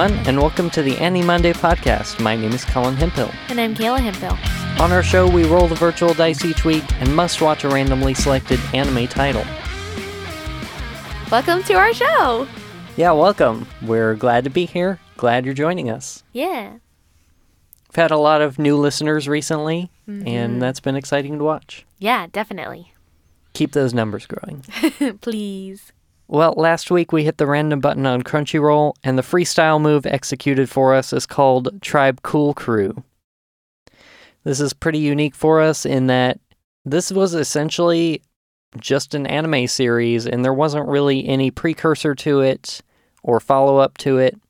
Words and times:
everyone, 0.00 0.26
and 0.26 0.40
welcome 0.40 0.70
to 0.70 0.82
the 0.82 0.96
Anime 0.96 1.26
Monday 1.26 1.52
podcast. 1.52 2.20
My 2.20 2.34
name 2.34 2.52
is 2.52 2.64
Colin 2.64 2.96
Hempill. 2.96 3.34
And 3.50 3.60
I'm 3.60 3.74
Kayla 3.74 3.98
Hempill. 3.98 4.80
On 4.80 4.92
our 4.92 5.02
show, 5.02 5.28
we 5.28 5.44
roll 5.44 5.68
the 5.68 5.74
virtual 5.74 6.14
dice 6.14 6.42
each 6.42 6.64
week 6.64 6.84
and 7.00 7.14
must 7.14 7.42
watch 7.42 7.64
a 7.64 7.68
randomly 7.68 8.14
selected 8.14 8.58
anime 8.72 9.06
title. 9.08 9.44
Welcome 11.30 11.62
to 11.64 11.74
our 11.74 11.92
show. 11.92 12.48
Yeah, 12.96 13.12
welcome. 13.12 13.66
We're 13.82 14.14
glad 14.14 14.44
to 14.44 14.50
be 14.50 14.64
here. 14.64 14.98
Glad 15.18 15.44
you're 15.44 15.52
joining 15.52 15.90
us. 15.90 16.24
Yeah. 16.32 16.70
We've 16.70 17.96
had 17.96 18.10
a 18.10 18.16
lot 18.16 18.40
of 18.40 18.58
new 18.58 18.78
listeners 18.78 19.28
recently, 19.28 19.90
mm-hmm. 20.08 20.26
and 20.26 20.62
that's 20.62 20.80
been 20.80 20.96
exciting 20.96 21.36
to 21.36 21.44
watch. 21.44 21.84
Yeah, 21.98 22.26
definitely. 22.32 22.94
Keep 23.52 23.72
those 23.72 23.92
numbers 23.92 24.26
growing. 24.26 24.64
Please. 25.20 25.92
Well, 26.32 26.54
last 26.56 26.92
week 26.92 27.10
we 27.10 27.24
hit 27.24 27.38
the 27.38 27.46
random 27.48 27.80
button 27.80 28.06
on 28.06 28.22
Crunchyroll, 28.22 28.94
and 29.02 29.18
the 29.18 29.22
freestyle 29.22 29.80
move 29.80 30.06
executed 30.06 30.70
for 30.70 30.94
us 30.94 31.12
is 31.12 31.26
called 31.26 31.82
Tribe 31.82 32.22
Cool 32.22 32.54
Crew. 32.54 33.02
This 34.44 34.60
is 34.60 34.72
pretty 34.72 35.00
unique 35.00 35.34
for 35.34 35.60
us 35.60 35.84
in 35.84 36.06
that 36.06 36.38
this 36.84 37.10
was 37.10 37.34
essentially 37.34 38.22
just 38.78 39.12
an 39.12 39.26
anime 39.26 39.66
series, 39.66 40.24
and 40.24 40.44
there 40.44 40.54
wasn't 40.54 40.86
really 40.86 41.26
any 41.26 41.50
precursor 41.50 42.14
to 42.14 42.42
it 42.42 42.80
or 43.24 43.40
follow 43.40 43.78
up 43.78 43.98
to 43.98 44.18
it. 44.18 44.40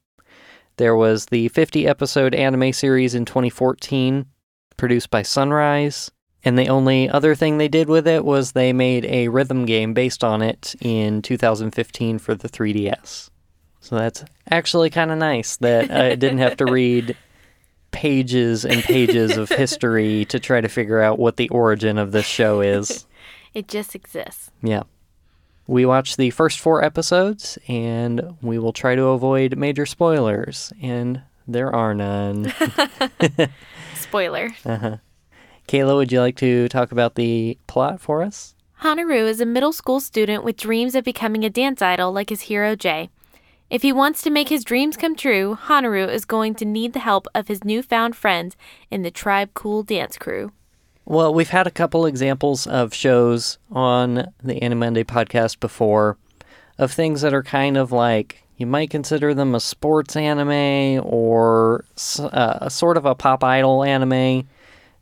There 0.77 0.95
was 0.95 1.27
the 1.27 1.49
50 1.49 1.87
episode 1.87 2.35
anime 2.35 2.75
series 2.75 3.15
in 3.15 3.25
2014, 3.25 4.27
produced 4.77 5.09
by 5.09 5.23
Sunrise. 5.23 6.11
And 6.45 6.59
the 6.59 6.69
only 6.69 7.09
other 7.09 7.35
thing 7.35 7.59
they 7.59 7.69
did 7.69 7.89
with 7.89 8.07
it 8.09 8.25
was 8.25 8.53
they 8.53 8.73
made 8.73 9.05
a 9.05 9.29
rhythm 9.29 9.67
game 9.67 9.93
based 9.93 10.25
on 10.25 10.41
it 10.41 10.75
in 10.81 11.21
2015 11.23 12.19
for 12.19 12.35
the 12.35 12.49
3DS. 12.49 13.29
So 13.81 13.97
that's 13.97 14.25
actually 14.51 14.91
kind 14.91 15.11
of 15.11 15.19
nice 15.19 15.57
that 15.57 15.91
I 15.91 16.15
didn't 16.15 16.39
have 16.39 16.57
to 16.59 16.65
read 16.73 17.17
pages 17.91 18.65
and 18.65 18.83
pages 18.83 19.37
of 19.37 19.49
history 19.49 20.25
to 20.27 20.39
try 20.39 20.61
to 20.61 20.69
figure 20.69 21.03
out 21.03 21.19
what 21.19 21.37
the 21.37 21.49
origin 21.49 21.99
of 21.99 22.13
this 22.13 22.27
show 22.27 22.61
is. 22.61 23.07
It 23.53 23.67
just 23.67 23.97
exists. 23.97 24.53
Yeah. 24.63 24.85
We 25.67 25.85
watched 25.85 26.17
the 26.17 26.31
first 26.31 26.61
four 26.61 26.85
episodes 26.85 27.59
and 27.67 28.37
we 28.43 28.61
will 28.61 28.73
try 28.73 28.95
to 28.95 29.07
avoid 29.07 29.57
major 29.57 29.87
spoilers, 29.87 30.73
and 30.81 31.23
there 31.49 31.75
are 31.75 31.93
none. 31.93 32.53
Spoiler. 33.97 34.51
uh-huh. 34.65 34.99
Kayla, 35.71 35.95
would 35.95 36.11
you 36.11 36.19
like 36.19 36.35
to 36.39 36.69
talk 36.69 36.91
about 36.91 37.15
the 37.15 37.57
plot 37.69 38.01
for 38.01 38.25
us? 38.25 38.57
Haneru 38.83 39.29
is 39.29 39.41
a 39.41 39.47
middle 39.47 39.73
school 39.73 40.01
student 40.01 40.43
with 40.43 40.57
dreams 40.57 40.97
of 40.97 41.05
becoming 41.05 41.45
a 41.45 41.49
dance 41.49 41.81
idol 41.81 42.11
like 42.11 42.31
his 42.31 42.41
hero 42.41 42.75
Jey. 42.75 43.09
If 43.71 43.83
he 43.83 43.93
wants 43.93 44.21
to 44.23 44.31
make 44.31 44.49
his 44.49 44.65
dreams 44.65 44.97
come 44.97 45.15
true, 45.15 45.57
Haneru 45.67 46.13
is 46.13 46.25
going 46.25 46.57
to 46.57 46.65
need 46.65 46.93
the 46.93 46.99
help 46.99 47.29
of 47.37 47.47
his 47.47 47.63
newfound 47.63 48.17
friends 48.17 48.57
in 48.91 49.03
the 49.03 49.13
Tribe 49.13 49.51
Cool 49.55 49.85
dance 49.85 50.19
crew. 50.19 50.51
Well, 51.05 51.33
we've 51.33 51.51
had 51.51 51.69
a 51.69 51.71
couple 51.71 52.05
examples 52.05 52.67
of 52.67 52.93
shows 52.93 53.59
on 53.71 54.33
the 54.43 54.61
Anime 54.61 54.81
Monday 54.81 55.05
podcast 55.05 55.61
before 55.61 56.19
of 56.79 56.91
things 56.91 57.21
that 57.21 57.33
are 57.33 57.45
kind 57.45 57.77
of 57.77 57.93
like 57.93 58.43
you 58.57 58.67
might 58.67 58.91
consider 58.91 59.35
them 59.35 59.55
a 59.55 59.61
sports 59.61 60.17
anime 60.17 61.01
or 61.07 61.85
uh, 62.19 62.59
a 62.61 62.71
sort 62.71 62.97
of 62.97 63.07
a 63.07 63.15
pop 63.15 63.45
idol 63.45 63.85
anime, 63.85 64.49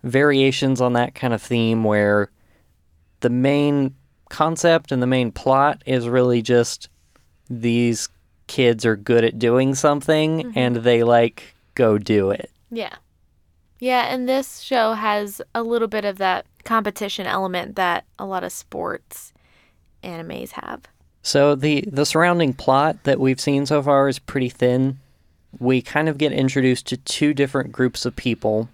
variations 0.02 0.80
on 0.80 0.92
that 0.94 1.14
kind 1.14 1.34
of 1.34 1.42
theme 1.42 1.84
where 1.84 2.30
the 3.20 3.30
main 3.30 3.94
concept 4.28 4.92
and 4.92 5.02
the 5.02 5.06
main 5.06 5.32
plot 5.32 5.82
is 5.86 6.08
really 6.08 6.42
just 6.42 6.88
these 7.50 8.08
kids 8.46 8.84
are 8.84 8.96
good 8.96 9.24
at 9.24 9.38
doing 9.38 9.74
something 9.74 10.42
mm-hmm. 10.42 10.58
and 10.58 10.76
they 10.76 11.02
like 11.02 11.54
go 11.74 11.98
do 11.98 12.30
it. 12.30 12.50
Yeah. 12.70 12.96
Yeah, 13.80 14.12
and 14.12 14.28
this 14.28 14.60
show 14.60 14.94
has 14.94 15.40
a 15.54 15.62
little 15.62 15.86
bit 15.86 16.04
of 16.04 16.18
that 16.18 16.46
competition 16.64 17.26
element 17.26 17.76
that 17.76 18.04
a 18.18 18.26
lot 18.26 18.42
of 18.42 18.52
sports 18.52 19.32
animes 20.02 20.50
have. 20.50 20.82
So 21.22 21.54
the 21.54 21.84
the 21.86 22.06
surrounding 22.06 22.54
plot 22.54 23.04
that 23.04 23.20
we've 23.20 23.40
seen 23.40 23.66
so 23.66 23.82
far 23.82 24.08
is 24.08 24.18
pretty 24.18 24.48
thin. 24.48 24.98
We 25.58 25.80
kind 25.80 26.08
of 26.08 26.18
get 26.18 26.32
introduced 26.32 26.86
to 26.88 26.96
two 26.96 27.34
different 27.34 27.70
groups 27.70 28.04
of 28.04 28.16
people, 28.16 28.68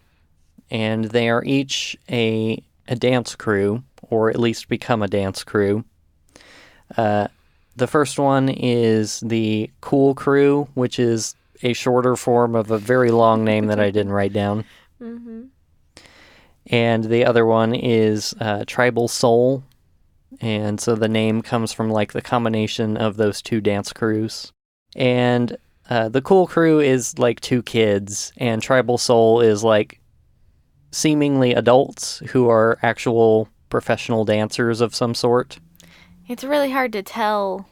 and 0.74 1.04
they 1.04 1.30
are 1.30 1.44
each 1.44 1.96
a 2.10 2.60
a 2.88 2.96
dance 2.96 3.36
crew, 3.36 3.82
or 4.02 4.28
at 4.28 4.38
least 4.38 4.68
become 4.68 5.02
a 5.02 5.08
dance 5.08 5.44
crew. 5.44 5.84
Uh, 6.98 7.28
the 7.76 7.86
first 7.86 8.18
one 8.18 8.48
is 8.48 9.20
the 9.20 9.70
Cool 9.80 10.14
Crew, 10.14 10.68
which 10.74 10.98
is 10.98 11.34
a 11.62 11.72
shorter 11.72 12.14
form 12.14 12.54
of 12.54 12.70
a 12.70 12.78
very 12.78 13.10
long 13.10 13.44
name 13.44 13.66
that 13.68 13.80
I 13.80 13.90
didn't 13.90 14.12
write 14.12 14.34
down. 14.34 14.64
Mm-hmm. 15.00 15.42
and 16.68 17.04
the 17.04 17.26
other 17.26 17.44
one 17.44 17.74
is 17.74 18.34
uh, 18.40 18.64
Tribal 18.66 19.08
Soul. 19.08 19.62
And 20.40 20.80
so 20.80 20.94
the 20.94 21.08
name 21.08 21.42
comes 21.42 21.72
from 21.72 21.90
like 21.90 22.12
the 22.12 22.22
combination 22.22 22.96
of 22.96 23.16
those 23.16 23.42
two 23.42 23.60
dance 23.60 23.92
crews. 23.92 24.52
And 24.96 25.56
uh, 25.90 26.08
the 26.08 26.22
Cool 26.22 26.46
Crew 26.46 26.80
is 26.80 27.18
like 27.18 27.40
two 27.40 27.62
kids, 27.62 28.32
and 28.38 28.62
Tribal 28.62 28.98
Soul 28.98 29.40
is 29.40 29.62
like 29.62 30.00
seemingly 30.94 31.52
adults 31.52 32.20
who 32.30 32.48
are 32.48 32.78
actual 32.82 33.48
professional 33.68 34.24
dancers 34.24 34.80
of 34.80 34.94
some 34.94 35.14
sort. 35.14 35.58
It's 36.28 36.44
really 36.44 36.70
hard 36.70 36.92
to 36.92 37.02
tell 37.02 37.68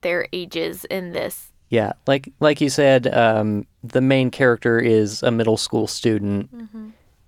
their 0.00 0.26
ages 0.32 0.84
in 0.86 1.12
this. 1.12 1.52
Yeah, 1.68 1.92
like 2.06 2.32
like 2.40 2.60
you 2.60 2.70
said, 2.70 3.12
um, 3.12 3.66
the 3.82 4.00
main 4.00 4.30
character 4.30 4.78
is 4.78 5.22
a 5.22 5.30
middle 5.30 5.56
school 5.56 5.86
student, 5.86 6.50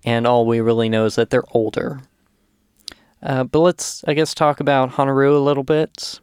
and 0.05 0.27
all 0.27 0.47
we 0.47 0.61
really 0.61 0.89
know 0.89 1.05
is 1.05 1.17
that 1.17 1.31
they're 1.31 1.45
older. 1.53 2.01
Uh, 3.23 3.45
but 3.45 3.61
let's, 3.61 4.05
I 4.07 4.15
guess, 4.15 4.35
talk 4.35 4.61
about 4.61 4.93
Haneru 4.93 5.35
a 5.37 5.39
little 5.39 5.65
bit. 5.65 6.21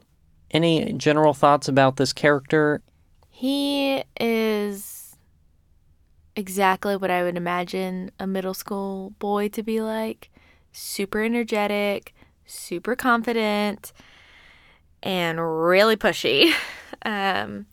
Any 0.52 0.92
general 0.92 1.34
thoughts 1.34 1.68
about 1.68 1.96
this 1.96 2.12
character? 2.12 2.82
He 3.28 4.04
is 4.18 4.93
exactly 6.36 6.96
what 6.96 7.10
I 7.10 7.22
would 7.22 7.36
imagine 7.36 8.10
a 8.18 8.26
middle 8.26 8.54
school 8.54 9.10
boy 9.18 9.48
to 9.50 9.62
be 9.62 9.80
like 9.80 10.30
super 10.72 11.22
energetic, 11.22 12.14
super 12.46 12.96
confident, 12.96 13.92
and 15.02 15.38
really 15.40 15.96
pushy. 15.96 16.52
Um, 17.06 17.66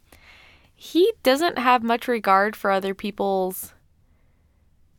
he 0.75 1.13
doesn't 1.23 1.57
have 1.57 1.83
much 1.83 2.05
regard 2.05 2.53
for 2.53 2.69
other 2.69 2.93
people's 2.93 3.73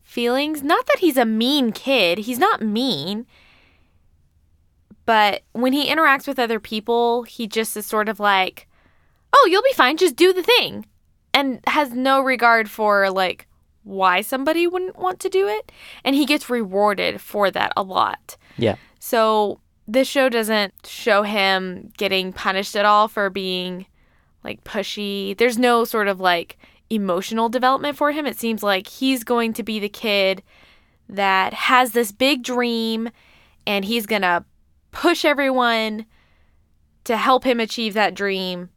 feelings. 0.03 0.63
Not 0.63 0.87
that 0.87 1.01
he's 1.01 1.19
a 1.19 1.27
mean 1.27 1.73
kid, 1.73 2.19
he's 2.19 2.39
not 2.39 2.63
mean. 2.63 3.27
But 5.05 5.43
when 5.53 5.73
he 5.73 5.89
interacts 5.89 6.29
with 6.29 6.39
other 6.39 6.61
people, 6.61 7.25
he 7.25 7.47
just 7.47 7.77
is 7.77 7.85
sort 7.85 8.09
of 8.09 8.21
like, 8.21 8.69
oh, 9.33 9.49
you'll 9.51 9.63
be 9.63 9.73
fine, 9.75 9.97
just 9.97 10.17
do 10.17 10.33
the 10.33 10.43
thing. 10.43 10.87
And 11.35 11.61
has 11.67 11.91
no 11.91 12.21
regard 12.21 12.71
for 12.71 13.11
like 13.11 13.49
why 13.85 14.21
somebody 14.21 14.67
wouldn't 14.67 14.99
want 14.99 15.21
to 15.21 15.29
do 15.29 15.49
it. 15.49 15.73
And 16.05 16.15
he 16.15 16.27
gets 16.27 16.49
rewarded 16.49 17.21
for 17.21 17.51
that 17.51 17.73
a 17.77 17.83
lot. 17.83 18.37
Yeah, 18.57 18.77
So 18.99 19.61
this 19.89 20.07
show 20.09 20.29
doesn't 20.29 20.87
show 20.87 21.23
him 21.23 21.93
getting 21.97 22.33
punished 22.33 22.77
at 22.77 22.85
all 22.85 23.09
for 23.09 23.31
being 23.31 23.87
like 24.45 24.63
pushy. 24.65 25.37
There's 25.37 25.59
no 25.59 25.85
sort 25.85 26.09
of 26.09 26.21
like 26.21 26.59
emotional 26.91 27.49
development 27.49 27.97
for 27.97 28.13
him. 28.13 28.27
It 28.27 28.39
seems 28.39 28.63
like 28.63 28.87
he's 28.87 29.25
going 29.25 29.53
to 29.55 29.63
be 29.63 29.79
the 29.81 29.89
kid 29.89 30.43
that 31.09 31.53
has 31.53 31.93
this 31.93 32.13
big 32.13 32.43
dream 32.43 33.11
and 33.67 33.85
he's 33.85 34.07
going 34.07 34.23
to 34.23 34.45
push 34.93 35.25
everyone 35.25 36.07
to 37.05 37.17
help 37.17 37.45
him 37.45 37.59
achieve 37.59 37.95
that 37.95 38.15
dream. 38.15 38.71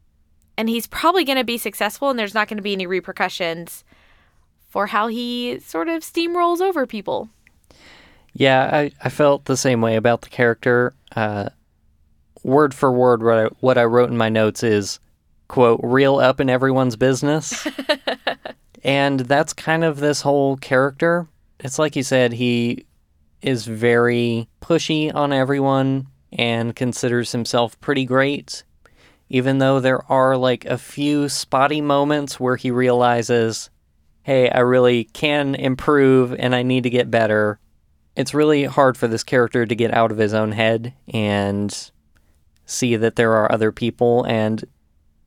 And 0.58 0.68
he's 0.68 0.86
probably 0.86 1.24
going 1.24 1.38
to 1.38 1.44
be 1.44 1.58
successful 1.58 2.10
and 2.10 2.18
there's 2.18 2.34
not 2.34 2.48
going 2.48 2.56
to 2.56 2.62
be 2.62 2.72
any 2.72 2.86
repercussions 2.86 3.84
for 4.76 4.88
how 4.88 5.06
he 5.06 5.58
sort 5.60 5.88
of 5.88 6.02
steamrolls 6.02 6.60
over 6.60 6.84
people. 6.84 7.30
yeah, 8.34 8.68
I, 8.70 8.90
I 9.02 9.08
felt 9.08 9.46
the 9.46 9.56
same 9.56 9.80
way 9.80 9.96
about 9.96 10.20
the 10.20 10.28
character. 10.28 10.92
Uh, 11.16 11.48
word 12.42 12.74
for 12.74 12.92
word, 12.92 13.22
what 13.22 13.38
I, 13.38 13.44
what 13.60 13.78
I 13.78 13.84
wrote 13.84 14.10
in 14.10 14.18
my 14.18 14.28
notes 14.28 14.62
is, 14.62 15.00
quote, 15.48 15.80
real 15.82 16.16
up 16.16 16.40
in 16.40 16.50
everyone's 16.50 16.94
business. 16.96 17.66
and 18.84 19.20
that's 19.20 19.54
kind 19.54 19.82
of 19.82 19.98
this 19.98 20.20
whole 20.20 20.58
character. 20.58 21.26
It's 21.58 21.78
like 21.78 21.96
you 21.96 22.02
said, 22.02 22.34
he 22.34 22.84
is 23.40 23.64
very 23.64 24.46
pushy 24.60 25.10
on 25.14 25.32
everyone 25.32 26.08
and 26.32 26.76
considers 26.76 27.32
himself 27.32 27.80
pretty 27.80 28.04
great, 28.04 28.62
even 29.30 29.56
though 29.56 29.80
there 29.80 30.04
are 30.12 30.36
like 30.36 30.66
a 30.66 30.76
few 30.76 31.30
spotty 31.30 31.80
moments 31.80 32.38
where 32.38 32.56
he 32.56 32.70
realizes, 32.70 33.70
hey, 34.26 34.50
I 34.50 34.58
really 34.58 35.04
can 35.04 35.54
improve 35.54 36.34
and 36.34 36.52
I 36.52 36.64
need 36.64 36.82
to 36.82 36.90
get 36.90 37.12
better. 37.12 37.60
It's 38.16 38.34
really 38.34 38.64
hard 38.64 38.96
for 38.96 39.06
this 39.06 39.22
character 39.22 39.64
to 39.64 39.74
get 39.76 39.94
out 39.94 40.10
of 40.10 40.18
his 40.18 40.34
own 40.34 40.50
head 40.50 40.94
and 41.14 41.92
see 42.64 42.96
that 42.96 43.14
there 43.14 43.34
are 43.34 43.52
other 43.52 43.70
people 43.70 44.24
and 44.24 44.64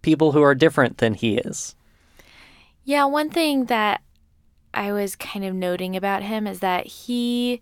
people 0.01 0.33
who 0.33 0.41
are 0.41 0.53
different 0.53 0.97
than 0.97 1.13
he 1.13 1.37
is. 1.37 1.75
Yeah, 2.83 3.05
one 3.05 3.29
thing 3.29 3.67
that 3.67 4.01
I 4.73 4.91
was 4.91 5.15
kind 5.15 5.45
of 5.45 5.55
noting 5.55 5.95
about 5.95 6.21
him 6.21 6.45
is 6.45 6.59
that 6.59 6.85
he 6.85 7.61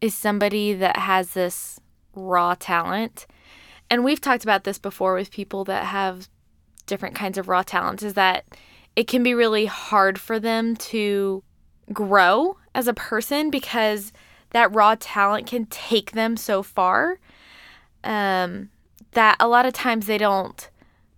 is 0.00 0.14
somebody 0.14 0.72
that 0.72 0.98
has 0.98 1.30
this 1.30 1.80
raw 2.14 2.54
talent. 2.56 3.26
And 3.90 4.04
we've 4.04 4.20
talked 4.20 4.44
about 4.44 4.62
this 4.62 4.78
before 4.78 5.14
with 5.14 5.32
people 5.32 5.64
that 5.64 5.86
have 5.86 6.28
different 6.86 7.16
kinds 7.16 7.38
of 7.38 7.48
raw 7.48 7.64
talents 7.64 8.04
is 8.04 8.14
that 8.14 8.44
it 8.96 9.06
can 9.06 9.22
be 9.22 9.34
really 9.34 9.66
hard 9.66 10.18
for 10.18 10.38
them 10.38 10.76
to 10.76 11.42
grow 11.92 12.56
as 12.74 12.88
a 12.88 12.94
person 12.94 13.50
because 13.50 14.12
that 14.50 14.72
raw 14.74 14.94
talent 14.98 15.46
can 15.46 15.66
take 15.66 16.12
them 16.12 16.36
so 16.36 16.62
far 16.62 17.18
um, 18.04 18.70
that 19.12 19.36
a 19.40 19.48
lot 19.48 19.66
of 19.66 19.72
times 19.72 20.06
they 20.06 20.18
don't 20.18 20.70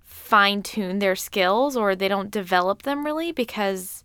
fine 0.05 0.63
tune 0.63 0.99
their 0.99 1.15
skills 1.15 1.77
or 1.77 1.95
they 1.95 2.09
don't 2.09 2.31
develop 2.31 2.83
them 2.83 3.05
really 3.05 3.31
because 3.31 4.05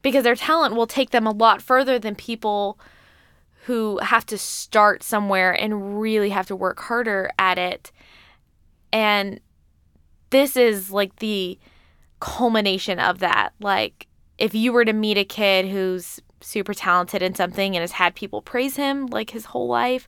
because 0.00 0.24
their 0.24 0.34
talent 0.34 0.74
will 0.74 0.86
take 0.86 1.10
them 1.10 1.26
a 1.26 1.30
lot 1.30 1.62
further 1.62 1.98
than 1.98 2.14
people 2.14 2.78
who 3.66 3.98
have 3.98 4.26
to 4.26 4.36
start 4.36 5.02
somewhere 5.02 5.52
and 5.52 6.00
really 6.00 6.30
have 6.30 6.46
to 6.46 6.56
work 6.56 6.80
harder 6.80 7.30
at 7.38 7.58
it. 7.58 7.92
And 8.92 9.40
this 10.30 10.56
is 10.56 10.90
like 10.90 11.16
the 11.16 11.58
culmination 12.22 13.00
of 13.00 13.18
that 13.18 13.50
like 13.58 14.06
if 14.38 14.54
you 14.54 14.72
were 14.72 14.84
to 14.84 14.92
meet 14.92 15.18
a 15.18 15.24
kid 15.24 15.66
who's 15.68 16.20
super 16.40 16.74
talented 16.74 17.22
in 17.22 17.34
something 17.34 17.76
and 17.76 17.82
has 17.82 17.92
had 17.92 18.14
people 18.14 18.42
praise 18.42 18.76
him 18.76 19.06
like 19.06 19.30
his 19.30 19.46
whole 19.46 19.68
life, 19.68 20.06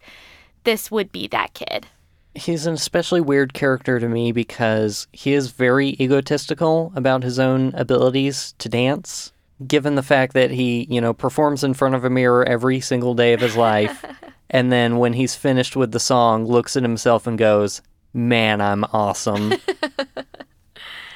this 0.64 0.90
would 0.90 1.12
be 1.12 1.26
that 1.28 1.54
kid. 1.54 1.86
He's 2.34 2.66
an 2.66 2.74
especially 2.74 3.20
weird 3.20 3.54
character 3.54 4.00
to 4.00 4.08
me 4.08 4.32
because 4.32 5.06
he 5.12 5.32
is 5.32 5.52
very 5.52 5.90
egotistical 6.00 6.92
about 6.96 7.22
his 7.22 7.38
own 7.38 7.72
abilities 7.74 8.54
to 8.58 8.68
dance. 8.68 9.32
Given 9.64 9.94
the 9.94 10.02
fact 10.02 10.34
that 10.34 10.50
he, 10.50 10.86
you 10.90 11.00
know, 11.00 11.14
performs 11.14 11.62
in 11.62 11.74
front 11.74 11.94
of 11.94 12.04
a 12.04 12.10
mirror 12.10 12.44
every 12.44 12.80
single 12.80 13.14
day 13.14 13.34
of 13.34 13.40
his 13.40 13.56
life, 13.56 14.04
and 14.50 14.72
then 14.72 14.98
when 14.98 15.12
he's 15.12 15.36
finished 15.36 15.76
with 15.76 15.92
the 15.92 16.00
song, 16.00 16.44
looks 16.44 16.76
at 16.76 16.82
himself 16.82 17.26
and 17.28 17.38
goes, 17.38 17.82
Man, 18.12 18.60
I'm 18.60 18.84
awesome. 18.92 19.54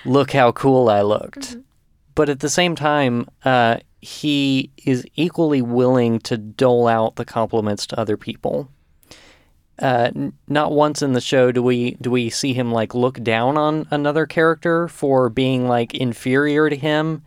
Look 0.05 0.33
how 0.33 0.53
cool 0.53 0.89
I 0.89 1.03
looked. 1.03 1.51
Mm-hmm. 1.51 1.61
But 2.15 2.29
at 2.29 2.41
the 2.41 2.49
same 2.49 2.75
time, 2.75 3.29
uh, 3.45 3.79
he 4.01 4.71
is 4.85 5.05
equally 5.17 5.63
willing 5.63 6.19
to 6.21 6.37
dole 6.37 6.89
out 6.89 7.17
the 7.17 7.25
compliments 7.25 7.87
to 7.89 8.01
other 8.01 8.17
people. 8.17 8.69
Uh, 9.79 10.11
n- 10.15 10.33
not 10.49 10.73
once 10.73 11.03
in 11.03 11.13
the 11.13 11.21
show 11.21 11.53
do 11.53 11.63
we 11.63 11.93
do 12.01 12.11
we 12.11 12.29
see 12.29 12.53
him 12.53 12.73
like 12.73 12.95
look 12.95 13.23
down 13.23 13.57
on 13.57 13.87
another 13.93 14.27
character 14.27 14.89
for 14.89 15.29
being 15.29 15.69
like 15.69 15.95
inferior 15.95 16.69
to 16.69 16.77
him. 16.77 17.23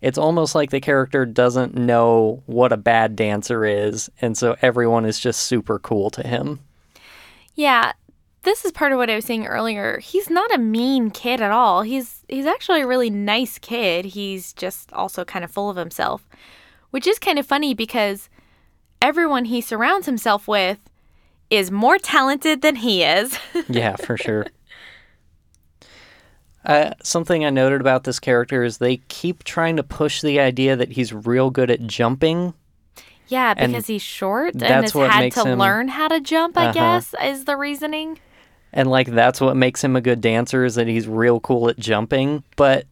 It's 0.00 0.16
almost 0.16 0.54
like 0.54 0.70
the 0.70 0.80
character 0.80 1.26
doesn't 1.26 1.74
know 1.74 2.42
what 2.46 2.72
a 2.72 2.78
bad 2.78 3.16
dancer 3.16 3.66
is, 3.66 4.10
and 4.22 4.36
so 4.36 4.56
everyone 4.62 5.04
is 5.04 5.20
just 5.20 5.40
super 5.42 5.78
cool 5.78 6.08
to 6.10 6.26
him. 6.26 6.60
Yeah, 7.54 7.92
this 8.42 8.64
is 8.64 8.72
part 8.72 8.92
of 8.92 8.98
what 8.98 9.10
I 9.10 9.16
was 9.16 9.24
saying 9.24 9.46
earlier. 9.46 9.98
He's 9.98 10.30
not 10.30 10.54
a 10.54 10.58
mean 10.58 11.10
kid 11.10 11.40
at 11.40 11.50
all. 11.50 11.82
He's 11.82 12.24
he's 12.28 12.46
actually 12.46 12.82
a 12.82 12.86
really 12.86 13.10
nice 13.10 13.58
kid. 13.58 14.06
He's 14.06 14.52
just 14.52 14.92
also 14.92 15.24
kind 15.24 15.44
of 15.44 15.50
full 15.50 15.68
of 15.68 15.76
himself, 15.76 16.26
which 16.90 17.06
is 17.06 17.18
kind 17.18 17.38
of 17.38 17.46
funny 17.46 17.74
because 17.74 18.28
everyone 19.02 19.46
he 19.46 19.60
surrounds 19.60 20.06
himself 20.06 20.48
with 20.48 20.78
is 21.50 21.70
more 21.70 21.98
talented 21.98 22.62
than 22.62 22.76
he 22.76 23.02
is. 23.02 23.38
yeah, 23.68 23.96
for 23.96 24.16
sure. 24.16 24.46
Uh, 26.64 26.92
something 27.02 27.44
I 27.44 27.50
noted 27.50 27.80
about 27.80 28.04
this 28.04 28.20
character 28.20 28.62
is 28.62 28.78
they 28.78 28.98
keep 29.08 29.44
trying 29.44 29.76
to 29.76 29.82
push 29.82 30.20
the 30.20 30.38
idea 30.40 30.76
that 30.76 30.92
he's 30.92 31.12
real 31.12 31.50
good 31.50 31.70
at 31.70 31.86
jumping. 31.86 32.54
Yeah, 33.28 33.54
because 33.54 33.74
and 33.74 33.86
he's 33.86 34.02
short 34.02 34.54
and 34.54 34.62
has 34.62 34.92
had 34.92 35.32
to 35.32 35.44
him... 35.44 35.58
learn 35.58 35.88
how 35.88 36.08
to 36.08 36.20
jump, 36.20 36.58
I 36.58 36.64
uh-huh. 36.64 36.72
guess, 36.72 37.14
is 37.22 37.44
the 37.44 37.56
reasoning 37.56 38.18
and 38.72 38.88
like 38.90 39.08
that's 39.08 39.40
what 39.40 39.56
makes 39.56 39.82
him 39.82 39.96
a 39.96 40.00
good 40.00 40.20
dancer 40.20 40.64
is 40.64 40.74
that 40.76 40.86
he's 40.86 41.08
real 41.08 41.40
cool 41.40 41.68
at 41.68 41.78
jumping. 41.78 42.44
But 42.56 42.86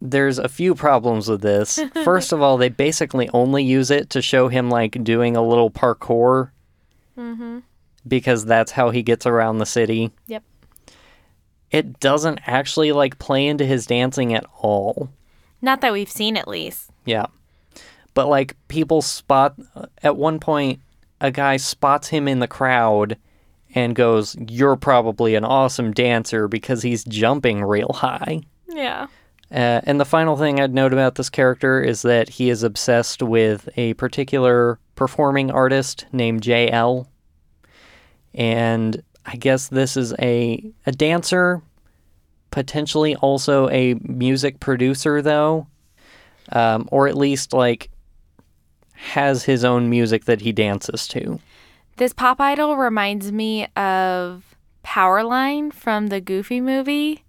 there's 0.00 0.38
a 0.38 0.48
few 0.48 0.74
problems 0.74 1.28
with 1.28 1.40
this. 1.40 1.80
First 2.04 2.32
of 2.32 2.42
all 2.42 2.56
they 2.56 2.68
basically 2.68 3.28
only 3.30 3.64
use 3.64 3.90
it 3.90 4.10
to 4.10 4.22
show 4.22 4.48
him 4.48 4.70
like 4.70 5.02
doing 5.02 5.36
a 5.36 5.42
little 5.42 5.70
parkour 5.70 6.50
mm-hmm. 7.16 7.58
because 8.06 8.44
that's 8.44 8.72
how 8.72 8.90
he 8.90 9.02
gets 9.02 9.26
around 9.26 9.58
the 9.58 9.66
city. 9.66 10.12
Yep. 10.26 10.44
It 11.70 12.00
doesn't 12.00 12.40
actually 12.46 12.92
like 12.92 13.18
play 13.18 13.46
into 13.46 13.64
his 13.64 13.86
dancing 13.86 14.34
at 14.34 14.46
all. 14.60 15.10
Not 15.60 15.80
that 15.80 15.92
we've 15.92 16.10
seen 16.10 16.36
at 16.36 16.48
least. 16.48 16.90
Yeah. 17.04 17.26
But 18.14 18.28
like 18.28 18.56
people 18.68 19.02
spot 19.02 19.54
at 20.02 20.16
one 20.16 20.38
point 20.38 20.80
a 21.20 21.30
guy 21.30 21.56
spots 21.56 22.08
him 22.08 22.28
in 22.28 22.38
the 22.38 22.48
crowd 22.48 23.16
and 23.74 23.94
goes, 23.94 24.36
You're 24.48 24.76
probably 24.76 25.34
an 25.34 25.44
awesome 25.44 25.92
dancer 25.92 26.48
because 26.48 26.82
he's 26.82 27.04
jumping 27.04 27.62
real 27.62 27.92
high. 27.94 28.40
Yeah. 28.68 29.06
Uh, 29.50 29.80
and 29.84 29.98
the 29.98 30.04
final 30.04 30.36
thing 30.36 30.60
I'd 30.60 30.74
note 30.74 30.92
about 30.92 31.14
this 31.14 31.30
character 31.30 31.80
is 31.80 32.02
that 32.02 32.28
he 32.28 32.50
is 32.50 32.62
obsessed 32.62 33.22
with 33.22 33.68
a 33.76 33.94
particular 33.94 34.78
performing 34.94 35.50
artist 35.50 36.06
named 36.12 36.42
JL. 36.42 37.06
And 38.34 39.02
I 39.24 39.36
guess 39.36 39.68
this 39.68 39.96
is 39.96 40.12
a, 40.18 40.70
a 40.86 40.92
dancer, 40.92 41.62
potentially 42.50 43.16
also 43.16 43.70
a 43.70 43.94
music 44.02 44.60
producer, 44.60 45.22
though. 45.22 45.66
Um, 46.50 46.88
or 46.92 47.08
at 47.08 47.16
least, 47.16 47.52
like, 47.52 47.90
has 48.94 49.44
his 49.44 49.64
own 49.64 49.88
music 49.88 50.24
that 50.24 50.40
he 50.40 50.52
dances 50.52 51.06
to. 51.08 51.38
This 51.98 52.12
pop 52.12 52.40
idol 52.40 52.76
reminds 52.76 53.32
me 53.32 53.66
of 53.74 54.56
Powerline 54.84 55.72
from 55.72 56.06
the 56.06 56.20
Goofy 56.20 56.60
movie 56.60 57.24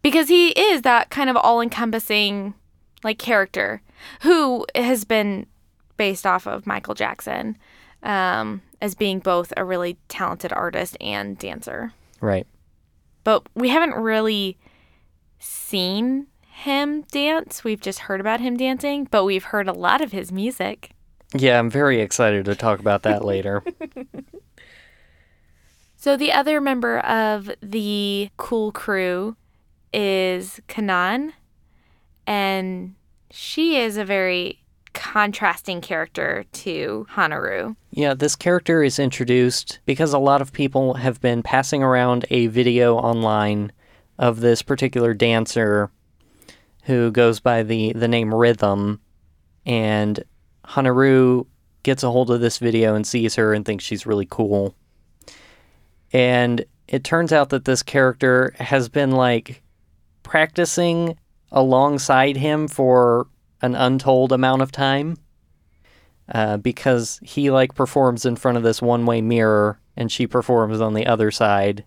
because 0.00 0.28
he 0.28 0.48
is 0.52 0.82
that 0.82 1.10
kind 1.10 1.28
of 1.28 1.36
all 1.36 1.60
encompassing 1.60 2.54
like 3.02 3.18
character 3.18 3.82
who 4.22 4.64
has 4.74 5.04
been 5.04 5.46
based 5.98 6.24
off 6.24 6.46
of 6.46 6.66
Michael 6.66 6.94
Jackson 6.94 7.58
um, 8.02 8.62
as 8.80 8.94
being 8.94 9.18
both 9.18 9.52
a 9.54 9.66
really 9.66 9.98
talented 10.08 10.50
artist 10.50 10.96
and 10.98 11.36
dancer. 11.36 11.92
Right. 12.22 12.46
But 13.22 13.46
we 13.54 13.68
haven't 13.68 13.96
really 13.96 14.56
seen 15.38 16.28
him 16.40 17.02
dance. 17.12 17.64
We've 17.64 17.82
just 17.82 17.98
heard 18.00 18.20
about 18.20 18.40
him 18.40 18.56
dancing, 18.56 19.08
but 19.10 19.24
we've 19.26 19.44
heard 19.44 19.68
a 19.68 19.74
lot 19.74 20.00
of 20.00 20.12
his 20.12 20.32
music. 20.32 20.93
Yeah, 21.34 21.58
I'm 21.58 21.70
very 21.70 22.00
excited 22.00 22.44
to 22.46 22.54
talk 22.54 22.80
about 22.80 23.02
that 23.02 23.24
later. 23.24 23.62
So 26.04 26.18
the 26.18 26.32
other 26.32 26.60
member 26.60 26.98
of 26.98 27.50
the 27.62 28.28
cool 28.36 28.72
crew 28.72 29.36
is 29.90 30.60
Kanon, 30.68 31.32
and 32.26 32.94
she 33.30 33.78
is 33.78 33.96
a 33.96 34.04
very 34.04 34.60
contrasting 34.92 35.80
character 35.80 36.44
to 36.52 37.06
Haneru. 37.10 37.74
Yeah, 37.90 38.12
this 38.12 38.36
character 38.36 38.82
is 38.82 38.98
introduced 38.98 39.78
because 39.86 40.12
a 40.12 40.18
lot 40.18 40.42
of 40.42 40.52
people 40.52 40.92
have 40.92 41.22
been 41.22 41.42
passing 41.42 41.82
around 41.82 42.26
a 42.28 42.48
video 42.48 42.96
online 42.96 43.72
of 44.18 44.40
this 44.40 44.60
particular 44.60 45.14
dancer 45.14 45.90
who 46.82 47.10
goes 47.10 47.40
by 47.40 47.62
the, 47.62 47.94
the 47.94 48.08
name 48.08 48.34
Rhythm, 48.34 49.00
and 49.64 50.22
Haneru 50.66 51.46
gets 51.82 52.02
a 52.02 52.10
hold 52.10 52.30
of 52.30 52.40
this 52.40 52.58
video 52.58 52.94
and 52.94 53.06
sees 53.06 53.34
her 53.34 53.52
and 53.52 53.64
thinks 53.64 53.84
she's 53.84 54.06
really 54.06 54.26
cool. 54.30 54.74
And 56.12 56.64
it 56.88 57.04
turns 57.04 57.32
out 57.32 57.50
that 57.50 57.64
this 57.64 57.82
character 57.82 58.54
has 58.58 58.88
been 58.88 59.10
like 59.10 59.62
practicing 60.22 61.18
alongside 61.52 62.36
him 62.36 62.68
for 62.68 63.26
an 63.62 63.74
untold 63.74 64.32
amount 64.32 64.62
of 64.62 64.72
time. 64.72 65.16
Uh, 66.32 66.56
because 66.56 67.20
he 67.22 67.50
like 67.50 67.74
performs 67.74 68.24
in 68.24 68.34
front 68.34 68.56
of 68.56 68.62
this 68.62 68.80
one-way 68.80 69.20
mirror 69.20 69.78
and 69.94 70.10
she 70.10 70.26
performs 70.26 70.80
on 70.80 70.94
the 70.94 71.06
other 71.06 71.30
side. 71.30 71.84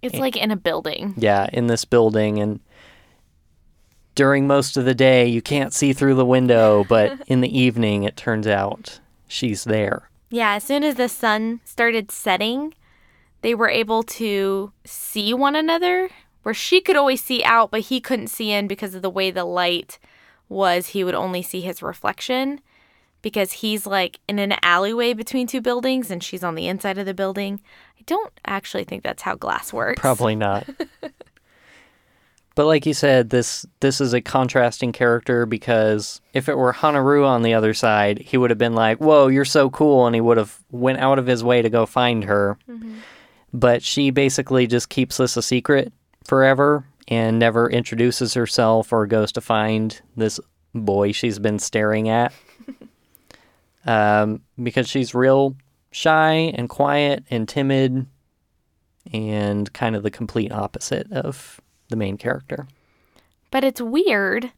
It's 0.00 0.14
like 0.14 0.36
in 0.36 0.52
a 0.52 0.56
building. 0.56 1.14
Yeah, 1.16 1.48
in 1.52 1.66
this 1.66 1.84
building 1.84 2.38
and 2.38 2.60
during 4.18 4.48
most 4.48 4.76
of 4.76 4.84
the 4.84 4.96
day 4.96 5.28
you 5.28 5.40
can't 5.40 5.72
see 5.72 5.92
through 5.92 6.16
the 6.16 6.26
window, 6.26 6.84
but 6.88 7.16
in 7.28 7.40
the 7.40 7.56
evening 7.56 8.02
it 8.02 8.16
turns 8.16 8.48
out 8.48 8.98
she's 9.28 9.62
there. 9.62 10.10
Yeah, 10.28 10.54
as 10.54 10.64
soon 10.64 10.82
as 10.82 10.96
the 10.96 11.08
sun 11.08 11.60
started 11.64 12.10
setting, 12.10 12.74
they 13.42 13.54
were 13.54 13.68
able 13.68 14.02
to 14.02 14.72
see 14.84 15.32
one 15.32 15.54
another 15.54 16.10
where 16.42 16.52
she 16.52 16.80
could 16.80 16.96
always 16.96 17.22
see 17.22 17.44
out, 17.44 17.70
but 17.70 17.82
he 17.82 18.00
couldn't 18.00 18.26
see 18.26 18.50
in 18.50 18.66
because 18.66 18.92
of 18.92 19.02
the 19.02 19.08
way 19.08 19.30
the 19.30 19.44
light 19.44 20.00
was. 20.48 20.88
He 20.88 21.04
would 21.04 21.14
only 21.14 21.40
see 21.40 21.60
his 21.60 21.80
reflection 21.80 22.60
because 23.22 23.52
he's 23.52 23.86
like 23.86 24.18
in 24.26 24.40
an 24.40 24.56
alleyway 24.62 25.12
between 25.12 25.46
two 25.46 25.60
buildings 25.60 26.10
and 26.10 26.24
she's 26.24 26.42
on 26.42 26.56
the 26.56 26.66
inside 26.66 26.98
of 26.98 27.06
the 27.06 27.14
building. 27.14 27.60
I 27.96 28.02
don't 28.04 28.32
actually 28.44 28.82
think 28.82 29.04
that's 29.04 29.22
how 29.22 29.36
glass 29.36 29.72
works. 29.72 30.00
Probably 30.00 30.34
not. 30.34 30.68
But 32.58 32.66
like 32.66 32.86
you 32.86 32.92
said, 32.92 33.30
this 33.30 33.64
this 33.78 34.00
is 34.00 34.12
a 34.12 34.20
contrasting 34.20 34.90
character 34.90 35.46
because 35.46 36.20
if 36.34 36.48
it 36.48 36.58
were 36.58 36.72
Haneru 36.72 37.24
on 37.24 37.42
the 37.42 37.54
other 37.54 37.72
side, 37.72 38.18
he 38.18 38.36
would 38.36 38.50
have 38.50 38.58
been 38.58 38.74
like, 38.74 38.98
"Whoa, 38.98 39.28
you're 39.28 39.44
so 39.44 39.70
cool," 39.70 40.06
and 40.06 40.14
he 40.16 40.20
would 40.20 40.38
have 40.38 40.58
went 40.72 40.98
out 40.98 41.20
of 41.20 41.28
his 41.28 41.44
way 41.44 41.62
to 41.62 41.70
go 41.70 41.86
find 41.86 42.24
her. 42.24 42.58
But 43.52 43.84
she 43.84 44.10
basically 44.10 44.66
just 44.66 44.88
keeps 44.88 45.18
this 45.18 45.36
a 45.36 45.42
secret 45.42 45.92
forever 46.24 46.84
and 47.06 47.38
never 47.38 47.70
introduces 47.70 48.34
herself 48.34 48.92
or 48.92 49.06
goes 49.06 49.30
to 49.30 49.40
find 49.40 50.02
this 50.16 50.40
boy 50.74 51.12
she's 51.12 51.38
been 51.38 51.60
staring 51.60 52.08
at. 52.08 52.32
um, 53.86 54.42
because 54.60 54.88
she's 54.88 55.14
real 55.14 55.54
shy 55.92 56.32
and 56.32 56.68
quiet 56.68 57.22
and 57.30 57.48
timid 57.48 58.06
and 59.12 59.72
kind 59.72 59.94
of 59.94 60.02
the 60.02 60.10
complete 60.10 60.50
opposite 60.50 61.12
of 61.12 61.60
the 61.88 61.96
main 61.96 62.16
character. 62.16 62.66
But 63.50 63.64
it's 63.64 63.80
weird 63.80 64.52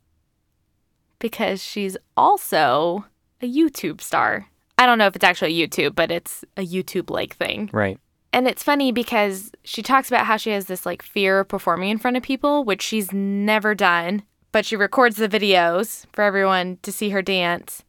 because 1.19 1.63
she's 1.63 1.97
also 2.17 3.05
a 3.41 3.51
YouTube 3.51 4.01
star. 4.01 4.49
I 4.79 4.87
don't 4.87 4.99
know 4.99 5.07
if 5.07 5.15
it's 5.15 5.25
actually 5.25 5.55
YouTube, 5.55 5.95
but 5.95 6.11
it's 6.11 6.45
a 6.57 6.67
YouTube 6.67 7.11
like 7.11 7.37
thing. 7.37 7.71
Right. 7.73 7.99
And 8.33 8.47
it's 8.47 8.63
funny 8.63 8.93
because 8.93 9.51
she 9.65 9.83
talks 9.83 10.09
about 10.09 10.27
how 10.27 10.37
she 10.37 10.51
has 10.51 10.67
this 10.67 10.87
like 10.87 11.03
fear 11.03 11.41
of 11.41 11.49
performing 11.49 11.91
in 11.91 11.99
front 11.99 12.17
of 12.17 12.23
people, 12.23 12.65
which 12.65 12.83
she's 12.83 13.13
never 13.13 13.75
done, 13.75 14.23
but 14.53 14.65
she 14.65 14.77
records 14.77 15.17
the 15.17 15.29
videos 15.29 16.07
for 16.13 16.23
everyone 16.23 16.79
to 16.83 16.93
see 16.93 17.11
her 17.11 17.23
dance. 17.23 17.85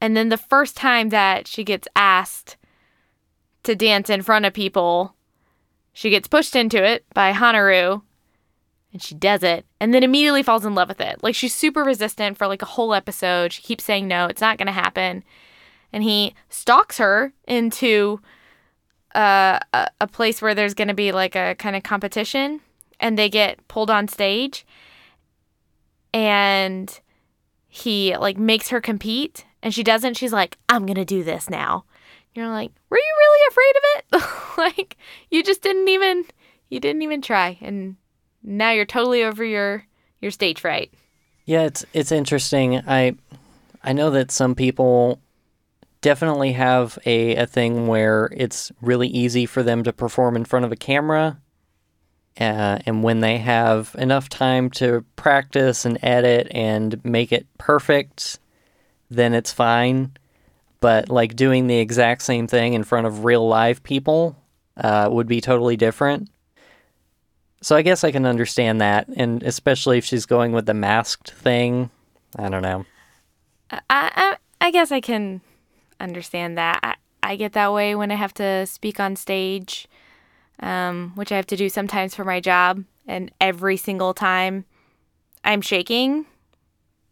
And 0.00 0.16
then 0.16 0.28
the 0.28 0.36
first 0.36 0.76
time 0.76 1.10
that 1.10 1.46
she 1.46 1.62
gets 1.62 1.86
asked 1.94 2.56
to 3.62 3.76
dance 3.76 4.10
in 4.10 4.22
front 4.22 4.44
of 4.44 4.52
people, 4.52 5.14
she 5.92 6.10
gets 6.10 6.28
pushed 6.28 6.56
into 6.56 6.82
it 6.82 7.04
by 7.14 7.32
Haneru 7.32 8.02
and 8.92 9.02
she 9.02 9.14
does 9.14 9.42
it 9.42 9.66
and 9.78 9.94
then 9.94 10.02
immediately 10.02 10.42
falls 10.42 10.64
in 10.64 10.74
love 10.74 10.88
with 10.88 11.00
it. 11.00 11.22
Like 11.22 11.34
she's 11.34 11.54
super 11.54 11.82
resistant 11.82 12.36
for 12.36 12.46
like 12.46 12.62
a 12.62 12.66
whole 12.66 12.94
episode. 12.94 13.52
She 13.52 13.62
keeps 13.62 13.84
saying 13.84 14.08
no, 14.08 14.26
it's 14.26 14.40
not 14.40 14.58
going 14.58 14.66
to 14.66 14.72
happen. 14.72 15.24
And 15.92 16.02
he 16.02 16.34
stalks 16.48 16.98
her 16.98 17.32
into 17.46 18.20
uh, 19.14 19.58
a, 19.72 19.88
a 20.00 20.06
place 20.06 20.40
where 20.40 20.54
there's 20.54 20.74
going 20.74 20.88
to 20.88 20.94
be 20.94 21.12
like 21.12 21.34
a 21.34 21.54
kind 21.56 21.76
of 21.76 21.82
competition 21.82 22.60
and 23.00 23.18
they 23.18 23.28
get 23.28 23.66
pulled 23.66 23.90
on 23.90 24.06
stage 24.06 24.64
and 26.12 27.00
he 27.68 28.16
like 28.16 28.36
makes 28.36 28.68
her 28.68 28.80
compete 28.80 29.46
and 29.62 29.72
she 29.72 29.82
doesn't 29.82 30.16
she's 30.16 30.32
like 30.32 30.56
i'm 30.68 30.86
gonna 30.86 31.04
do 31.04 31.22
this 31.22 31.48
now 31.48 31.84
you're 32.34 32.48
like 32.48 32.72
were 32.88 32.98
you 32.98 33.14
really 33.18 33.48
afraid 33.48 33.74
of 33.76 34.22
it 34.22 34.58
like 34.58 34.96
you 35.30 35.42
just 35.42 35.62
didn't 35.62 35.88
even 35.88 36.24
you 36.68 36.80
didn't 36.80 37.02
even 37.02 37.22
try 37.22 37.58
and 37.60 37.96
now 38.42 38.70
you're 38.70 38.84
totally 38.84 39.22
over 39.22 39.44
your 39.44 39.84
your 40.20 40.30
stage 40.30 40.60
fright 40.60 40.92
Yeah, 41.44 41.62
it's 41.62 41.84
it's 41.92 42.12
interesting. 42.12 42.76
I 42.86 43.16
I 43.82 43.92
know 43.92 44.10
that 44.10 44.30
some 44.30 44.54
people 44.54 45.20
definitely 46.00 46.52
have 46.52 46.98
a, 47.04 47.36
a 47.36 47.46
thing 47.46 47.86
where 47.86 48.30
it's 48.34 48.72
really 48.80 49.08
easy 49.08 49.46
for 49.46 49.62
them 49.62 49.82
to 49.84 49.92
perform 49.92 50.36
in 50.36 50.44
front 50.44 50.64
of 50.64 50.72
a 50.72 50.76
camera. 50.76 51.40
Uh, 52.38 52.78
and 52.86 53.02
when 53.02 53.20
they 53.20 53.38
have 53.38 53.94
enough 53.98 54.28
time 54.28 54.70
to 54.70 55.04
practice 55.16 55.84
and 55.84 55.98
edit 56.02 56.48
and 56.52 57.04
make 57.04 57.32
it 57.32 57.46
perfect, 57.58 58.38
then 59.10 59.34
it's 59.34 59.52
fine. 59.52 60.12
But 60.80 61.10
like 61.10 61.36
doing 61.36 61.66
the 61.66 61.78
exact 61.78 62.22
same 62.22 62.46
thing 62.46 62.72
in 62.72 62.84
front 62.84 63.06
of 63.06 63.24
real 63.24 63.46
live 63.46 63.82
people 63.82 64.36
uh, 64.76 65.08
would 65.10 65.26
be 65.26 65.40
totally 65.40 65.76
different. 65.76 66.30
So 67.62 67.76
I 67.76 67.82
guess 67.82 68.04
I 68.04 68.10
can 68.10 68.24
understand 68.24 68.80
that, 68.80 69.06
and 69.16 69.42
especially 69.42 69.98
if 69.98 70.04
she's 70.04 70.24
going 70.26 70.52
with 70.52 70.66
the 70.66 70.74
masked 70.74 71.32
thing. 71.32 71.90
I 72.36 72.48
don't 72.48 72.62
know. 72.62 72.86
I, 73.70 73.80
I 73.90 74.36
I 74.60 74.70
guess 74.70 74.92
I 74.92 75.00
can 75.00 75.40
understand 75.98 76.56
that. 76.58 76.80
I, 76.82 76.94
I 77.22 77.36
get 77.36 77.52
that 77.52 77.72
way 77.72 77.94
when 77.94 78.10
I 78.10 78.14
have 78.14 78.34
to 78.34 78.66
speak 78.66 78.98
on 78.98 79.16
stage, 79.16 79.88
um, 80.60 81.12
which 81.14 81.32
I 81.32 81.36
have 81.36 81.46
to 81.48 81.56
do 81.56 81.68
sometimes 81.68 82.14
for 82.14 82.24
my 82.24 82.40
job, 82.40 82.84
and 83.06 83.30
every 83.40 83.76
single 83.76 84.14
time 84.14 84.64
I'm 85.44 85.60
shaking, 85.60 86.26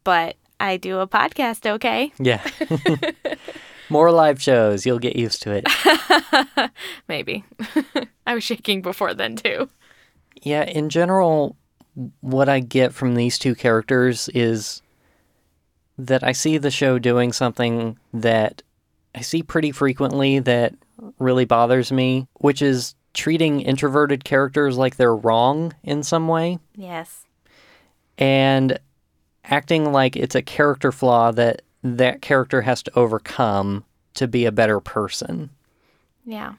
but 0.05 0.37
I 0.61 0.77
do 0.77 0.99
a 0.99 1.07
podcast 1.07 1.69
okay. 1.71 2.13
Yeah. 2.19 2.43
More 3.91 4.11
live 4.11 4.43
shows, 4.43 4.85
you'll 4.85 4.99
get 4.99 5.17
used 5.17 5.43
to 5.43 5.53
it. 5.53 6.71
Maybe. 7.09 7.45
I 8.27 8.35
was 8.35 8.45
shaking 8.45 8.83
before 8.83 9.15
then 9.15 9.37
too. 9.37 9.71
Yeah, 10.43 10.63
in 10.65 10.89
general, 10.89 11.57
what 12.21 12.49
I 12.49 12.61
get 12.61 12.93
from 12.95 13.15
these 13.15 13.39
two 13.39 13.55
characters 13.55 14.29
is 14.35 14.83
that 15.97 16.23
I 16.23 16.33
see 16.33 16.59
the 16.59 16.71
show 16.71 16.99
doing 16.99 17.33
something 17.33 17.99
that 18.13 18.63
I 19.15 19.21
see 19.23 19.43
pretty 19.43 19.73
frequently 19.73 20.39
that 20.41 20.75
really 21.19 21.45
bothers 21.45 21.91
me, 21.91 22.29
which 22.35 22.63
is 22.63 22.95
treating 23.15 23.61
introverted 23.61 24.25
characters 24.25 24.77
like 24.79 24.97
they're 24.97 25.17
wrong 25.17 25.75
in 25.83 26.03
some 26.05 26.29
way 26.29 26.59
Yes. 26.77 27.25
and 28.17 28.79
acting 29.45 29.93
like 29.93 30.15
it's 30.15 30.35
a 30.37 30.43
character 30.43 30.93
flaw 30.93 31.33
that 31.33 31.63
that 31.83 32.21
character 32.23 32.63
has 32.63 32.83
to 32.83 32.97
overcome 32.99 33.85
to 34.15 34.29
be 34.29 34.45
a 34.45 34.53
better 34.53 34.79
person. 34.79 35.51
Yeah. 36.25 36.55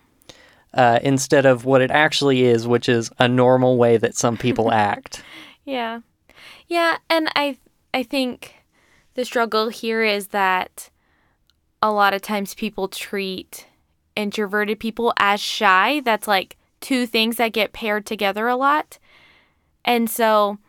Uh, 0.73 0.99
instead 1.01 1.45
of 1.45 1.65
what 1.65 1.81
it 1.81 1.91
actually 1.91 2.43
is, 2.43 2.67
which 2.67 2.87
is 2.87 3.09
a 3.19 3.27
normal 3.27 3.77
way 3.77 3.97
that 3.97 4.15
some 4.15 4.37
people 4.37 4.71
act. 4.71 5.23
Yeah. 5.65 6.01
Yeah, 6.67 6.97
and 7.09 7.29
I 7.35 7.57
I 7.93 8.03
think 8.03 8.55
the 9.15 9.25
struggle 9.25 9.69
here 9.69 10.03
is 10.03 10.27
that 10.27 10.89
a 11.81 11.91
lot 11.91 12.13
of 12.13 12.21
times 12.21 12.53
people 12.53 12.87
treat 12.87 13.67
introverted 14.15 14.79
people 14.79 15.13
as 15.17 15.39
shy. 15.39 16.01
That's 16.01 16.27
like 16.27 16.57
two 16.81 17.05
things 17.05 17.37
that 17.37 17.53
get 17.53 17.73
paired 17.73 18.05
together 18.05 18.47
a 18.47 18.55
lot. 18.55 18.99
And 19.83 20.09
so 20.09 20.59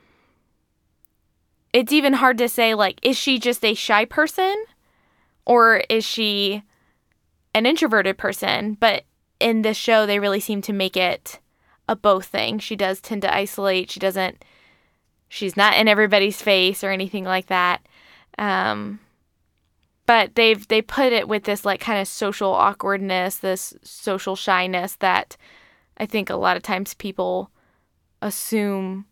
it's 1.72 1.92
even 1.92 2.14
hard 2.14 2.38
to 2.38 2.48
say 2.48 2.74
like 2.74 2.98
is 3.02 3.16
she 3.16 3.38
just 3.38 3.64
a 3.64 3.74
shy 3.74 4.04
person 4.04 4.64
or 5.44 5.82
is 5.88 6.04
she 6.04 6.62
an 7.54 7.66
introverted 7.66 8.16
person? 8.16 8.74
But 8.80 9.04
in 9.40 9.62
this 9.62 9.76
show 9.76 10.06
they 10.06 10.18
really 10.18 10.40
seem 10.40 10.62
to 10.62 10.72
make 10.72 10.96
it 10.96 11.40
a 11.88 11.96
both 11.96 12.26
thing. 12.26 12.58
She 12.58 12.76
does 12.76 13.00
tend 13.00 13.22
to 13.22 13.34
isolate. 13.34 13.90
She 13.90 14.00
doesn't 14.00 14.44
she's 15.28 15.56
not 15.56 15.76
in 15.76 15.88
everybody's 15.88 16.40
face 16.40 16.84
or 16.84 16.90
anything 16.90 17.24
like 17.24 17.46
that. 17.46 17.86
Um, 18.38 19.00
but 20.06 20.34
they've 20.34 20.66
they 20.68 20.82
put 20.82 21.12
it 21.12 21.28
with 21.28 21.44
this 21.44 21.64
like 21.64 21.80
kind 21.80 22.00
of 22.00 22.08
social 22.08 22.52
awkwardness, 22.52 23.36
this 23.36 23.74
social 23.82 24.36
shyness 24.36 24.96
that 24.96 25.36
I 25.96 26.06
think 26.06 26.30
a 26.30 26.36
lot 26.36 26.56
of 26.56 26.62
times 26.62 26.94
people 26.94 27.50
assume 28.22 29.06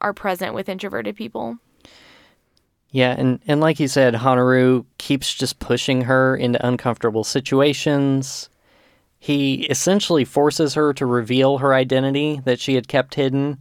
are 0.00 0.12
present 0.12 0.54
with 0.54 0.68
introverted 0.68 1.16
people. 1.16 1.58
Yeah, 2.90 3.14
and, 3.18 3.40
and 3.46 3.60
like 3.60 3.80
you 3.80 3.88
said, 3.88 4.14
Haneru 4.14 4.84
keeps 4.98 5.34
just 5.34 5.58
pushing 5.58 6.02
her 6.02 6.36
into 6.36 6.64
uncomfortable 6.66 7.24
situations. 7.24 8.48
He 9.18 9.64
essentially 9.64 10.24
forces 10.24 10.74
her 10.74 10.92
to 10.94 11.06
reveal 11.06 11.58
her 11.58 11.74
identity 11.74 12.40
that 12.44 12.60
she 12.60 12.74
had 12.74 12.88
kept 12.88 13.14
hidden, 13.14 13.58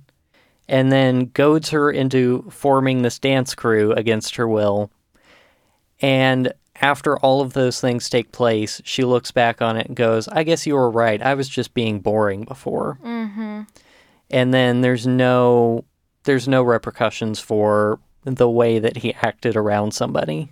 and 0.67 0.91
then 0.91 1.31
goads 1.33 1.69
her 1.69 1.91
into 1.91 2.45
forming 2.49 3.01
this 3.01 3.19
dance 3.19 3.55
crew 3.55 3.91
against 3.93 4.35
her 4.35 4.47
will. 4.47 4.91
And 6.01 6.53
after 6.81 7.17
all 7.17 7.41
of 7.41 7.53
those 7.53 7.79
things 7.79 8.09
take 8.09 8.31
place, 8.31 8.81
she 8.83 9.03
looks 9.03 9.31
back 9.31 9.61
on 9.61 9.77
it 9.77 9.87
and 9.87 9.95
goes, 9.95 10.27
I 10.27 10.43
guess 10.43 10.67
you 10.67 10.75
were 10.75 10.91
right. 10.91 11.21
I 11.21 11.33
was 11.33 11.47
just 11.47 11.73
being 11.73 11.99
boring 11.99 12.43
before. 12.43 12.99
Mm-hmm. 13.03 13.61
And 14.31 14.53
then 14.53 14.81
there's 14.81 15.07
no 15.07 15.85
there's 16.23 16.47
no 16.47 16.63
repercussions 16.63 17.39
for 17.39 17.99
the 18.23 18.49
way 18.49 18.79
that 18.79 18.97
he 18.97 19.13
acted 19.13 19.55
around 19.55 19.93
somebody. 19.93 20.51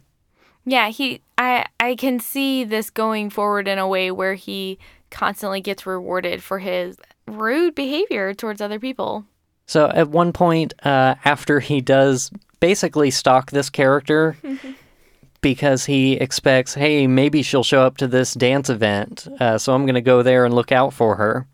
Yeah, 0.66 0.90
he 0.90 1.22
I 1.44 1.66
I 1.80 1.96
can 1.96 2.20
see 2.20 2.64
this 2.64 2.90
going 2.90 3.30
forward 3.30 3.68
in 3.68 3.78
a 3.78 3.88
way 3.88 4.12
where 4.12 4.36
he 4.36 4.80
constantly 5.10 5.62
gets 5.62 5.86
rewarded 5.86 6.42
for 6.42 6.60
his 6.60 6.98
rude 7.28 7.76
behavior 7.76 8.34
towards 8.34 8.62
other 8.62 8.80
people. 8.80 9.26
So 9.66 9.90
at 9.90 10.10
one 10.10 10.34
point, 10.34 10.74
uh, 10.86 11.16
after 11.24 11.60
he 11.60 11.82
does 11.82 12.32
basically 12.60 13.12
stalk 13.12 13.52
this 13.52 13.70
character 13.70 14.36
because 15.42 15.86
he 15.86 16.14
expects, 16.14 16.74
hey, 16.74 17.08
maybe 17.08 17.42
she'll 17.42 17.64
show 17.64 17.84
up 17.84 17.98
to 17.98 18.08
this 18.08 18.34
dance 18.34 18.70
event, 18.70 19.28
uh, 19.40 19.58
so 19.58 19.74
I'm 19.74 19.86
going 19.86 19.96
to 19.96 20.02
go 20.02 20.24
there 20.24 20.46
and 20.46 20.54
look 20.54 20.72
out 20.72 20.94
for 20.94 21.16
her. 21.16 21.48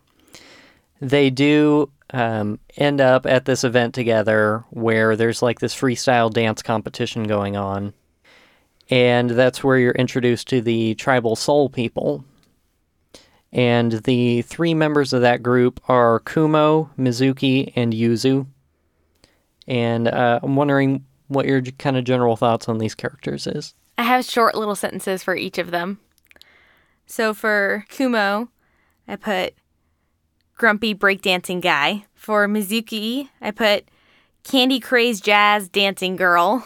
They 1.01 1.29
do 1.29 1.91
um, 2.11 2.59
end 2.77 3.01
up 3.01 3.25
at 3.25 3.45
this 3.45 3.63
event 3.63 3.93
together 3.93 4.63
where 4.71 5.15
there's 5.15 5.41
like 5.41 5.59
this 5.59 5.75
freestyle 5.75 6.31
dance 6.31 6.61
competition 6.61 7.23
going 7.23 7.55
on. 7.55 7.93
And 8.89 9.29
that's 9.29 9.63
where 9.63 9.77
you're 9.77 9.91
introduced 9.91 10.47
to 10.49 10.61
the 10.61 10.95
tribal 10.95 11.35
soul 11.35 11.69
people. 11.69 12.25
And 13.51 13.93
the 14.03 14.43
three 14.43 14.73
members 14.73 15.13
of 15.13 15.21
that 15.21 15.41
group 15.41 15.79
are 15.87 16.19
Kumo, 16.21 16.89
Mizuki, 16.97 17.71
and 17.75 17.93
Yuzu. 17.93 18.47
And 19.67 20.07
uh, 20.07 20.39
I'm 20.41 20.55
wondering 20.55 21.05
what 21.27 21.45
your 21.45 21.61
kind 21.61 21.97
of 21.97 22.03
general 22.03 22.35
thoughts 22.35 22.67
on 22.67 22.79
these 22.79 22.95
characters 22.95 23.47
is. 23.47 23.73
I 23.97 24.03
have 24.03 24.25
short 24.25 24.55
little 24.55 24.75
sentences 24.75 25.23
for 25.23 25.35
each 25.35 25.57
of 25.57 25.71
them. 25.71 25.99
So 27.05 27.33
for 27.33 27.85
Kumo, 27.89 28.49
I 29.07 29.15
put 29.15 29.55
grumpy 30.55 30.93
breakdancing 30.93 31.61
guy. 31.61 32.05
For 32.13 32.47
Mizuki, 32.47 33.29
I 33.41 33.51
put 33.51 33.89
candy 34.43 34.79
crazed 34.79 35.23
jazz 35.23 35.69
dancing 35.69 36.15
girl. 36.15 36.65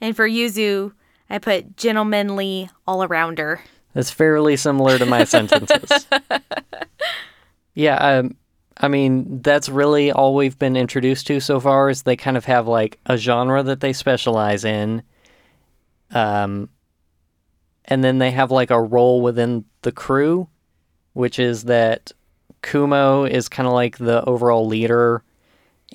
And 0.00 0.16
for 0.16 0.28
Yuzu, 0.28 0.92
I 1.30 1.38
put 1.38 1.76
gentlemanly 1.76 2.70
all 2.86 3.06
arounder. 3.06 3.60
That's 3.94 4.10
fairly 4.10 4.56
similar 4.56 4.98
to 4.98 5.06
my 5.06 5.24
sentences. 5.24 6.06
Yeah, 7.74 7.96
um, 7.96 8.36
I 8.76 8.88
mean, 8.88 9.40
that's 9.42 9.68
really 9.68 10.12
all 10.12 10.34
we've 10.34 10.58
been 10.58 10.76
introduced 10.76 11.26
to 11.28 11.40
so 11.40 11.60
far 11.60 11.90
is 11.90 12.02
they 12.02 12.16
kind 12.16 12.36
of 12.36 12.44
have 12.44 12.66
like 12.66 12.98
a 13.06 13.16
genre 13.16 13.62
that 13.62 13.80
they 13.80 13.92
specialize 13.92 14.64
in. 14.64 15.02
Um, 16.10 16.68
and 17.84 18.02
then 18.02 18.18
they 18.18 18.30
have 18.30 18.50
like 18.50 18.70
a 18.70 18.80
role 18.80 19.20
within 19.20 19.64
the 19.82 19.92
crew, 19.92 20.48
which 21.12 21.38
is 21.38 21.64
that 21.64 22.12
Kumo 22.62 23.24
is 23.24 23.48
kind 23.48 23.66
of 23.66 23.72
like 23.72 23.98
the 23.98 24.24
overall 24.24 24.66
leader 24.66 25.22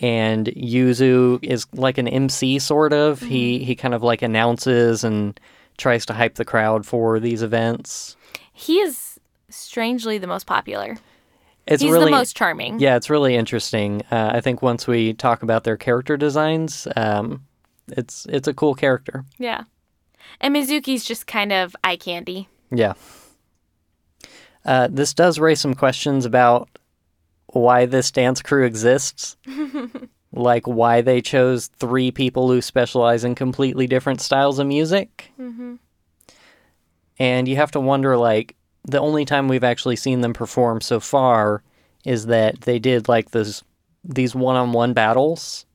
and 0.02 0.48
Yuzu 0.48 1.44
is 1.44 1.68
like 1.74 1.98
an 1.98 2.08
MC 2.08 2.60
sort 2.60 2.94
of. 2.94 3.20
He 3.20 3.64
he 3.64 3.76
kind 3.76 3.94
of 3.94 4.04
like 4.04 4.22
announces 4.22 5.04
and 5.04 5.40
tries 5.78 6.06
to 6.08 6.14
hype 6.14 6.36
the 6.36 6.46
crowd 6.46 6.86
for 6.86 7.20
these 7.20 7.42
events. 7.42 8.16
He 8.54 8.80
is 8.80 9.20
strangely 9.50 10.18
the 10.18 10.28
most 10.28 10.46
popular. 10.46 10.98
It's 11.66 11.84
He's 11.84 11.92
really 11.92 12.06
the 12.06 12.12
most 12.12 12.36
charming. 12.36 12.80
Yeah, 12.80 12.96
it's 12.96 13.10
really 13.10 13.36
interesting. 13.36 14.02
Uh, 14.10 14.32
I 14.34 14.42
think 14.42 14.62
once 14.62 14.88
we 14.88 15.14
talk 15.14 15.44
about 15.44 15.64
their 15.64 15.78
character 15.78 16.18
designs, 16.18 16.88
um, 16.96 17.46
it's 17.90 18.26
it's 18.28 18.48
a 18.48 18.54
cool 18.54 18.76
character. 18.76 19.24
Yeah. 19.38 19.64
And 20.42 20.56
Mizuki's 20.56 21.06
just 21.06 21.28
kind 21.28 21.52
of 21.52 21.76
eye 21.84 21.96
candy. 21.96 22.48
Yeah. 22.72 22.94
Uh, 24.66 24.88
this 24.92 25.14
does 25.14 25.40
raise 25.40 25.60
some 25.60 25.74
questions 25.74 26.26
about 26.26 26.70
why 27.54 27.86
this 27.86 28.12
dance 28.12 28.42
crew 28.42 28.66
exists. 28.66 29.38
like 30.32 30.68
why 30.68 31.02
they 31.02 31.22
chose 31.22 31.68
three 31.68 32.12
people 32.12 32.50
who 32.50 32.62
specialize 32.62 33.24
in 33.24 33.36
completely 33.36 33.88
different 33.88 34.22
styles 34.22 34.60
of 34.60 34.68
music. 34.68 35.32
Mm-hmm. 35.40 35.76
And 37.18 37.48
you 37.48 37.56
have 37.56 37.72
to 37.72 37.80
wonder 37.80 38.16
like 38.16 38.56
the 38.84 39.00
only 39.00 39.26
time 39.26 39.48
we've 39.48 39.64
actually 39.64 39.96
seen 39.96 40.22
them 40.22 40.34
perform 40.34 40.82
so 40.82 41.00
far 41.00 41.64
is 42.06 42.28
that 42.28 42.62
they 42.62 42.80
did 42.80 43.08
like 43.08 43.32
this 43.32 43.64
these 44.04 44.34
one-on-one 44.34 44.94
battles 44.94 45.66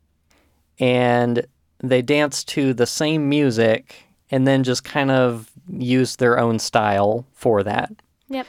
and 0.78 1.46
they 1.80 2.00
danced 2.00 2.48
to 2.48 2.72
the 2.72 2.86
same 2.86 3.28
music 3.28 3.96
and 4.30 4.46
then 4.46 4.64
just 4.64 4.82
kind 4.82 5.10
of 5.10 5.50
used 5.68 6.18
their 6.18 6.38
own 6.38 6.58
style 6.58 7.26
for 7.34 7.62
that. 7.62 7.92
Yep. 8.28 8.46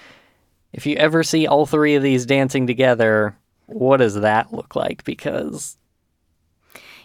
If 0.75 0.85
you 0.85 0.97
ever 0.97 1.23
see 1.23 1.47
all 1.47 1.65
three 1.65 1.95
of 1.95 2.03
these 2.03 2.25
dancing 2.25 2.67
together, 2.67 3.37
what 3.67 3.97
does 3.97 4.15
that 4.15 4.53
look 4.53 4.75
like? 4.75 5.05
Because 5.05 5.77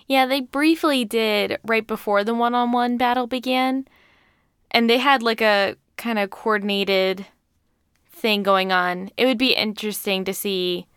Yeah, 0.09 0.26
they 0.26 0.40
briefly 0.40 1.04
did 1.04 1.56
right 1.64 1.87
before 1.87 2.24
the 2.24 2.35
one 2.35 2.52
on 2.52 2.72
one 2.72 2.96
battle 2.96 3.28
began. 3.28 3.87
And 4.72 4.90
they 4.90 4.98
had 4.98 5.22
like 5.22 5.40
a 5.40 5.76
kind 5.96 6.18
of 6.18 6.30
coordinated 6.30 7.26
thing 8.11 8.42
going 8.42 8.72
on. 8.72 9.11
It 9.16 9.26
would 9.26 9.38
be 9.38 9.54
interesting 9.54 10.24
to 10.24 10.35
see 10.35 10.88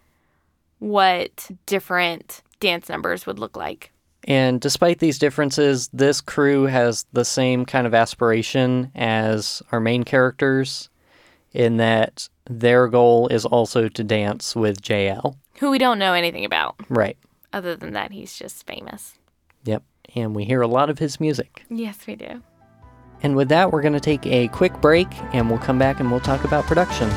what 0.79 1.51
different 1.67 2.41
dance 2.59 2.89
numbers 2.89 3.27
would 3.27 3.37
look 3.37 3.55
like. 3.55 3.91
And 4.23 4.59
despite 4.59 4.97
these 4.97 5.19
differences, 5.19 5.91
this 5.93 6.21
crew 6.21 6.63
has 6.63 7.05
the 7.13 7.25
same 7.25 7.67
kind 7.67 7.85
of 7.85 7.93
aspiration 7.93 8.91
as 8.95 9.61
our 9.71 9.79
main 9.79 10.03
characters 10.03 10.89
in 11.51 11.77
that 11.77 12.29
their 12.49 12.87
goal 12.87 13.27
is 13.27 13.45
also 13.45 13.87
to 13.87 14.03
dance 14.03 14.55
with 14.55 14.81
JL. 14.81 15.35
Who 15.59 15.71
we 15.71 15.77
don't 15.77 15.99
know 15.99 16.13
anything 16.13 16.45
about. 16.45 16.75
Right. 16.89 17.17
Other 17.51 17.75
than 17.75 17.93
that, 17.93 18.11
he's 18.11 18.35
just 18.37 18.65
famous. 18.65 19.17
Yep. 19.63 19.83
And 20.15 20.35
we 20.35 20.43
hear 20.43 20.61
a 20.61 20.67
lot 20.67 20.89
of 20.89 20.99
his 20.99 21.19
music. 21.19 21.63
Yes, 21.69 21.99
we 22.07 22.15
do. 22.15 22.41
And 23.21 23.35
with 23.35 23.49
that, 23.49 23.71
we're 23.71 23.81
going 23.81 23.93
to 23.93 23.99
take 23.99 24.25
a 24.25 24.49
quick 24.49 24.81
break 24.81 25.07
and 25.33 25.49
we'll 25.49 25.59
come 25.59 25.79
back 25.79 25.99
and 25.99 26.11
we'll 26.11 26.19
talk 26.19 26.43
about 26.43 26.65
production. 26.65 27.09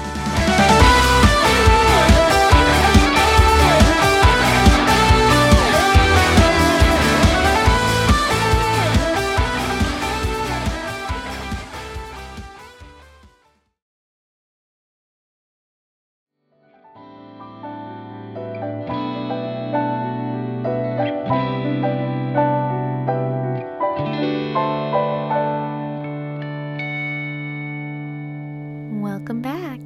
Welcome 29.26 29.42
back. 29.42 29.80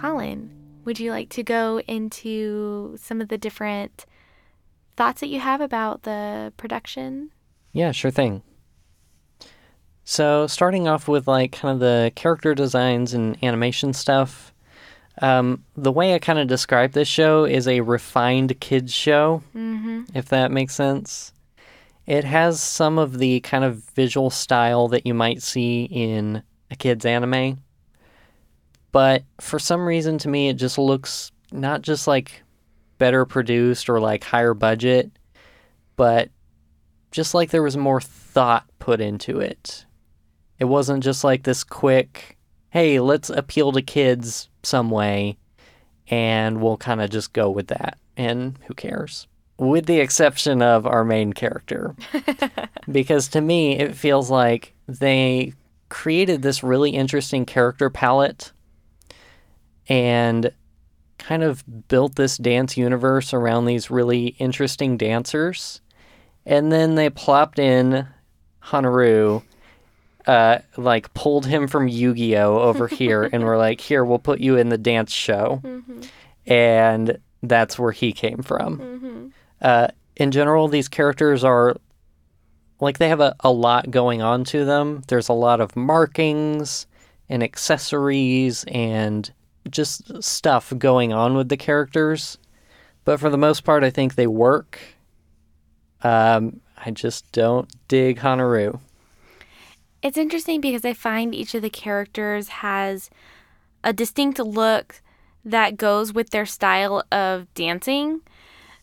Colin, 0.00 0.50
would 0.84 0.98
you 0.98 1.12
like 1.12 1.28
to 1.28 1.44
go 1.44 1.78
into 1.86 2.96
some 2.98 3.20
of 3.20 3.28
the 3.28 3.38
different 3.38 4.04
thoughts 4.96 5.20
that 5.20 5.28
you 5.28 5.38
have 5.38 5.60
about 5.60 6.02
the 6.02 6.52
production? 6.56 7.30
Yeah, 7.72 7.92
sure 7.92 8.10
thing. 8.10 8.42
So, 10.02 10.48
starting 10.48 10.88
off 10.88 11.06
with 11.06 11.28
like 11.28 11.52
kind 11.52 11.74
of 11.74 11.78
the 11.78 12.10
character 12.16 12.52
designs 12.52 13.14
and 13.14 13.38
animation 13.44 13.92
stuff, 13.92 14.52
um, 15.22 15.62
the 15.76 15.92
way 15.92 16.16
I 16.16 16.18
kind 16.18 16.40
of 16.40 16.48
describe 16.48 16.90
this 16.94 17.06
show 17.06 17.44
is 17.44 17.68
a 17.68 17.82
refined 17.82 18.58
kids 18.58 18.92
show, 18.92 19.40
Mm-hmm. 19.54 20.02
if 20.16 20.30
that 20.30 20.50
makes 20.50 20.74
sense. 20.74 21.32
It 22.06 22.24
has 22.24 22.60
some 22.60 22.98
of 22.98 23.18
the 23.18 23.38
kind 23.38 23.62
of 23.62 23.84
visual 23.94 24.30
style 24.30 24.88
that 24.88 25.06
you 25.06 25.14
might 25.14 25.42
see 25.44 25.84
in 25.84 26.42
a 26.72 26.74
kid's 26.74 27.04
anime, 27.04 27.60
but 28.92 29.24
for 29.40 29.58
some 29.58 29.86
reason 29.86 30.18
to 30.18 30.28
me, 30.28 30.48
it 30.48 30.54
just 30.54 30.78
looks 30.78 31.32
not 31.52 31.82
just 31.82 32.06
like 32.06 32.42
better 32.98 33.24
produced 33.24 33.88
or 33.88 34.00
like 34.00 34.24
higher 34.24 34.54
budget, 34.54 35.10
but 35.96 36.30
just 37.10 37.34
like 37.34 37.50
there 37.50 37.62
was 37.62 37.76
more 37.76 38.00
thought 38.00 38.64
put 38.78 39.00
into 39.00 39.40
it. 39.40 39.84
It 40.58 40.64
wasn't 40.64 41.04
just 41.04 41.24
like 41.24 41.44
this 41.44 41.64
quick, 41.64 42.36
hey, 42.70 43.00
let's 43.00 43.30
appeal 43.30 43.72
to 43.72 43.82
kids 43.82 44.48
some 44.62 44.90
way 44.90 45.38
and 46.08 46.60
we'll 46.60 46.76
kind 46.76 47.00
of 47.00 47.10
just 47.10 47.32
go 47.32 47.50
with 47.50 47.68
that. 47.68 47.98
And 48.16 48.58
who 48.66 48.74
cares? 48.74 49.26
With 49.58 49.86
the 49.86 50.00
exception 50.00 50.62
of 50.62 50.86
our 50.86 51.04
main 51.04 51.32
character. 51.32 51.94
because 52.90 53.28
to 53.28 53.40
me, 53.40 53.78
it 53.78 53.94
feels 53.94 54.30
like 54.30 54.74
they 54.86 55.52
created 55.88 56.42
this 56.42 56.62
really 56.62 56.90
interesting 56.90 57.44
character 57.44 57.90
palette 57.90 58.52
and 59.88 60.52
kind 61.18 61.42
of 61.42 61.64
built 61.88 62.14
this 62.14 62.36
dance 62.36 62.76
universe 62.76 63.34
around 63.34 63.64
these 63.64 63.90
really 63.90 64.28
interesting 64.38 64.96
dancers. 64.96 65.80
And 66.46 66.72
then 66.72 66.94
they 66.94 67.10
plopped 67.10 67.58
in 67.58 68.06
Haneru, 68.62 69.42
uh, 70.26 70.58
like 70.76 71.12
pulled 71.14 71.46
him 71.46 71.66
from 71.66 71.88
Yu 71.88 72.14
Gi 72.14 72.36
Oh! 72.38 72.58
over 72.58 72.86
here, 72.86 73.28
and 73.32 73.44
were 73.44 73.56
like, 73.58 73.80
here, 73.80 74.04
we'll 74.04 74.18
put 74.18 74.40
you 74.40 74.56
in 74.56 74.68
the 74.68 74.78
dance 74.78 75.12
show. 75.12 75.60
Mm-hmm. 75.62 76.00
And 76.46 77.18
that's 77.42 77.78
where 77.78 77.92
he 77.92 78.12
came 78.12 78.42
from. 78.42 78.78
Mm-hmm. 78.78 79.26
Uh, 79.60 79.88
in 80.16 80.30
general, 80.30 80.68
these 80.68 80.88
characters 80.88 81.44
are 81.44 81.76
like 82.80 82.98
they 82.98 83.08
have 83.08 83.20
a, 83.20 83.34
a 83.40 83.50
lot 83.50 83.90
going 83.90 84.22
on 84.22 84.44
to 84.44 84.64
them. 84.64 85.02
There's 85.08 85.28
a 85.28 85.34
lot 85.34 85.60
of 85.60 85.76
markings 85.76 86.86
and 87.28 87.42
accessories 87.42 88.64
and 88.68 89.30
just 89.70 90.22
stuff 90.22 90.72
going 90.78 91.12
on 91.12 91.34
with 91.34 91.48
the 91.48 91.56
characters. 91.56 92.38
But 93.04 93.20
for 93.20 93.30
the 93.30 93.38
most 93.38 93.64
part, 93.64 93.84
I 93.84 93.90
think 93.90 94.14
they 94.14 94.26
work. 94.26 94.78
Um, 96.02 96.60
I 96.76 96.90
just 96.90 97.30
don't 97.32 97.68
dig 97.88 98.18
Haneru. 98.18 98.80
It's 100.02 100.18
interesting 100.18 100.60
because 100.60 100.84
I 100.84 100.92
find 100.92 101.34
each 101.34 101.54
of 101.54 101.62
the 101.62 101.70
characters 101.70 102.48
has 102.48 103.10
a 103.82 103.92
distinct 103.92 104.38
look 104.38 105.02
that 105.44 105.76
goes 105.76 106.12
with 106.12 106.30
their 106.30 106.46
style 106.46 107.02
of 107.10 107.52
dancing. 107.54 108.20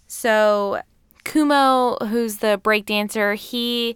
So, 0.08 0.82
Kumo, 1.24 1.98
who's 2.08 2.38
the 2.38 2.60
breakdancer, 2.64 3.36
he 3.36 3.96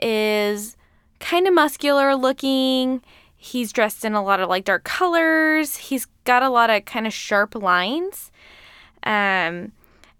is 0.00 0.76
kind 1.20 1.46
of 1.46 1.54
muscular 1.54 2.14
looking. 2.14 3.02
He's 3.40 3.72
dressed 3.72 4.04
in 4.04 4.14
a 4.14 4.22
lot 4.22 4.40
of 4.40 4.48
like 4.48 4.64
dark 4.64 4.84
colors. 4.84 5.76
He's 5.76 6.06
got 6.24 6.42
a 6.42 6.50
lot 6.50 6.70
of 6.70 6.84
kind 6.84 7.06
of 7.06 7.12
sharp 7.14 7.54
lines. 7.54 8.30
Um, 9.04 9.72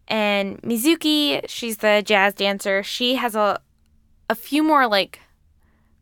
And 0.06 0.62
Mizuki, 0.62 1.44
she's 1.48 1.78
the 1.78 2.02
jazz 2.02 2.32
dancer. 2.32 2.82
She 2.82 3.16
has 3.16 3.34
a 3.34 3.60
a 4.30 4.34
few 4.34 4.62
more 4.62 4.86
like 4.86 5.20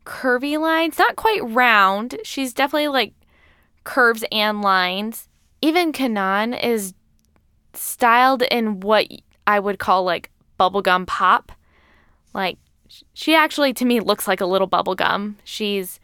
curvy 0.05 0.57
lines, 0.59 0.97
not 0.97 1.15
quite 1.15 1.41
round. 1.43 2.17
She's 2.23 2.53
definitely 2.53 2.87
like 2.87 3.13
curves 3.83 4.23
and 4.31 4.61
lines. 4.61 5.27
Even 5.61 5.91
Kanon 5.91 6.53
is 6.63 6.93
styled 7.73 8.43
in 8.43 8.79
what 8.79 9.07
I 9.45 9.59
would 9.59 9.79
call 9.79 10.03
like 10.03 10.29
bubblegum 10.59 11.07
pop. 11.07 11.51
Like 12.33 12.57
she 13.13 13.35
actually 13.35 13.73
to 13.73 13.85
me 13.85 13.99
looks 13.99 14.27
like 14.27 14.39
a 14.41 14.45
little 14.45 14.69
bubblegum. 14.69 15.35
She's 15.43 15.99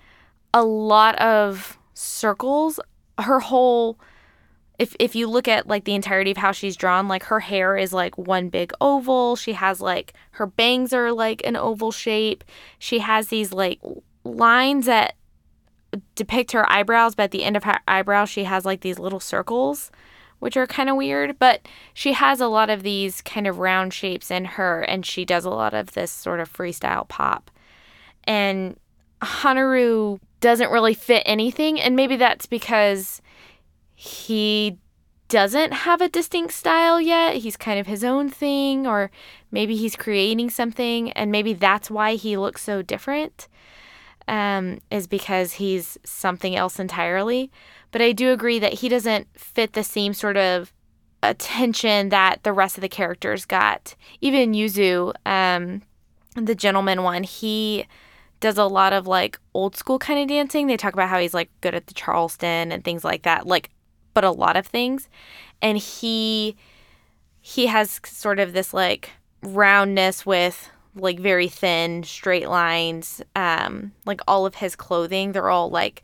a 0.54 0.64
lot 0.64 1.16
of 1.20 1.78
circles. 1.94 2.80
Her 3.20 3.40
whole 3.40 4.00
if 4.80 4.96
if 5.00 5.16
you 5.16 5.28
look 5.28 5.48
at 5.48 5.68
like 5.68 5.84
the 5.84 5.94
entirety 5.94 6.32
of 6.32 6.38
how 6.38 6.52
she's 6.52 6.76
drawn, 6.76 7.08
like 7.08 7.24
her 7.24 7.40
hair 7.40 7.78
is 7.78 7.94
like 7.94 8.18
one 8.18 8.50
big 8.50 8.74
oval. 8.82 9.36
She 9.36 9.54
has 9.54 9.82
like 9.82 10.14
her 10.32 10.48
bangs 10.48 10.94
are 10.94 11.12
like 11.12 11.42
an 11.46 11.56
oval 11.56 11.92
shape. 11.92 12.44
She 12.80 13.00
has 13.00 13.28
these 13.28 13.54
like 13.54 13.80
lines 14.24 14.86
that 14.88 15.16
depict 16.16 16.54
her 16.54 16.70
eyebrows, 16.72 17.14
but 17.16 17.24
at 17.24 17.32
the 17.32 17.44
end 17.44 17.56
of 17.56 17.64
her 17.66 17.80
eyebrows 17.88 18.30
she 18.30 18.46
has 18.46 18.66
like 18.66 18.82
these 18.82 18.98
little 18.98 19.20
circles, 19.20 19.92
which 20.40 20.58
are 20.58 20.66
kind 20.66 20.90
of 20.90 20.96
weird, 20.96 21.38
but 21.38 21.68
she 21.94 22.14
has 22.14 22.42
a 22.42 22.48
lot 22.48 22.70
of 22.70 22.82
these 22.82 23.22
kind 23.22 23.46
of 23.46 23.60
round 23.60 23.94
shapes 23.94 24.32
in 24.32 24.46
her 24.46 24.82
and 24.82 25.06
she 25.06 25.24
does 25.24 25.46
a 25.46 25.52
lot 25.52 25.76
of 25.76 25.94
this 25.94 26.12
sort 26.12 26.40
of 26.40 26.52
freestyle 26.52 27.08
pop. 27.08 27.52
And 28.24 28.78
Haneru 29.22 30.20
doesn't 30.44 30.72
really 30.72 30.94
fit 30.94 31.24
anything 31.26 31.80
and 31.80 31.96
maybe 31.96 32.18
that's 32.18 32.46
because 32.46 33.22
he 33.96 34.78
doesn't 35.30 35.72
have 35.72 36.02
a 36.02 36.10
distinct 36.10 36.54
style 36.54 37.00
yet. 37.00 37.38
He's 37.38 37.56
kind 37.58 37.80
of 37.80 37.88
his 37.88 38.04
own 38.04 38.30
thing, 38.30 38.86
or 38.86 39.10
maybe 39.52 39.76
he's 39.76 39.96
creating 39.96 40.50
something, 40.50 41.12
and 41.14 41.32
maybe 41.32 41.54
that's 41.54 41.90
why 41.90 42.16
he 42.16 42.38
looks 42.38 42.62
so 42.62 42.82
different, 42.82 43.48
um, 44.28 44.80
is 44.92 45.08
because 45.08 45.54
he's 45.54 45.98
something 46.04 46.56
else 46.56 46.78
entirely. 46.78 47.50
But 47.92 48.02
I 48.02 48.12
do 48.12 48.32
agree 48.32 48.60
that 48.60 48.74
he 48.74 48.90
doesn't 48.90 49.28
fit 49.34 49.74
the 49.74 49.84
same 49.84 50.14
sort 50.14 50.38
of 50.38 50.74
attention 51.24 52.10
that 52.10 52.44
the 52.44 52.54
rest 52.54 52.78
of 52.78 52.82
the 52.82 52.90
characters 52.90 53.46
got. 53.46 53.96
Even 54.20 54.54
Yuzu, 54.54 55.14
um, 55.26 55.82
the 56.36 56.54
gentleman 56.54 57.02
one, 57.02 57.24
he 57.24 57.88
does 58.44 58.58
a 58.60 58.66
lot 58.66 58.94
of 58.94 59.08
like 59.08 59.40
old 59.54 59.76
school 59.76 59.98
kind 59.98 60.20
of 60.20 60.28
dancing. 60.28 60.68
They 60.68 60.78
talk 60.78 60.94
about 60.94 61.10
how 61.10 61.20
he's 61.20 61.34
like 61.34 61.50
good 61.62 61.74
at 61.74 61.88
the 61.88 61.94
Charleston 61.94 62.72
and 62.72 62.84
things 62.84 63.04
like 63.04 63.24
that. 63.24 63.48
Like 63.48 63.70
but 64.14 64.24
a 64.24 64.32
lot 64.32 64.58
of 64.58 64.68
things. 64.68 65.10
And 65.62 65.78
he 65.78 66.56
he 67.42 67.68
has 67.68 68.00
sort 68.06 68.40
of 68.40 68.54
this 68.54 68.74
like 68.74 69.10
roundness 69.42 70.26
with 70.26 70.70
like 70.96 71.20
very 71.20 71.48
thin 71.48 72.04
straight 72.04 72.48
lines 72.48 73.20
um 73.36 73.92
like 74.06 74.22
all 74.28 74.46
of 74.46 74.54
his 74.56 74.76
clothing 74.76 75.32
they're 75.32 75.50
all 75.50 75.72
like 75.72 76.04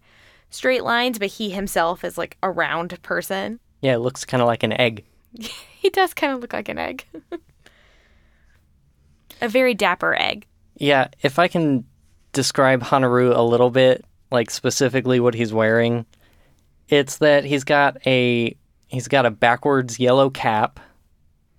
straight 0.49 0.83
lines 0.83 1.19
but 1.19 1.27
he 1.27 1.51
himself 1.51 2.03
is 2.03 2.17
like 2.17 2.35
a 2.41 2.49
round 2.49 2.99
person 3.03 3.59
Yeah, 3.81 3.93
it 3.93 3.99
looks 3.99 4.25
kind 4.25 4.41
of 4.41 4.47
like 4.47 4.63
an 4.63 4.73
egg. 4.73 5.05
he 5.79 5.89
does 5.91 6.15
kind 6.15 6.33
of 6.33 6.39
look 6.41 6.53
like 6.53 6.69
an 6.69 6.79
egg 6.79 7.05
a 9.41 9.47
very 9.47 9.73
dapper 9.75 10.15
egg 10.19 10.45
Yeah, 10.77 11.07
if 11.21 11.37
I 11.39 11.47
can 11.47 11.85
describe 12.33 12.83
Haneru 12.83 13.35
a 13.35 13.41
little 13.41 13.69
bit, 13.69 14.05
like 14.31 14.49
specifically 14.49 15.19
what 15.19 15.33
he's 15.33 15.53
wearing, 15.53 16.05
it's 16.87 17.17
that 17.17 17.45
he's 17.45 17.63
got 17.63 17.97
a 18.05 18.55
he's 18.87 19.07
got 19.07 19.25
a 19.25 19.31
backwards 19.31 19.99
yellow 19.99 20.29
cap 20.29 20.79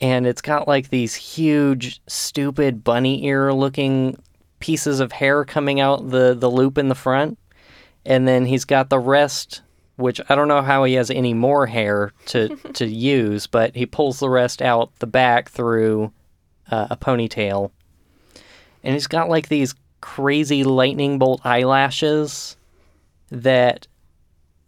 and 0.00 0.26
it's 0.26 0.42
got 0.42 0.66
like 0.66 0.88
these 0.88 1.14
huge 1.14 2.00
stupid 2.06 2.82
bunny 2.82 3.24
ear 3.26 3.52
looking 3.52 4.20
pieces 4.58 5.00
of 5.00 5.12
hair 5.12 5.44
coming 5.44 5.80
out 5.80 6.10
the 6.10 6.34
the 6.34 6.50
loop 6.50 6.78
in 6.78 6.88
the 6.88 6.94
front. 6.94 7.38
And 8.06 8.26
then 8.26 8.46
he's 8.46 8.64
got 8.64 8.88
the 8.90 8.98
rest 8.98 9.62
which 9.96 10.18
I 10.30 10.34
don't 10.34 10.48
know 10.48 10.62
how 10.62 10.84
he 10.84 10.94
has 10.94 11.10
any 11.10 11.34
more 11.34 11.66
hair 11.66 12.12
to 12.26 12.56
to 12.74 12.86
use 12.86 13.46
but 13.46 13.76
he 13.76 13.86
pulls 13.86 14.20
the 14.20 14.30
rest 14.30 14.62
out 14.62 14.96
the 14.98 15.06
back 15.06 15.50
through 15.50 16.12
uh, 16.70 16.88
a 16.90 16.96
ponytail. 16.96 17.70
And 18.82 18.94
he's 18.94 19.06
got 19.06 19.28
like 19.28 19.48
these 19.48 19.74
crazy 20.00 20.64
lightning 20.64 21.18
bolt 21.18 21.40
eyelashes 21.44 22.56
that 23.30 23.86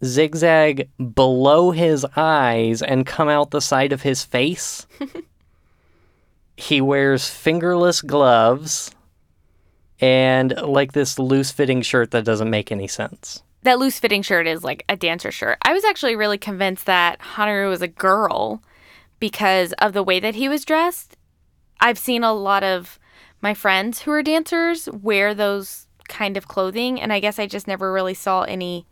zigzag 0.05 0.89
below 1.15 1.71
his 1.71 2.05
eyes 2.17 2.83
and 2.83 3.07
come 3.07 3.29
out 3.29 3.51
the 3.51 3.61
side 3.61 3.93
of 3.93 4.03
his 4.03 4.25
face. 4.25 4.87
he 6.57 6.81
wears 6.81 7.29
fingerless 7.29 8.03
gloves 8.03 8.91
and 10.01 10.55
like 10.61 10.93
this 10.93 11.19
loose 11.19 11.51
fitting 11.51 11.83
shirt 11.83 12.11
that 12.11 12.25
doesn't 12.25 12.51
make 12.51 12.71
any 12.73 12.89
sense. 12.89 13.43
that 13.63 13.79
loose 13.79 13.99
fitting 13.99 14.23
shirt 14.23 14.47
is 14.47 14.65
like 14.65 14.85
a 14.89 14.97
dancer 14.97 15.31
shirt 15.31 15.57
i 15.63 15.73
was 15.73 15.85
actually 15.85 16.17
really 16.17 16.39
convinced 16.39 16.85
that 16.87 17.19
haneru 17.21 17.69
was 17.69 17.81
a 17.83 17.89
girl 17.89 18.61
because 19.21 19.73
of 19.75 19.93
the 19.93 20.03
way 20.03 20.19
that 20.21 20.35
he 20.35 20.49
was 20.49 20.65
dressed 20.65 21.17
i've 21.81 21.99
seen 21.99 22.25
a 22.25 22.33
lot 22.33 22.65
of 22.65 22.99
my 23.43 23.53
friends 23.55 24.01
who 24.03 24.11
are 24.13 24.23
dancers 24.23 24.89
wear 25.03 25.35
those 25.35 25.87
kind 26.09 26.37
of 26.37 26.49
clothing 26.49 27.01
and 27.01 27.13
i 27.13 27.21
guess 27.21 27.39
i 27.39 27.47
just 27.47 27.67
never 27.69 27.93
really 27.93 28.15
saw 28.15 28.43
any 28.43 28.87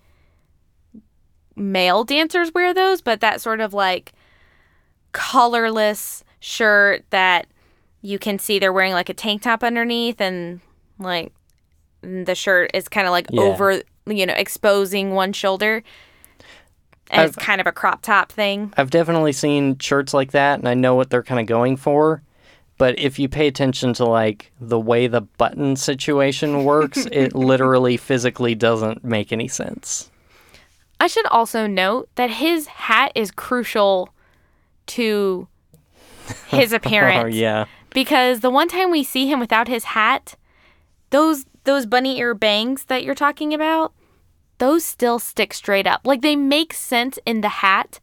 male 1.56 2.04
dancers 2.04 2.52
wear 2.54 2.72
those 2.72 3.00
but 3.02 3.20
that 3.20 3.40
sort 3.40 3.60
of 3.60 3.74
like 3.74 4.12
colorless 5.12 6.24
shirt 6.38 7.04
that 7.10 7.46
you 8.02 8.18
can 8.18 8.38
see 8.38 8.58
they're 8.58 8.72
wearing 8.72 8.92
like 8.92 9.08
a 9.08 9.14
tank 9.14 9.42
top 9.42 9.62
underneath 9.62 10.20
and 10.20 10.60
like 10.98 11.32
the 12.02 12.34
shirt 12.34 12.70
is 12.72 12.88
kind 12.88 13.06
of 13.06 13.10
like 13.10 13.26
Yeah. 13.30 13.42
over 13.42 13.82
you 14.06 14.24
know 14.24 14.32
exposing 14.34 15.12
one 15.12 15.32
shoulder 15.32 15.82
and 17.10 17.22
it's 17.26 17.36
kind 17.36 17.60
of 17.60 17.66
a 17.66 17.72
crop 17.72 18.00
top 18.02 18.32
thing 18.32 18.72
I've 18.76 18.90
definitely 18.90 19.32
seen 19.32 19.76
shirts 19.78 20.14
like 20.14 20.30
that 20.30 20.60
and 20.60 20.68
I 20.68 20.74
know 20.74 20.94
what 20.94 21.10
they're 21.10 21.24
kind 21.24 21.40
of 21.40 21.46
going 21.46 21.76
for. 21.76 22.22
But 22.80 22.98
if 22.98 23.18
you 23.18 23.28
pay 23.28 23.46
attention 23.46 23.92
to 24.00 24.06
like 24.06 24.50
the 24.58 24.80
way 24.80 25.06
the 25.06 25.20
button 25.20 25.76
situation 25.76 26.64
works, 26.64 27.06
it 27.12 27.34
literally 27.34 27.98
physically 27.98 28.54
doesn't 28.54 29.04
make 29.04 29.32
any 29.32 29.48
sense. 29.48 30.10
i 30.98 31.06
should 31.06 31.26
also 31.26 31.66
note 31.66 32.08
that 32.14 32.30
his 32.30 32.66
hat 32.88 33.12
is 33.14 33.30
crucial 33.30 34.08
to 34.86 35.46
his 36.48 36.72
appearance 36.78 37.24
Oh 37.24 37.26
yeah. 37.26 37.66
because 37.90 38.40
the 38.40 38.50
one 38.50 38.68
time 38.68 38.90
we 38.90 39.04
see 39.04 39.26
him 39.30 39.40
without 39.40 39.68
his 39.68 39.84
hat 39.96 40.34
those 41.10 41.44
those 41.64 41.84
bunny 41.86 42.18
ear 42.18 42.34
bangs 42.34 42.84
that 42.86 43.04
you're 43.04 43.14
talking 43.26 43.52
about 43.52 43.92
those 44.58 44.84
still 44.84 45.18
stick 45.18 45.52
straight 45.54 45.86
up 45.86 46.00
like 46.04 46.22
they 46.22 46.36
make 46.36 46.72
sense 46.72 47.18
in 47.26 47.40
the 47.42 47.54
hat 47.64 48.00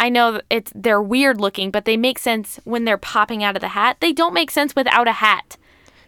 i 0.00 0.08
know 0.08 0.40
it's 0.50 0.72
they're 0.74 1.02
weird 1.02 1.40
looking 1.40 1.70
but 1.70 1.84
they 1.84 1.96
make 1.96 2.18
sense 2.18 2.58
when 2.64 2.84
they're 2.84 2.98
popping 2.98 3.42
out 3.42 3.56
of 3.56 3.60
the 3.60 3.68
hat 3.68 3.96
they 4.00 4.12
don't 4.12 4.34
make 4.34 4.50
sense 4.50 4.74
without 4.76 5.08
a 5.08 5.12
hat 5.12 5.56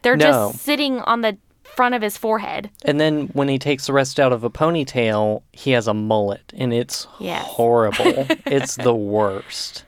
they're 0.02 0.16
No. 0.16 0.24
just 0.50 0.60
sitting 0.64 1.00
on 1.00 1.20
the 1.22 1.36
front 1.64 1.94
of 1.94 2.00
his 2.02 2.16
forehead 2.16 2.70
And 2.84 2.98
then 3.00 3.26
when 3.34 3.48
he 3.48 3.58
takes 3.58 3.86
the 3.86 3.92
rest 3.92 4.18
out 4.20 4.32
of 4.32 4.44
a 4.44 4.48
ponytail, 4.50 5.42
he 5.52 5.72
has 5.72 5.86
a 5.88 5.92
mullet, 5.94 6.52
and 6.56 6.72
it's 6.72 7.06
Yes. 7.18 7.44
horrible. 7.44 8.26
it's 8.46 8.76
the 8.76 8.94
worst. 8.94 9.84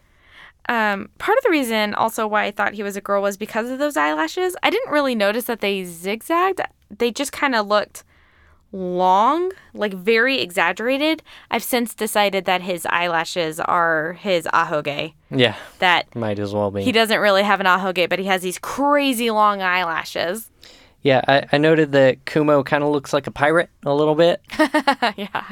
Um, 0.68 1.08
part 1.16 1.38
of 1.38 1.44
the 1.44 1.50
reason 1.50 1.94
also 1.94 2.26
why 2.26 2.44
I 2.44 2.50
thought 2.50 2.74
he 2.74 2.82
was 2.82 2.96
a 2.96 3.00
girl 3.00 3.22
was 3.22 3.38
because 3.38 3.70
of 3.70 3.78
those 3.78 3.96
eyelashes. 3.96 4.54
I 4.62 4.68
didn't 4.68 4.92
really 4.92 5.14
notice 5.14 5.44
that 5.44 5.60
they 5.60 5.84
zigzagged. 5.84 6.60
They 6.90 7.10
just 7.10 7.32
kind 7.32 7.54
of 7.54 7.66
looked 7.66 8.04
long, 8.72 9.50
like 9.74 9.94
very 9.94 10.40
exaggerated. 10.40 11.22
I've 11.50 11.62
since 11.62 11.94
decided 11.94 12.44
that 12.44 12.60
his 12.62 12.86
eyelashes 12.86 13.60
are 13.60 14.14
his 14.20 14.46
ahoge. 14.52 15.14
Yeah, 15.30 15.56
That 15.78 16.14
might 16.14 16.38
as 16.38 16.52
well 16.54 16.70
be. 16.70 16.82
he 16.82 16.92
doesn't 16.92 17.18
really 17.20 17.42
have 17.42 17.60
an 17.60 17.66
ahoge, 17.66 18.08
but 18.08 18.18
he 18.18 18.26
has 18.26 18.42
these 18.42 18.58
crazy 18.58 19.30
long 19.30 19.62
eyelashes. 19.62 20.50
yeah, 21.02 21.22
I, 21.28 21.44
I 21.52 21.58
noted 21.58 21.92
that 21.92 22.24
Kumo 22.26 22.62
kind 22.62 22.82
of 22.84 22.90
looks 22.90 23.12
like 23.12 23.26
a 23.26 23.30
pirate 23.30 23.70
a 23.84 23.94
little 23.94 24.14
bit. 24.14 24.40
yeah. 25.16 25.44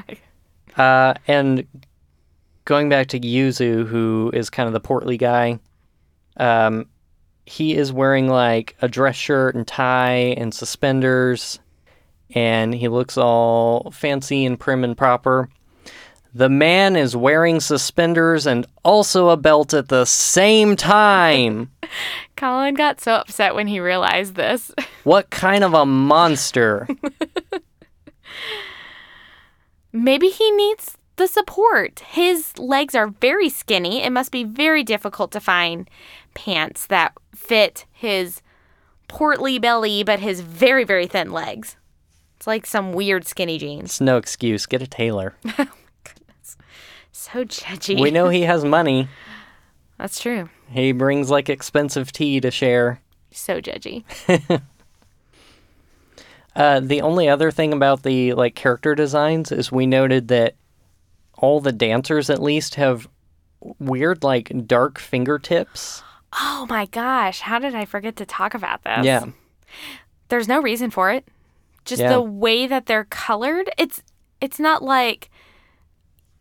Uh, 0.77 1.15
and 1.27 1.67
going 2.67 2.89
back 2.91 3.07
to 3.09 3.21
Yuzu, 3.21 3.87
who 3.87 4.31
is 4.35 4.51
kind 4.51 4.67
of 4.67 4.73
the 4.75 4.81
portly 4.81 5.17
guy, 5.17 5.59
um, 6.37 6.87
he 7.47 7.75
is 7.77 7.93
wearing 7.93 8.29
like 8.29 8.77
a 8.83 8.89
dress 8.89 9.17
shirt 9.17 9.55
and 9.55 9.67
tie 9.67 10.35
and 10.37 10.53
suspenders, 10.53 11.61
and 12.35 12.75
he 12.75 12.89
looks 12.89 13.17
all 13.17 13.91
fancy 13.91 14.45
and 14.45 14.59
prim 14.59 14.85
and 14.85 14.97
proper. 14.97 15.49
The 16.35 16.49
man 16.51 16.97
is 16.97 17.17
wearing 17.17 17.61
suspenders 17.61 18.47
and 18.47 18.67
also 18.85 19.31
a 19.31 19.39
belt 19.39 19.73
at 19.73 19.89
the 19.89 20.05
same 20.05 20.77
time. 20.77 21.71
Colin 22.37 22.75
got 22.75 23.01
so 23.01 23.15
upset 23.15 23.55
when 23.55 23.67
he 23.69 23.81
realized 23.81 24.35
this. 24.35 24.71
What 25.05 25.31
kind 25.31 25.63
of 25.63 25.73
a 25.73 25.87
monster? 25.87 26.89
Maybe 29.93 30.31
he 30.31 30.51
needs 30.51 30.99
the 31.15 31.29
support. 31.29 32.01
His 32.01 32.59
legs 32.59 32.97
are 32.97 33.07
very 33.07 33.49
skinny. 33.49 34.03
It 34.03 34.11
must 34.11 34.33
be 34.33 34.43
very 34.43 34.83
difficult 34.83 35.31
to 35.31 35.41
find 35.41 35.89
pants 36.35 36.87
that 36.87 37.13
fit 37.35 37.87
his 37.93 38.43
portly 39.09 39.59
belly 39.61 40.03
but 40.03 40.19
his 40.19 40.41
very 40.41 40.85
very 40.85 41.07
thin 41.07 41.31
legs. 41.31 41.77
It's 42.47 42.49
like 42.49 42.65
some 42.65 42.93
weird 42.93 43.27
skinny 43.27 43.59
jeans. 43.59 43.85
It's 43.87 44.01
no 44.01 44.19
excuse. 44.19 44.67
Get 44.67 44.81
a 44.81 44.87
tailor. 44.87 45.35
So 47.11 47.45
judgy. 47.45 47.99
we 47.99 48.13
know 48.13 48.29
he 48.29 48.43
has 48.43 48.63
money. 48.65 49.09
That's 49.99 50.21
true. 50.21 50.49
He 50.69 50.93
brings 50.93 51.29
like 51.29 51.49
expensive 51.49 52.13
tea 52.13 52.41
to 52.41 52.53
share. 52.53 53.01
So 53.33 53.61
judgy. 53.61 54.05
Uh, 56.55 56.81
the 56.81 57.03
only 57.03 57.29
other 57.29 57.51
thing 57.51 57.73
about 57.75 58.03
the 58.03 58.33
like 58.33 58.55
character 58.55 58.95
designs 58.95 59.53
is 59.53 59.71
we 59.71 59.87
noted 59.87 60.29
that 60.29 60.55
all 61.35 61.61
the 61.61 61.71
dancers 61.71 62.31
at 62.31 62.41
least 62.43 62.77
have 62.77 63.07
weird 63.79 64.25
like 64.25 64.51
dark 64.67 64.99
fingertips. 64.99 66.03
Oh 66.33 66.67
my 66.71 66.87
gosh, 66.87 67.41
how 67.41 67.59
did 67.59 67.75
I 67.75 67.85
forget 67.85 68.17
to 68.17 68.25
talk 68.25 68.55
about 68.55 68.85
this? 68.85 69.05
Yeah. 69.05 69.27
There's 70.29 70.49
no 70.49 70.63
reason 70.63 70.91
for 70.91 71.11
it. 71.11 71.29
Just 71.87 72.03
Yeah. 72.03 72.13
the 72.13 72.21
way 72.21 72.67
that 72.67 72.87
they're 72.87 73.05
colored. 73.05 73.71
It's 73.79 74.03
it's 74.41 74.59
not 74.61 74.83
like 74.83 75.31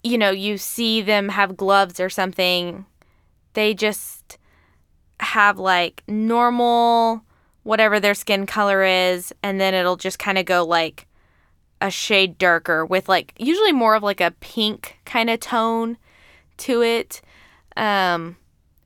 you 0.04 0.18
know, 0.20 0.30
you 0.30 0.58
see 0.58 1.02
them 1.02 1.30
have 1.30 1.58
gloves 1.58 2.00
or 2.00 2.10
something. 2.12 2.86
They 3.54 3.74
just 3.74 4.38
have 5.20 5.58
like 5.58 6.04
normal 6.08 7.24
whatever 7.64 8.00
their 8.00 8.14
skin 8.14 8.46
color 8.46 8.84
is 8.84 9.34
and 9.42 9.60
then 9.60 9.74
it'll 9.74 9.96
just 9.96 10.20
kind 10.20 10.38
of 10.38 10.46
go 10.46 10.64
like 10.64 11.08
a 11.82 11.90
shade 11.90 12.38
darker 12.38 12.86
with 12.86 13.10
like 13.10 13.34
usually 13.40 13.72
more 13.72 13.96
of 13.96 14.04
like 14.04 14.22
a 14.22 14.32
pink 14.40 15.00
kind 15.06 15.30
of 15.30 15.40
tone 15.40 15.98
to 16.58 16.84
it. 16.84 17.22
Um 17.78 18.36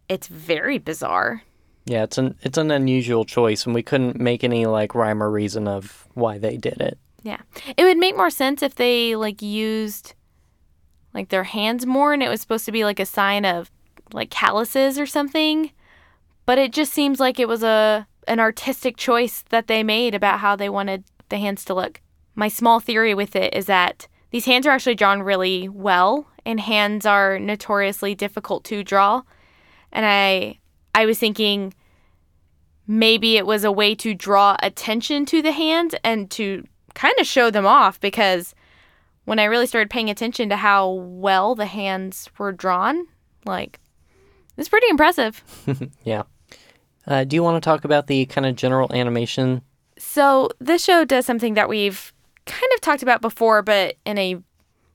it's 0.08 0.28
very 0.28 0.78
bizarre. 0.78 1.43
Yeah, 1.89 2.04
it's 2.04 2.19
an 2.19 2.36
it's 2.43 2.60
an 2.60 2.69
unusual 2.69 3.25
choice 3.25 3.65
and 3.65 3.73
we 3.73 3.82
couldn't 3.82 4.19
make 4.19 4.43
any 4.43 4.67
like 4.67 4.93
rhyme 4.93 5.23
or 5.23 5.32
reason 5.32 5.67
of 5.67 6.08
why 6.13 6.38
they 6.38 6.56
did 6.56 6.80
it. 6.80 6.99
Yeah. 7.23 7.39
It 7.78 7.84
would 7.84 7.97
make 7.97 8.15
more 8.15 8.30
sense 8.30 8.62
if 8.62 8.75
they 8.75 9.15
like 9.15 9.41
used 9.41 10.13
like 11.15 11.30
their 11.30 11.45
hands 11.45 11.88
more 11.88 12.13
and 12.13 12.21
it 12.21 12.30
was 12.30 12.41
supposed 12.41 12.65
to 12.65 12.71
be 12.71 12.86
like 12.86 12.99
a 12.99 13.08
sign 13.08 13.43
of 13.43 13.71
like 14.13 14.30
calluses 14.30 14.99
or 14.99 15.08
something. 15.08 15.71
But 16.45 16.60
it 16.60 16.73
just 16.73 16.93
seems 16.93 17.19
like 17.19 17.39
it 17.39 17.47
was 17.47 17.63
a 17.63 18.08
an 18.28 18.39
artistic 18.39 18.95
choice 18.95 19.43
that 19.49 19.65
they 19.65 19.82
made 19.82 20.13
about 20.13 20.41
how 20.41 20.56
they 20.56 20.69
wanted 20.69 21.06
the 21.30 21.38
hands 21.38 21.65
to 21.65 21.73
look. 21.73 22.02
My 22.36 22.49
small 22.49 22.80
theory 22.80 23.15
with 23.15 23.36
it 23.36 23.56
is 23.56 23.65
that 23.65 24.08
these 24.30 24.45
hands 24.45 24.67
are 24.67 24.71
actually 24.71 24.93
drawn 24.93 25.23
really 25.23 25.67
well 25.67 26.28
and 26.45 26.60
hands 26.60 27.08
are 27.08 27.39
notoriously 27.39 28.13
difficult 28.13 28.63
to 28.65 28.84
draw. 28.84 29.23
And 29.91 30.06
I 30.06 30.60
I 30.93 31.08
was 31.08 31.17
thinking 31.17 31.73
maybe 32.89 33.38
it 33.38 33.45
was 33.45 33.63
a 33.63 33.71
way 33.71 33.93
to 33.93 34.15
draw 34.15 34.58
attention 34.63 35.23
to 35.23 35.43
the 35.43 35.52
hands 35.52 35.93
and 36.04 36.32
to 36.32 36.65
kind 36.95 37.13
of 37.19 37.28
show 37.28 37.52
them 37.52 37.67
off 37.67 37.99
because 37.99 38.56
when 39.25 39.38
I 39.38 39.43
really 39.43 39.67
started 39.67 39.91
paying 39.91 40.10
attention 40.10 40.49
to 40.49 40.56
how 40.56 40.89
well 40.89 41.54
the 41.54 41.67
hands 41.67 42.28
were 42.39 42.52
drawn, 42.52 43.06
like 43.45 43.80
it's 44.58 44.67
pretty 44.67 44.88
impressive. 44.89 45.43
Yeah. 46.04 46.23
Uh, 47.08 47.23
do 47.23 47.36
you 47.36 47.43
want 47.43 47.62
to 47.62 47.67
talk 47.67 47.86
about 47.86 48.08
the 48.08 48.25
kind 48.25 48.45
of 48.45 48.56
general 48.56 48.91
animation? 48.93 49.62
So 49.97 50.49
this 50.60 50.84
show 50.84 51.06
does 51.06 51.25
something 51.25 51.54
that 51.54 51.69
we've 51.69 52.12
kind 52.45 52.71
of 52.75 52.82
talked 52.82 53.04
about 53.04 53.21
before, 53.21 53.62
but 53.62 53.95
in 54.06 54.17
a 54.17 54.41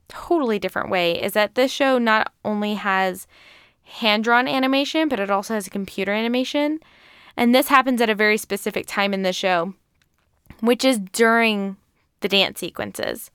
totally 0.07 0.59
different 0.59 0.89
way. 0.89 1.21
Is 1.21 1.33
that 1.33 1.55
this 1.55 1.71
show 1.71 1.97
not 1.97 2.31
only 2.43 2.75
has 2.75 3.25
hand 3.83 4.23
drawn 4.23 4.47
animation, 4.47 5.07
but 5.07 5.19
it 5.19 5.29
also 5.29 5.53
has 5.53 5.67
a 5.67 5.71
computer 5.71 6.11
animation, 6.11 6.79
and 7.37 7.53
this 7.53 7.67
happens 7.67 8.01
at 8.01 8.09
a 8.09 8.15
very 8.15 8.37
specific 8.37 8.85
time 8.87 9.13
in 9.13 9.23
the 9.23 9.33
show, 9.33 9.73
which 10.61 10.85
is 10.85 10.99
during 11.11 11.77
the 12.21 12.27
dance 12.27 12.59
sequences. 12.59 13.31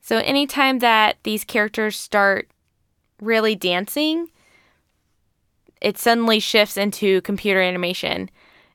So 0.00 0.18
anytime 0.18 0.78
that 0.78 1.16
these 1.22 1.44
characters 1.44 1.98
start 1.98 2.50
really 3.20 3.54
dancing, 3.54 4.28
it 5.80 5.98
suddenly 5.98 6.40
shifts 6.40 6.76
into 6.76 7.20
computer 7.22 7.60
animation, 7.60 8.30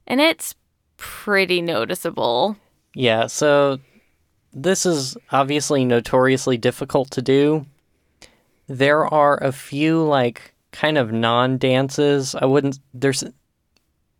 and 0.07 0.21
it's 0.21 0.55
pretty 0.97 1.61
noticeable. 1.61 2.57
Yeah, 2.93 3.27
so 3.27 3.79
this 4.53 4.85
is 4.85 5.17
obviously 5.31 5.83
notoriously 5.83 6.57
difficult 6.57 7.11
to 7.11 7.21
do. 7.21 7.65
There 8.67 9.05
are 9.05 9.37
a 9.43 9.51
few 9.51 10.03
like 10.03 10.53
kind 10.71 10.97
of 10.97 11.11
non-dances. 11.11 12.35
I 12.35 12.45
wouldn't 12.45 12.79
there's 12.93 13.23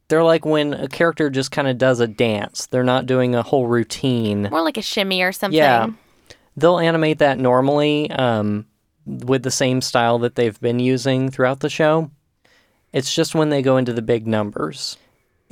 they're 0.08 0.24
like 0.24 0.46
when 0.46 0.74
a 0.74 0.88
character 0.88 1.30
just 1.30 1.52
kind 1.52 1.68
of 1.68 1.78
does 1.78 2.00
a 2.00 2.08
dance. 2.08 2.68
They're 2.68 2.84
not 2.84 3.06
doing 3.06 3.36
a 3.36 3.44
whole 3.44 3.68
routine. 3.68 4.44
More 4.52 4.62
like 4.62 4.78
a 4.78 4.82
shimmy 4.82 5.22
or 5.22 5.32
something. 5.32 5.58
Yeah. 5.58 5.90
They'll 6.58 6.80
animate 6.80 7.20
that 7.20 7.40
normally 7.40 8.10
um, 8.12 8.66
with 9.06 9.44
the 9.44 9.52
same 9.52 9.82
style 9.82 10.20
that 10.20 10.36
they've 10.36 10.60
been 10.60 10.80
using 10.80 11.30
throughout 11.30 11.60
the 11.60 11.70
show. 11.70 12.12
It's 12.94 13.14
just 13.14 13.36
when 13.36 13.50
they 13.50 13.62
go 13.62 13.78
into 13.78 13.94
the 13.94 14.02
big 14.02 14.26
numbers. 14.26 14.98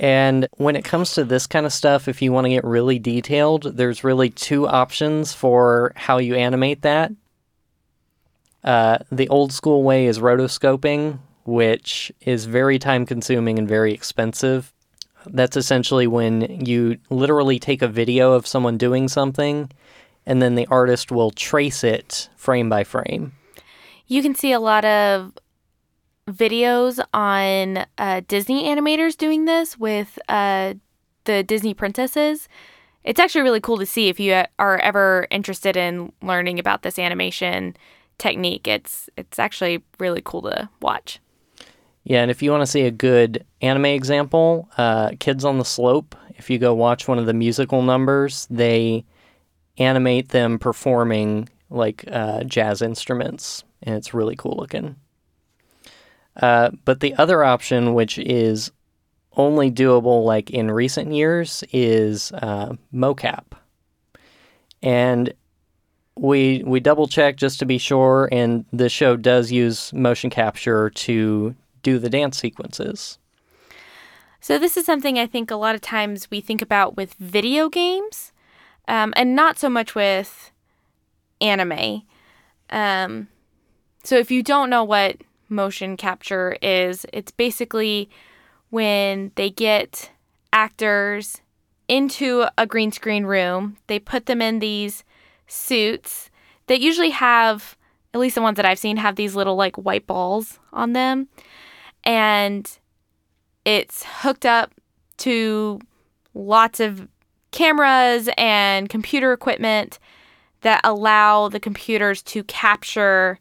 And 0.00 0.48
when 0.56 0.76
it 0.76 0.84
comes 0.84 1.14
to 1.14 1.24
this 1.24 1.46
kind 1.46 1.66
of 1.66 1.72
stuff, 1.72 2.08
if 2.08 2.22
you 2.22 2.32
want 2.32 2.46
to 2.46 2.50
get 2.50 2.64
really 2.64 2.98
detailed, 2.98 3.76
there's 3.76 4.02
really 4.02 4.30
two 4.30 4.66
options 4.66 5.32
for 5.32 5.92
how 5.94 6.18
you 6.18 6.34
animate 6.34 6.82
that. 6.82 7.12
Uh, 8.64 8.98
the 9.12 9.28
old 9.28 9.52
school 9.52 9.82
way 9.82 10.06
is 10.06 10.18
rotoscoping, 10.18 11.18
which 11.44 12.12
is 12.20 12.46
very 12.46 12.78
time 12.78 13.06
consuming 13.06 13.58
and 13.58 13.68
very 13.68 13.92
expensive. 13.92 14.72
That's 15.26 15.56
essentially 15.56 16.06
when 16.06 16.64
you 16.64 16.98
literally 17.10 17.58
take 17.58 17.82
a 17.82 17.88
video 17.88 18.32
of 18.32 18.46
someone 18.46 18.76
doing 18.76 19.08
something 19.08 19.70
and 20.26 20.40
then 20.40 20.54
the 20.54 20.66
artist 20.66 21.10
will 21.10 21.30
trace 21.30 21.84
it 21.84 22.28
frame 22.36 22.68
by 22.68 22.84
frame. 22.84 23.32
You 24.06 24.22
can 24.22 24.34
see 24.34 24.52
a 24.52 24.60
lot 24.60 24.84
of 24.84 25.32
videos 26.28 27.02
on 27.12 27.86
uh, 27.98 28.22
Disney 28.26 28.64
animators 28.64 29.16
doing 29.16 29.44
this 29.44 29.78
with 29.78 30.18
uh, 30.28 30.74
the 31.24 31.42
Disney 31.42 31.74
princesses. 31.74 32.48
It's 33.02 33.20
actually 33.20 33.42
really 33.42 33.60
cool 33.60 33.78
to 33.78 33.86
see 33.86 34.08
if 34.08 34.18
you 34.18 34.44
are 34.58 34.78
ever 34.78 35.26
interested 35.30 35.76
in 35.76 36.12
learning 36.22 36.58
about 36.58 36.82
this 36.82 36.98
animation 36.98 37.76
technique. 38.18 38.66
It's 38.66 39.10
it's 39.16 39.38
actually 39.38 39.82
really 39.98 40.22
cool 40.24 40.42
to 40.42 40.68
watch. 40.80 41.20
Yeah, 42.04 42.20
and 42.20 42.30
if 42.30 42.42
you 42.42 42.50
want 42.50 42.60
to 42.60 42.66
see 42.66 42.82
a 42.82 42.90
good 42.90 43.44
anime 43.62 43.86
example, 43.86 44.68
uh, 44.76 45.12
Kids 45.18 45.44
on 45.44 45.58
the 45.58 45.64
Slope, 45.64 46.14
if 46.36 46.50
you 46.50 46.58
go 46.58 46.74
watch 46.74 47.08
one 47.08 47.18
of 47.18 47.24
the 47.24 47.32
musical 47.32 47.80
numbers, 47.80 48.46
they 48.50 49.04
animate 49.78 50.28
them 50.28 50.58
performing 50.58 51.48
like 51.70 52.04
uh, 52.10 52.44
jazz 52.44 52.82
instruments, 52.82 53.64
and 53.82 53.94
it's 53.94 54.12
really 54.12 54.36
cool 54.36 54.56
looking. 54.58 54.96
Uh, 56.36 56.70
but 56.84 57.00
the 57.00 57.14
other 57.14 57.42
option, 57.42 57.94
which 57.94 58.18
is 58.18 58.70
only 59.36 59.70
doable 59.70 60.24
like 60.24 60.50
in 60.50 60.70
recent 60.70 61.12
years, 61.12 61.64
is 61.72 62.32
uh, 62.32 62.74
mocap. 62.92 63.44
And 64.82 65.32
we 66.16 66.62
we 66.66 66.80
double 66.80 67.08
check 67.08 67.36
just 67.36 67.58
to 67.60 67.66
be 67.66 67.78
sure, 67.78 68.28
and 68.30 68.66
the 68.72 68.90
show 68.90 69.16
does 69.16 69.50
use 69.50 69.92
motion 69.92 70.28
capture 70.28 70.90
to 70.90 71.54
do 71.84 72.00
the 72.00 72.10
dance 72.10 72.36
sequences. 72.36 73.18
So 74.40 74.58
this 74.58 74.76
is 74.76 74.84
something 74.84 75.18
I 75.18 75.26
think 75.26 75.50
a 75.50 75.56
lot 75.56 75.76
of 75.76 75.80
times 75.80 76.30
we 76.30 76.40
think 76.40 76.60
about 76.60 76.96
with 76.96 77.14
video 77.14 77.68
games, 77.68 78.32
um, 78.88 79.14
and 79.16 79.36
not 79.36 79.58
so 79.58 79.70
much 79.70 79.94
with 79.94 80.50
anime. 81.40 82.02
Um, 82.70 83.28
so 84.02 84.16
if 84.16 84.30
you 84.30 84.42
don't 84.42 84.68
know 84.68 84.84
what 84.84 85.16
motion 85.48 85.96
capture 85.96 86.58
is, 86.60 87.06
it's 87.12 87.30
basically 87.30 88.10
when 88.70 89.30
they 89.36 89.48
get 89.48 90.10
actors 90.52 91.40
into 91.88 92.44
a 92.58 92.66
green 92.66 92.92
screen 92.92 93.24
room, 93.24 93.76
they 93.86 93.98
put 93.98 94.26
them 94.26 94.42
in 94.42 94.58
these 94.58 95.04
suits 95.46 96.30
that 96.66 96.80
usually 96.80 97.10
have, 97.10 97.76
at 98.12 98.20
least 98.20 98.34
the 98.34 98.42
ones 98.42 98.56
that 98.56 98.66
I've 98.66 98.78
seen, 98.78 98.96
have 98.96 99.16
these 99.16 99.34
little 99.34 99.56
like 99.56 99.76
white 99.76 100.06
balls 100.06 100.58
on 100.72 100.92
them. 100.92 101.28
And 102.04 102.70
it's 103.64 104.04
hooked 104.04 104.46
up 104.46 104.74
to 105.18 105.80
lots 106.34 106.80
of 106.80 107.08
cameras 107.50 108.28
and 108.36 108.88
computer 108.88 109.32
equipment 109.32 109.98
that 110.62 110.80
allow 110.82 111.48
the 111.48 111.60
computers 111.60 112.22
to 112.22 112.42
capture 112.44 113.38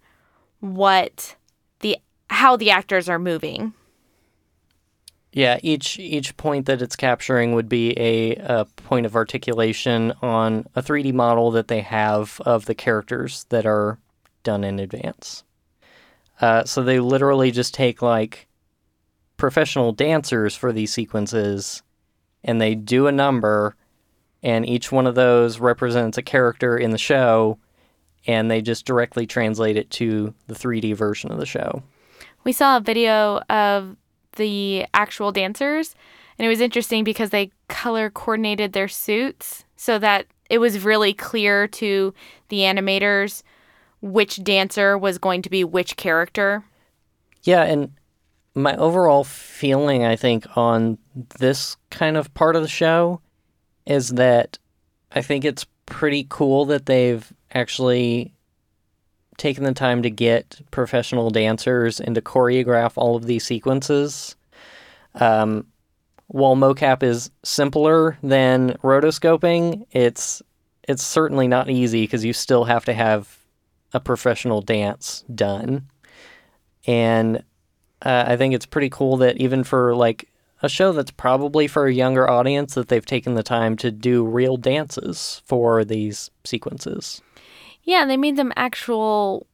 what 0.60 1.36
the 1.80 1.98
how 2.30 2.56
the 2.56 2.72
actors 2.72 3.10
are 3.10 3.20
moving. 3.20 3.74
Yeah, 5.32 5.58
each 5.64 5.98
each 5.98 6.38
point 6.38 6.68
that 6.68 6.82
it's 6.82 6.96
capturing 6.96 7.54
would 7.54 7.68
be 7.68 7.98
a, 7.98 8.36
a 8.36 8.66
point 8.66 9.08
of 9.08 9.16
articulation 9.16 10.14
on 10.22 10.66
a 10.76 10.82
3D 10.82 11.12
model 11.14 11.50
that 11.52 11.70
they 11.70 11.82
have 11.82 12.40
of 12.46 12.66
the 12.66 12.76
characters 12.76 13.46
that 13.50 13.66
are 13.66 13.98
done 14.44 14.64
in 14.64 14.80
advance. 14.80 15.44
Uh, 16.40 16.66
so 16.66 16.84
they 16.84 17.00
literally 17.00 17.50
just 17.50 17.74
take 17.74 18.02
like 18.02 18.48
professional 19.44 19.92
dancers 19.92 20.56
for 20.56 20.72
these 20.72 20.94
sequences 20.94 21.84
and 22.46 22.62
they 22.62 22.74
do 22.74 23.08
a 23.08 23.12
number 23.12 23.76
and 24.42 24.66
each 24.66 24.90
one 24.90 25.06
of 25.06 25.16
those 25.16 25.60
represents 25.60 26.18
a 26.18 26.22
character 26.22 26.78
in 26.78 26.92
the 26.92 26.98
show 26.98 27.60
and 28.26 28.50
they 28.50 28.62
just 28.62 28.86
directly 28.86 29.28
translate 29.28 29.76
it 29.76 29.90
to 29.90 30.34
the 30.48 30.54
3D 30.54 30.96
version 30.96 31.30
of 31.30 31.40
the 31.40 31.46
show. 31.46 31.84
We 32.46 32.54
saw 32.54 32.78
a 32.78 32.80
video 32.80 33.40
of 33.50 33.98
the 34.38 34.86
actual 34.94 35.34
dancers, 35.34 35.94
and 36.38 36.46
it 36.46 36.50
was 36.50 36.62
interesting 36.62 37.04
because 37.04 37.32
they 37.32 37.52
color 37.68 38.10
coordinated 38.10 38.72
their 38.72 38.88
suits 38.88 39.66
so 39.76 40.00
that 40.00 40.26
it 40.50 40.60
was 40.60 40.86
really 40.86 41.14
clear 41.14 41.68
to 41.68 42.14
the 42.48 42.60
animators 42.60 43.44
which 44.00 44.42
dancer 44.42 44.98
was 44.98 45.18
going 45.18 45.42
to 45.42 45.50
be 45.50 45.66
which 45.66 45.98
character. 45.98 46.64
Yeah, 47.44 47.64
and 47.64 47.92
my 48.56 48.76
overall 48.78 49.24
feeling, 49.24 50.06
I 50.06 50.16
think, 50.16 50.46
on 50.56 50.98
this 51.40 51.78
kind 51.90 52.18
of 52.18 52.34
part 52.34 52.56
of 52.56 52.62
the 52.62 52.68
show 52.68 53.22
is 53.86 54.10
that 54.10 54.58
I 55.12 55.22
think 55.22 55.44
it's 55.44 55.66
pretty 55.86 56.26
cool 56.30 56.66
that 56.66 56.86
they've 56.86 57.32
actually 57.52 58.34
taken 59.38 59.64
the 59.64 59.74
time 59.74 60.04
to 60.04 60.10
get 60.10 60.62
professional 60.72 61.30
dancers 61.30 62.00
and 62.00 62.16
to 62.16 62.22
choreograph 62.22 62.94
all 62.96 63.16
of 63.16 63.26
these 63.26 63.46
sequences. 63.46 64.36
Um, 65.16 65.68
while 66.28 66.56
mocap 66.56 67.04
is 67.04 67.32
simpler 67.44 68.18
than 68.24 68.72
rotoscoping, 68.84 69.86
it's 69.92 70.42
it's 70.88 71.04
certainly 71.04 71.48
not 71.48 71.70
easy 71.70 72.04
because 72.04 72.26
you 72.26 72.34
still 72.34 72.66
have 72.66 72.86
to 72.86 72.94
have 72.94 73.38
a 73.94 74.00
professional 74.00 74.62
dance 74.62 75.24
done. 75.34 75.88
And 76.86 77.44
uh, 78.04 78.26
I 78.28 78.38
think 78.38 78.54
it's 78.54 78.66
pretty 78.66 78.90
cool 78.90 79.18
that 79.18 79.38
even 79.38 79.64
for 79.64 79.96
like 79.96 80.30
a 80.62 80.70
show 80.70 80.94
that's 80.94 81.12
probably 81.12 81.68
for 81.68 81.88
a 81.88 81.94
younger 81.94 82.30
audience, 82.30 82.74
that 82.76 82.88
they've 82.88 83.06
taken 83.06 83.36
the 83.36 83.44
time 83.44 83.76
to 83.78 83.92
do 83.92 84.26
real 84.26 84.58
dances 84.58 85.42
for 85.46 85.84
these 85.84 86.32
sequences. 86.46 87.22
Yeah, 87.84 88.06
they 88.06 88.18
made 88.18 88.38
them 88.38 88.54
actual 88.56 89.46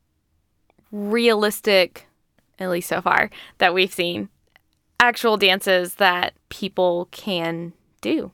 realistic, 0.92 2.08
at 2.60 2.70
least 2.70 2.90
so 2.90 3.02
far, 3.02 3.32
that 3.58 3.74
we've 3.74 3.94
seen. 3.94 4.30
Actual 5.00 5.38
dances 5.38 5.96
that 5.96 6.34
people 6.50 7.08
can 7.12 7.74
do. 8.02 8.32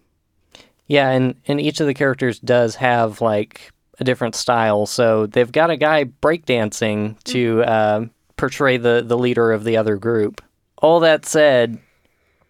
Yeah, 0.88 1.10
and, 1.10 1.36
and 1.48 1.62
each 1.62 1.80
of 1.80 1.88
the 1.88 1.94
characters 1.94 2.40
does 2.40 2.76
have 2.76 3.22
like 3.22 3.72
a 4.00 4.04
different 4.04 4.36
style. 4.36 4.86
So 4.86 5.28
they've 5.28 5.52
got 5.52 5.70
a 5.70 5.78
guy 5.78 6.06
breakdancing 6.06 7.24
to 7.24 7.64
uh, 7.64 8.06
portray 8.38 8.78
the, 8.78 9.04
the 9.06 9.18
leader 9.18 9.52
of 9.52 9.64
the 9.64 9.78
other 9.78 9.98
group. 9.98 10.42
All 10.78 11.00
that 11.02 11.26
said, 11.26 11.80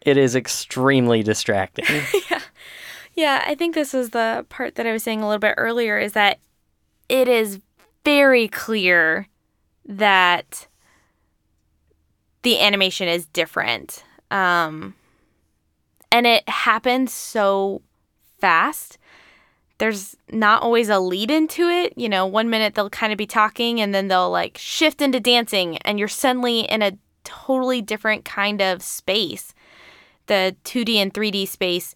it 0.02 0.18
is 0.18 0.36
extremely 0.36 1.24
distracting. 1.24 1.86
yeah. 2.30 2.42
Yeah, 3.16 3.44
I 3.48 3.56
think 3.56 3.76
this 3.76 3.94
is 3.94 4.10
the 4.10 4.46
part 4.50 4.76
that 4.76 4.86
I 4.86 4.92
was 4.92 5.04
saying 5.04 5.22
a 5.22 5.26
little 5.26 5.40
bit 5.40 5.56
earlier 5.58 5.98
is 5.98 6.14
that 6.14 6.40
it 7.08 7.30
is 7.30 7.62
very 8.04 8.50
clear 8.50 9.28
that 9.86 10.68
the 12.44 12.60
animation 12.60 13.08
is 13.08 13.26
different. 13.28 14.04
Um, 14.32 14.96
and 16.12 16.28
it 16.28 16.48
happens 16.50 17.14
so 17.14 17.82
fast. 18.40 18.98
There's 19.78 20.16
not 20.32 20.62
always 20.62 20.90
a 20.90 21.00
lead 21.00 21.30
into 21.30 21.68
it. 21.68 21.94
You 21.98 22.08
know, 22.08 22.26
one 22.26 22.50
minute 22.50 22.76
they'll 22.76 22.90
kind 22.90 23.12
of 23.12 23.18
be 23.18 23.28
talking 23.28 23.82
and 23.82 23.94
then 23.94 24.08
they'll 24.08 24.32
like 24.32 24.58
shift 24.58 25.02
into 25.02 25.20
dancing, 25.20 25.78
and 25.80 26.00
you're 26.00 26.08
suddenly 26.08 26.62
in 26.62 26.82
a 26.82 26.98
totally 27.24 27.82
different 27.82 28.26
kind 28.26 28.62
of 28.62 28.82
space. 28.82 29.54
The 30.28 30.56
2D 30.64 30.96
and 30.96 31.14
3D 31.14 31.48
space 31.48 31.96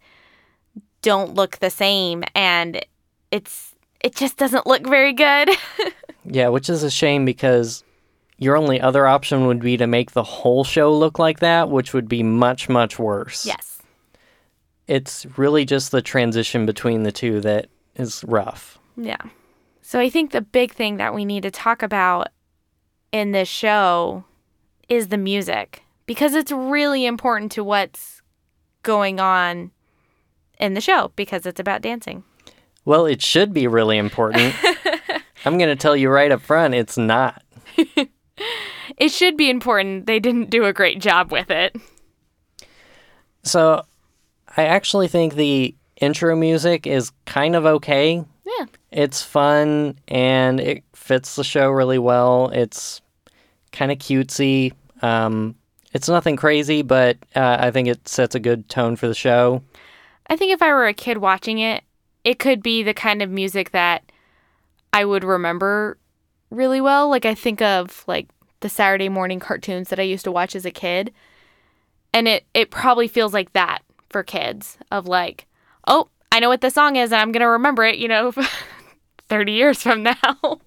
don't 1.01 1.33
look 1.33 1.57
the 1.57 1.69
same, 1.69 2.23
and 2.35 2.85
it's 3.31 3.75
it 4.01 4.15
just 4.15 4.37
doesn't 4.37 4.67
look 4.67 4.85
very 4.85 5.13
good. 5.13 5.49
yeah, 6.25 6.49
which 6.49 6.69
is 6.69 6.83
a 6.83 6.91
shame 6.91 7.25
because 7.25 7.83
your 8.37 8.55
only 8.55 8.79
other 8.79 9.05
option 9.05 9.47
would 9.47 9.59
be 9.59 9.77
to 9.77 9.87
make 9.87 10.11
the 10.11 10.23
whole 10.23 10.63
show 10.63 10.95
look 10.95 11.19
like 11.19 11.39
that, 11.39 11.69
which 11.69 11.93
would 11.93 12.07
be 12.07 12.23
much, 12.23 12.69
much 12.69 12.97
worse. 12.97 13.45
yes. 13.45 13.78
It's 14.89 15.25
really 15.37 15.65
just 15.65 15.91
the 15.91 16.01
transition 16.01 16.65
between 16.65 17.03
the 17.03 17.11
two 17.11 17.39
that 17.41 17.67
is 17.95 18.23
rough. 18.27 18.79
Yeah. 18.97 19.21
So 19.81 19.99
I 19.99 20.09
think 20.09 20.31
the 20.31 20.41
big 20.41 20.73
thing 20.73 20.97
that 20.97 21.13
we 21.13 21.25
need 21.25 21.43
to 21.43 21.51
talk 21.51 21.83
about 21.83 22.29
in 23.11 23.31
this 23.31 23.47
show 23.47 24.23
is 24.87 25.07
the 25.07 25.17
music 25.17 25.83
because 26.05 26.33
it's 26.33 26.51
really 26.51 27.05
important 27.05 27.51
to 27.53 27.63
what's 27.63 28.21
going 28.83 29.19
on 29.19 29.71
in 30.59 30.73
the 30.73 30.81
show 30.81 31.11
because 31.15 31.45
it's 31.45 31.59
about 31.59 31.81
dancing. 31.81 32.23
Well, 32.85 33.05
it 33.05 33.21
should 33.21 33.53
be 33.53 33.67
really 33.67 33.97
important. 33.97 34.55
I'm 35.45 35.57
going 35.57 35.69
to 35.69 35.75
tell 35.75 35.95
you 35.95 36.09
right 36.09 36.31
up 36.31 36.41
front, 36.41 36.73
it's 36.73 36.97
not. 36.97 37.43
It 38.97 39.11
should 39.11 39.37
be 39.37 39.49
important. 39.49 40.05
They 40.05 40.19
didn't 40.19 40.49
do 40.49 40.65
a 40.65 40.73
great 40.73 40.99
job 40.99 41.31
with 41.31 41.49
it. 41.49 41.75
So, 43.43 43.83
I 44.59 44.65
actually 44.65 45.07
think 45.07 45.35
the 45.35 45.73
intro 46.01 46.35
music 46.35 46.85
is 46.85 47.13
kind 47.25 47.55
of 47.55 47.65
okay. 47.65 48.25
Yeah. 48.45 48.65
It's 48.91 49.21
fun 49.23 49.97
and 50.09 50.59
it 50.59 50.83
fits 50.93 51.37
the 51.37 51.45
show 51.45 51.69
really 51.69 51.97
well. 51.97 52.49
It's 52.49 52.99
kind 53.71 53.89
of 53.89 53.99
cutesy. 53.99 54.73
Um, 55.01 55.55
it's 55.93 56.09
nothing 56.09 56.35
crazy, 56.35 56.81
but 56.81 57.15
uh, 57.37 57.55
I 57.57 57.71
think 57.71 57.87
it 57.87 58.05
sets 58.05 58.35
a 58.35 58.39
good 58.41 58.67
tone 58.67 58.97
for 58.97 59.07
the 59.07 59.15
show. 59.15 59.63
I 60.27 60.35
think 60.35 60.51
if 60.51 60.61
I 60.61 60.73
were 60.73 60.87
a 60.87 60.93
kid 60.93 61.19
watching 61.19 61.59
it, 61.59 61.85
it 62.25 62.37
could 62.37 62.61
be 62.61 62.83
the 62.83 62.93
kind 62.93 63.21
of 63.21 63.29
music 63.29 63.71
that 63.71 64.11
I 64.91 65.05
would 65.05 65.23
remember 65.23 65.97
really 66.51 66.81
well. 66.81 67.07
Like 67.07 67.25
I 67.25 67.33
think 67.33 67.61
of 67.61 68.03
like 68.07 68.27
the 68.59 68.67
Saturday 68.67 69.07
morning 69.07 69.39
cartoons 69.39 69.87
that 69.87 70.01
I 70.01 70.03
used 70.03 70.25
to 70.25 70.33
watch 70.33 70.53
as 70.53 70.65
a 70.65 70.71
kid. 70.71 71.13
And 72.11 72.27
it 72.27 72.45
it 72.53 72.71
probably 72.71 73.07
feels 73.07 73.33
like 73.33 73.53
that 73.53 73.83
for 74.09 74.23
kids 74.23 74.77
of 74.91 75.07
like, 75.07 75.47
"Oh, 75.87 76.09
I 76.31 76.39
know 76.39 76.49
what 76.49 76.61
the 76.61 76.71
song 76.71 76.95
is 76.95 77.11
and 77.11 77.21
I'm 77.21 77.31
going 77.31 77.41
to 77.41 77.47
remember 77.49 77.83
it, 77.83 77.97
you 77.97 78.07
know, 78.07 78.33
30 79.29 79.51
years 79.51 79.81
from 79.81 80.03
now." 80.03 80.59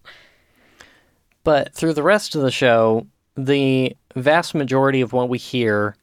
But 1.44 1.74
through 1.74 1.94
the 1.94 2.02
rest 2.02 2.34
of 2.34 2.42
the 2.42 2.50
show, 2.50 3.06
the 3.36 3.96
vast 4.14 4.54
majority 4.54 5.00
of 5.00 5.12
what 5.12 5.28
we 5.28 5.38
hear 5.38 5.96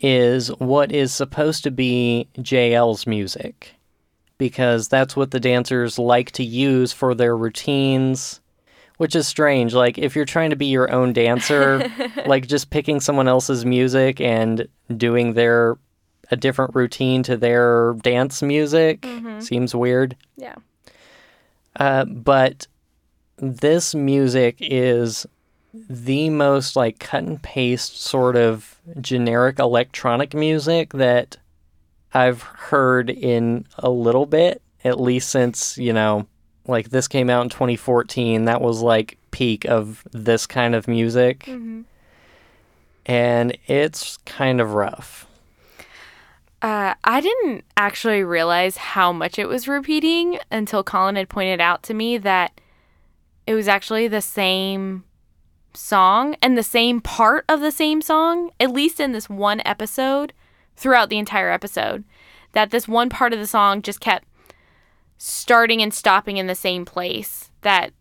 is 0.00 0.48
what 0.58 0.92
is 0.92 1.14
supposed 1.14 1.64
to 1.64 1.70
be 1.70 2.28
JL's 2.38 3.06
music. 3.06 3.74
Because 4.36 4.88
that's 4.88 5.16
what 5.16 5.30
the 5.30 5.40
dancers 5.40 5.98
like 5.98 6.32
to 6.32 6.44
use 6.44 6.92
for 6.92 7.14
their 7.14 7.36
routines, 7.36 8.40
which 8.98 9.14
is 9.14 9.28
strange. 9.28 9.72
Like, 9.72 9.96
if 9.96 10.16
you're 10.16 10.24
trying 10.24 10.50
to 10.50 10.56
be 10.56 10.66
your 10.66 10.90
own 10.92 11.12
dancer, 11.12 11.90
like 12.26 12.48
just 12.48 12.70
picking 12.70 13.00
someone 13.00 13.28
else's 13.28 13.64
music 13.64 14.20
and 14.20 14.66
doing 14.96 15.34
their 15.34 15.78
a 16.34 16.36
different 16.36 16.74
routine 16.74 17.22
to 17.22 17.36
their 17.36 17.94
dance 18.02 18.42
music 18.42 19.06
seems 19.38 19.74
weird. 19.74 20.16
yeah. 20.36 20.56
Uh, 21.76 22.04
but 22.04 22.66
this 23.38 23.94
music 23.94 24.56
is 24.60 25.26
the 25.72 26.30
most 26.30 26.76
like 26.76 26.98
cut 26.98 27.24
and 27.24 27.42
paste 27.42 28.00
sort 28.00 28.36
of 28.36 28.78
generic 29.00 29.58
electronic 29.58 30.34
music 30.34 30.92
that 30.92 31.36
I've 32.12 32.42
heard 32.42 33.10
in 33.10 33.66
a 33.78 33.90
little 33.90 34.26
bit, 34.26 34.62
at 34.84 35.00
least 35.00 35.30
since, 35.30 35.76
you 35.76 35.92
know, 35.92 36.26
like 36.66 36.90
this 36.90 37.08
came 37.08 37.28
out 37.28 37.42
in 37.42 37.48
2014. 37.48 38.44
That 38.44 38.60
was 38.60 38.80
like 38.80 39.18
peak 39.32 39.64
of 39.64 40.04
this 40.12 40.46
kind 40.46 40.74
of 40.74 40.86
music. 40.86 41.40
Mm-hmm. 41.40 41.82
And 43.06 43.58
it's 43.66 44.16
kind 44.18 44.60
of 44.60 44.74
rough. 44.74 45.26
Uh, 46.64 46.94
I 47.04 47.20
didn't 47.20 47.66
actually 47.76 48.24
realize 48.24 48.78
how 48.78 49.12
much 49.12 49.38
it 49.38 49.48
was 49.48 49.68
repeating 49.68 50.38
until 50.50 50.82
Colin 50.82 51.16
had 51.16 51.28
pointed 51.28 51.60
out 51.60 51.82
to 51.82 51.92
me 51.92 52.16
that 52.16 52.58
it 53.46 53.52
was 53.52 53.68
actually 53.68 54.08
the 54.08 54.22
same 54.22 55.04
song 55.74 56.36
and 56.40 56.56
the 56.56 56.62
same 56.62 57.02
part 57.02 57.44
of 57.50 57.60
the 57.60 57.70
same 57.70 58.00
song, 58.00 58.50
at 58.58 58.70
least 58.70 58.98
in 58.98 59.12
this 59.12 59.28
one 59.28 59.60
episode, 59.66 60.32
throughout 60.74 61.10
the 61.10 61.18
entire 61.18 61.50
episode. 61.50 62.02
That 62.52 62.70
this 62.70 62.88
one 62.88 63.10
part 63.10 63.34
of 63.34 63.38
the 63.38 63.46
song 63.46 63.82
just 63.82 64.00
kept 64.00 64.26
starting 65.18 65.82
and 65.82 65.92
stopping 65.92 66.38
in 66.38 66.46
the 66.46 66.54
same 66.54 66.86
place, 66.86 67.50
that 67.60 67.92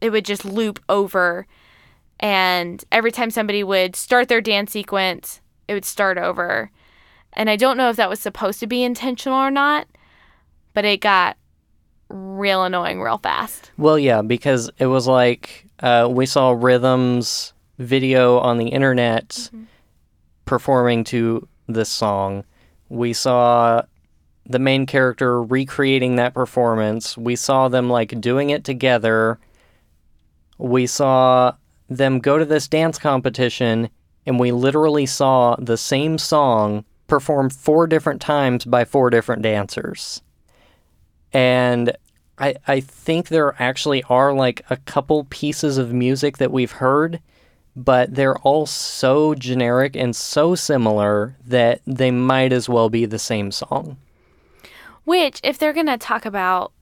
it 0.00 0.08
would 0.08 0.24
just 0.24 0.46
loop 0.46 0.80
over. 0.88 1.46
And 2.18 2.82
every 2.90 3.12
time 3.12 3.30
somebody 3.30 3.62
would 3.62 3.96
start 3.96 4.28
their 4.28 4.40
dance 4.40 4.72
sequence, 4.72 5.42
it 5.68 5.74
would 5.74 5.84
start 5.84 6.16
over. 6.16 6.70
And 7.34 7.48
I 7.48 7.56
don't 7.56 7.76
know 7.76 7.90
if 7.90 7.96
that 7.96 8.10
was 8.10 8.20
supposed 8.20 8.60
to 8.60 8.66
be 8.66 8.82
intentional 8.82 9.38
or 9.38 9.50
not, 9.50 9.86
but 10.74 10.84
it 10.84 11.00
got 11.00 11.36
real 12.08 12.64
annoying 12.64 13.00
real 13.00 13.18
fast. 13.18 13.70
Well, 13.78 13.98
yeah, 13.98 14.22
because 14.22 14.70
it 14.78 14.86
was 14.86 15.06
like 15.06 15.66
uh, 15.80 16.08
we 16.10 16.26
saw 16.26 16.52
Rhythm's 16.52 17.52
video 17.78 18.38
on 18.38 18.58
the 18.58 18.68
internet 18.68 19.50
performing 20.44 21.04
to 21.04 21.48
this 21.66 21.88
song. 21.88 22.44
We 22.88 23.12
saw 23.12 23.82
the 24.44 24.58
main 24.58 24.86
character 24.86 25.42
recreating 25.42 26.16
that 26.16 26.34
performance. 26.34 27.16
We 27.16 27.36
saw 27.36 27.68
them 27.68 27.88
like 27.88 28.20
doing 28.20 28.50
it 28.50 28.64
together. 28.64 29.38
We 30.58 30.86
saw 30.86 31.54
them 31.88 32.18
go 32.18 32.38
to 32.38 32.44
this 32.44 32.68
dance 32.68 32.98
competition, 32.98 33.88
and 34.26 34.38
we 34.38 34.52
literally 34.52 35.06
saw 35.06 35.56
the 35.56 35.76
same 35.76 36.18
song 36.18 36.84
performed 37.12 37.52
four 37.52 37.86
different 37.86 38.22
times 38.22 38.64
by 38.64 38.86
four 38.86 39.10
different 39.10 39.42
dancers. 39.42 40.22
And 41.30 41.94
I, 42.38 42.54
I 42.66 42.80
think 42.80 43.28
there 43.28 43.54
actually 43.58 44.02
are 44.04 44.32
like 44.32 44.64
a 44.70 44.78
couple 44.78 45.24
pieces 45.24 45.76
of 45.76 45.92
music 45.92 46.38
that 46.38 46.50
we've 46.50 46.72
heard, 46.72 47.20
but 47.76 48.14
they're 48.14 48.38
all 48.38 48.64
so 48.64 49.34
generic 49.34 49.94
and 49.94 50.16
so 50.16 50.54
similar 50.54 51.36
that 51.44 51.82
they 51.86 52.10
might 52.10 52.50
as 52.50 52.66
well 52.66 52.88
be 52.88 53.04
the 53.04 53.18
same 53.18 53.50
song. 53.52 53.98
Which, 55.04 55.38
if 55.44 55.58
they're 55.58 55.74
going 55.74 55.84
to 55.88 55.98
talk 55.98 56.24
about 56.24 56.72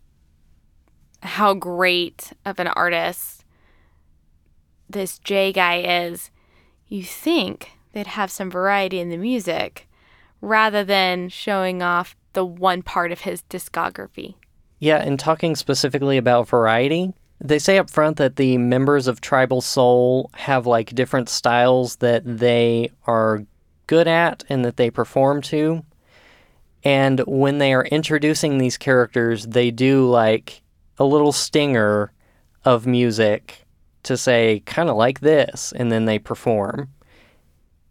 how 1.25 1.55
great 1.55 2.33
of 2.45 2.61
an 2.61 2.69
artist 2.69 3.45
this 4.89 5.19
Jey 5.19 5.53
guy 5.53 5.81
is, 5.81 6.31
you 6.87 7.03
think 7.03 7.73
they'd 7.95 8.07
have 8.07 8.31
some 8.31 8.49
variety 8.49 9.01
in 9.01 9.11
the 9.11 9.17
music 9.17 9.89
rather 10.41 10.85
than 10.85 11.29
showing 11.29 11.83
off 11.83 12.17
the 12.33 12.45
one 12.45 12.83
part 12.83 13.13
of 13.13 13.21
his 13.21 13.43
discography. 13.51 14.35
Yeah, 14.79 14.97
and 14.97 15.19
talking 15.19 15.57
specifically 15.57 16.17
about 16.17 16.49
variety, 16.49 17.13
they 17.41 17.59
say 17.59 17.79
up 17.79 17.91
front 17.91 18.17
that 18.19 18.37
the 18.37 18.59
members 18.59 19.07
of 19.07 19.21
Tribe 19.21 19.51
Cool 19.51 20.31
have 20.35 20.67
like 20.67 20.95
different 20.95 21.29
styles 21.29 21.97
that 21.97 22.23
they 22.25 22.91
are 23.07 23.45
good 23.87 24.07
at 24.07 24.45
and 24.49 24.65
that 24.65 24.77
they 24.77 24.91
perform 24.91 25.43
to. 25.43 25.85
And 26.85 27.21
when 27.27 27.59
they 27.59 27.75
are 27.75 27.85
introducing 27.85 28.59
these 28.59 28.79
characters, 28.79 29.47
they 29.47 29.71
do 29.71 30.09
like 30.09 30.63
a 30.99 31.05
little 31.05 31.33
stinger 31.33 32.13
of 32.65 32.87
music 32.87 33.67
to 34.05 34.17
say, 34.17 34.63
kind 34.65 34.89
of 34.89 34.97
like 34.97 35.21
this, 35.21 35.73
and 35.73 35.93
then 35.93 36.07
they 36.07 36.19
perform. 36.19 36.89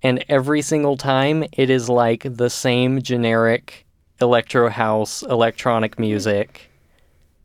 And 0.02 0.24
every 0.30 0.62
single 0.62 0.98
time, 0.98 1.44
it 1.52 1.70
is 1.70 1.90
like 1.90 2.24
the 2.24 2.50
same 2.50 3.02
generic 3.02 3.86
electro 4.22 4.70
house 4.70 5.24
electronic 5.24 6.00
music. 6.00 6.70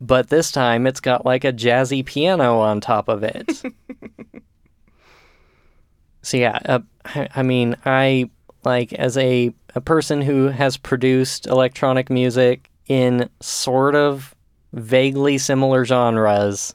But 0.00 0.28
this 0.28 0.52
time, 0.52 0.86
it's 0.86 1.00
got 1.00 1.24
like 1.24 1.44
a 1.44 1.52
jazzy 1.52 2.04
piano 2.04 2.58
on 2.58 2.80
top 2.80 3.08
of 3.08 3.22
it. 3.22 3.62
so, 6.22 6.36
yeah, 6.36 6.58
uh, 6.64 6.80
I 7.06 7.28
I 7.36 7.42
mean, 7.42 7.76
I 7.84 8.30
like 8.64 8.92
as 8.94 9.16
a, 9.16 9.52
a 9.74 9.80
person 9.80 10.20
who 10.20 10.48
has 10.48 10.76
produced 10.76 11.46
electronic 11.46 12.10
music 12.10 12.70
in 12.88 13.28
sort 13.40 13.94
of 13.94 14.34
vaguely 14.72 15.38
similar 15.38 15.84
genres, 15.84 16.74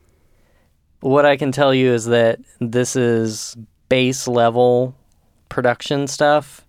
what 1.02 1.26
I 1.26 1.38
can 1.38 1.52
tell 1.52 1.74
you 1.74 1.92
is 1.94 2.06
that 2.06 2.40
this 2.60 2.96
is 2.96 3.56
base 3.90 4.28
level 4.28 4.96
production 5.50 6.08
stuff. 6.08 6.66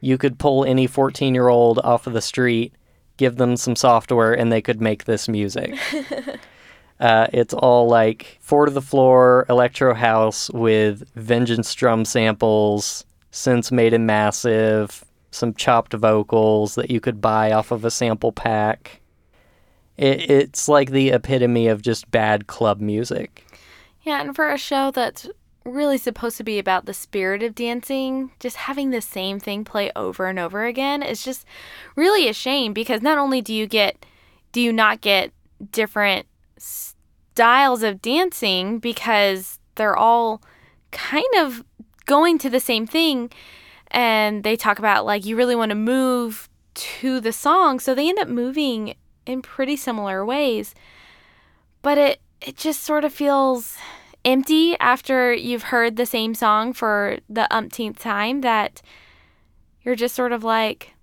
You 0.00 0.18
could 0.18 0.38
pull 0.38 0.64
any 0.64 0.86
14 0.86 1.34
year 1.34 1.48
old 1.48 1.78
off 1.80 2.06
of 2.06 2.12
the 2.12 2.20
street, 2.20 2.74
give 3.16 3.36
them 3.36 3.56
some 3.56 3.76
software, 3.76 4.32
and 4.32 4.52
they 4.52 4.60
could 4.60 4.80
make 4.80 5.04
this 5.04 5.28
music. 5.28 5.74
uh, 7.00 7.28
it's 7.32 7.54
all 7.54 7.88
like 7.88 8.38
four 8.40 8.66
to 8.66 8.72
the 8.72 8.82
floor 8.82 9.46
electro 9.48 9.94
house 9.94 10.50
with 10.50 11.08
vengeance 11.14 11.74
drum 11.74 12.04
samples, 12.04 13.04
synths 13.32 13.72
made 13.72 13.92
in 13.92 14.06
massive, 14.06 15.04
some 15.30 15.54
chopped 15.54 15.92
vocals 15.94 16.74
that 16.74 16.90
you 16.90 17.00
could 17.00 17.20
buy 17.20 17.52
off 17.52 17.70
of 17.70 17.84
a 17.84 17.90
sample 17.90 18.32
pack. 18.32 19.00
It, 19.96 20.30
it's 20.30 20.68
like 20.68 20.90
the 20.90 21.10
epitome 21.10 21.68
of 21.68 21.82
just 21.82 22.10
bad 22.10 22.46
club 22.46 22.80
music. 22.80 23.44
Yeah, 24.02 24.20
and 24.20 24.36
for 24.36 24.48
a 24.48 24.58
show 24.58 24.90
that's 24.90 25.28
really 25.66 25.98
supposed 25.98 26.36
to 26.36 26.44
be 26.44 26.58
about 26.58 26.86
the 26.86 26.94
spirit 26.94 27.42
of 27.42 27.54
dancing, 27.54 28.30
just 28.40 28.56
having 28.56 28.90
the 28.90 29.00
same 29.00 29.40
thing 29.40 29.64
play 29.64 29.90
over 29.96 30.26
and 30.26 30.38
over 30.38 30.64
again 30.64 31.02
is 31.02 31.22
just 31.22 31.44
really 31.94 32.28
a 32.28 32.32
shame 32.32 32.72
because 32.72 33.02
not 33.02 33.18
only 33.18 33.40
do 33.40 33.52
you 33.52 33.66
get 33.66 34.06
do 34.52 34.60
you 34.60 34.72
not 34.72 35.00
get 35.00 35.32
different 35.70 36.26
styles 36.56 37.82
of 37.82 38.00
dancing 38.00 38.78
because 38.78 39.58
they're 39.74 39.96
all 39.96 40.40
kind 40.92 41.26
of 41.38 41.62
going 42.06 42.38
to 42.38 42.48
the 42.48 42.60
same 42.60 42.86
thing 42.86 43.30
and 43.88 44.44
they 44.44 44.56
talk 44.56 44.78
about 44.78 45.04
like 45.04 45.26
you 45.26 45.36
really 45.36 45.56
want 45.56 45.70
to 45.70 45.74
move 45.74 46.48
to 46.74 47.20
the 47.20 47.32
song 47.32 47.80
so 47.80 47.94
they 47.94 48.08
end 48.08 48.18
up 48.18 48.28
moving 48.28 48.94
in 49.26 49.42
pretty 49.42 49.76
similar 49.76 50.24
ways. 50.24 50.74
But 51.82 51.98
it 51.98 52.20
it 52.40 52.56
just 52.56 52.82
sort 52.82 53.04
of 53.04 53.12
feels 53.12 53.76
empty 54.26 54.76
after 54.80 55.32
you've 55.32 55.62
heard 55.64 55.96
the 55.96 56.04
same 56.04 56.34
song 56.34 56.72
for 56.72 57.18
the 57.30 57.52
umpteenth 57.54 57.98
time 57.98 58.42
that 58.42 58.82
you're 59.82 59.94
just 59.94 60.14
sort 60.14 60.32
of 60.32 60.44
like, 60.44 60.94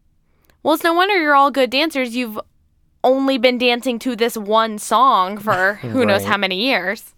well, 0.61 0.75
it's 0.75 0.83
no 0.83 0.93
wonder 0.93 1.19
you're 1.19 1.33
all 1.33 1.49
good 1.49 1.69
dancers. 1.69 2.15
You've 2.15 2.39
only 3.03 3.37
been 3.37 3.57
dancing 3.57 3.97
to 3.99 4.15
this 4.15 4.37
one 4.37 4.77
song 4.77 5.37
for 5.37 5.75
who 5.81 6.05
knows 6.05 6.25
how 6.25 6.37
many 6.37 6.67
years. 6.67 7.15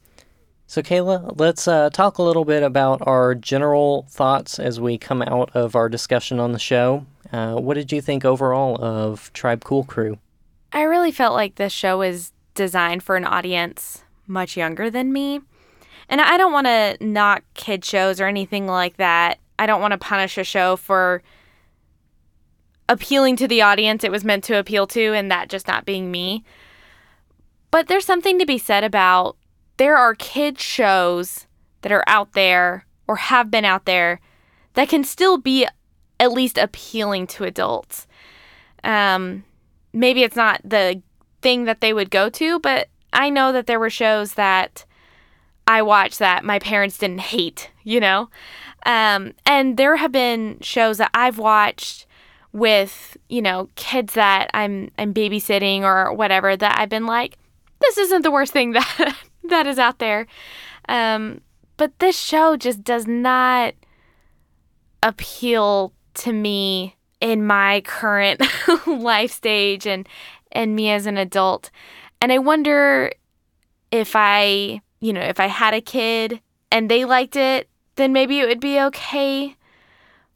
So, 0.67 0.81
Kayla, 0.81 1.39
let's 1.39 1.67
uh, 1.67 1.89
talk 1.91 2.17
a 2.17 2.23
little 2.23 2.45
bit 2.45 2.63
about 2.63 3.05
our 3.05 3.35
general 3.35 4.07
thoughts 4.09 4.57
as 4.57 4.79
we 4.79 4.97
come 4.97 5.21
out 5.21 5.55
of 5.55 5.75
our 5.75 5.89
discussion 5.89 6.39
on 6.39 6.53
the 6.53 6.59
show. 6.59 7.05
Uh, 7.31 7.55
what 7.55 7.75
did 7.75 7.91
you 7.91 8.01
think 8.01 8.25
overall 8.25 8.81
of 8.83 9.31
Tribe 9.33 9.63
Cool 9.63 9.83
Crew? 9.83 10.17
I 10.71 10.83
really 10.83 11.11
felt 11.11 11.33
like 11.33 11.55
this 11.55 11.73
show 11.73 12.01
is 12.01 12.31
designed 12.55 13.03
for 13.03 13.15
an 13.15 13.25
audience 13.25 14.03
much 14.27 14.57
younger 14.57 14.89
than 14.89 15.13
me. 15.13 15.41
And 16.09 16.21
I 16.21 16.37
don't 16.37 16.53
want 16.53 16.67
to 16.67 16.97
knock 17.01 17.43
kid 17.53 17.83
shows 17.83 18.21
or 18.21 18.27
anything 18.27 18.67
like 18.67 18.97
that. 18.97 19.39
I 19.57 19.65
don't 19.65 19.81
want 19.81 19.93
to 19.93 19.97
punish 19.97 20.37
a 20.37 20.43
show 20.43 20.75
for 20.75 21.23
appealing 22.87 23.35
to 23.37 23.47
the 23.47 23.61
audience 23.61 24.03
it 24.03 24.11
was 24.11 24.23
meant 24.23 24.43
to 24.43 24.59
appeal 24.59 24.85
to 24.85 25.13
and 25.13 25.31
that 25.31 25.49
just 25.49 25.67
not 25.67 25.85
being 25.85 26.11
me. 26.11 26.43
But 27.71 27.87
there's 27.87 28.05
something 28.05 28.39
to 28.39 28.45
be 28.45 28.57
said 28.57 28.83
about 28.83 29.37
there 29.77 29.97
are 29.97 30.15
kid 30.15 30.59
shows 30.59 31.47
that 31.81 31.91
are 31.91 32.03
out 32.07 32.33
there 32.33 32.85
or 33.07 33.17
have 33.17 33.51
been 33.51 33.65
out 33.65 33.85
there 33.85 34.19
that 34.73 34.89
can 34.89 35.03
still 35.03 35.37
be 35.37 35.67
at 36.19 36.31
least 36.31 36.57
appealing 36.57 37.27
to 37.27 37.43
adults. 37.43 38.07
Um, 38.83 39.43
maybe 39.93 40.23
it's 40.23 40.35
not 40.35 40.61
the 40.63 41.01
thing 41.41 41.65
that 41.65 41.81
they 41.81 41.93
would 41.93 42.11
go 42.11 42.29
to, 42.29 42.59
but 42.59 42.89
I 43.11 43.29
know 43.29 43.51
that 43.51 43.67
there 43.67 43.79
were 43.79 43.89
shows 43.89 44.33
that 44.33 44.85
I 45.67 45.81
watched 45.81 46.19
that 46.19 46.43
my 46.43 46.59
parents 46.59 46.97
didn't 46.97 47.21
hate, 47.21 47.71
you 47.83 47.99
know? 47.99 48.29
Um, 48.85 49.33
and 49.45 49.77
there 49.77 49.95
have 49.95 50.11
been 50.11 50.59
shows 50.61 50.99
that 50.99 51.11
I've 51.13 51.39
watched 51.39 52.05
with, 52.51 53.17
you 53.29 53.41
know, 53.41 53.69
kids 53.75 54.13
that 54.13 54.49
I'm 54.53 54.91
I'm 54.97 55.13
babysitting 55.13 55.81
or 55.81 56.13
whatever 56.13 56.55
that 56.55 56.79
I've 56.79 56.89
been 56.89 57.05
like, 57.05 57.37
this 57.81 57.97
isn't 57.97 58.21
the 58.21 58.31
worst 58.31 58.53
thing 58.53 58.71
that 58.73 59.15
that 59.45 59.67
is 59.67 59.79
out 59.79 59.99
there. 59.99 60.27
Um, 60.87 61.41
but 61.77 61.97
this 61.99 62.17
show 62.17 62.55
just 62.55 62.83
does 62.83 63.07
not 63.07 63.73
appeal 65.03 65.93
to 66.15 66.31
me 66.31 66.95
in 67.19 67.45
my 67.45 67.81
current 67.81 68.41
life 68.87 69.31
stage 69.31 69.85
and 69.87 70.07
and 70.51 70.75
me 70.75 70.89
as 70.89 71.05
an 71.05 71.17
adult. 71.17 71.69
And 72.21 72.31
I 72.31 72.37
wonder 72.37 73.11
if 73.91 74.15
I, 74.15 74.81
you 74.99 75.13
know, 75.13 75.21
if 75.21 75.39
I 75.39 75.47
had 75.47 75.73
a 75.73 75.81
kid 75.81 76.41
and 76.71 76.89
they 76.89 77.05
liked 77.05 77.35
it, 77.35 77.69
then 77.95 78.13
maybe 78.13 78.39
it 78.39 78.47
would 78.47 78.59
be 78.59 78.79
okay. 78.81 79.55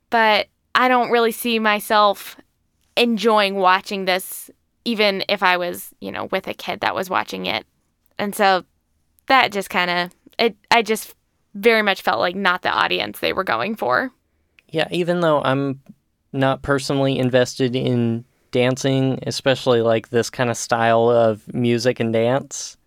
But 0.10 0.48
I 0.76 0.88
don't 0.88 1.12
really 1.12 1.32
see 1.32 1.60
myself 1.60 2.38
enjoying 2.96 3.56
watching 3.56 4.06
this 4.06 4.50
even 4.86 5.24
if 5.30 5.44
I 5.44 5.58
was, 5.58 5.94
you 6.02 6.12
know, 6.12 6.26
with 6.26 6.48
a 6.48 6.54
kid 6.54 6.80
that 6.82 6.96
was 6.96 7.10
watching 7.10 7.46
it. 7.46 7.66
And 8.18 8.36
so 8.36 8.64
that 9.28 9.52
just 9.52 9.70
kind 9.70 9.92
of 9.92 10.12
it 10.38 10.56
I 10.72 10.82
just 10.82 11.16
very 11.54 11.82
much 11.82 12.02
felt 12.02 12.20
like 12.20 12.36
not 12.36 12.62
the 12.62 12.70
audience 12.70 13.20
they 13.20 13.34
were 13.34 13.44
going 13.44 13.76
for. 13.76 14.12
Yeah, 14.70 14.88
even 14.92 15.22
though 15.22 15.42
I'm 15.42 15.82
not 16.32 16.62
personally 16.62 17.18
invested 17.18 17.76
in 17.76 18.26
dancing, 18.52 19.20
especially 19.26 19.82
like 19.82 20.10
this 20.10 20.30
kind 20.30 20.50
of 20.50 20.58
style 20.58 21.10
of 21.10 21.52
music 21.54 22.00
and 22.00 22.14
dance, 22.14 22.78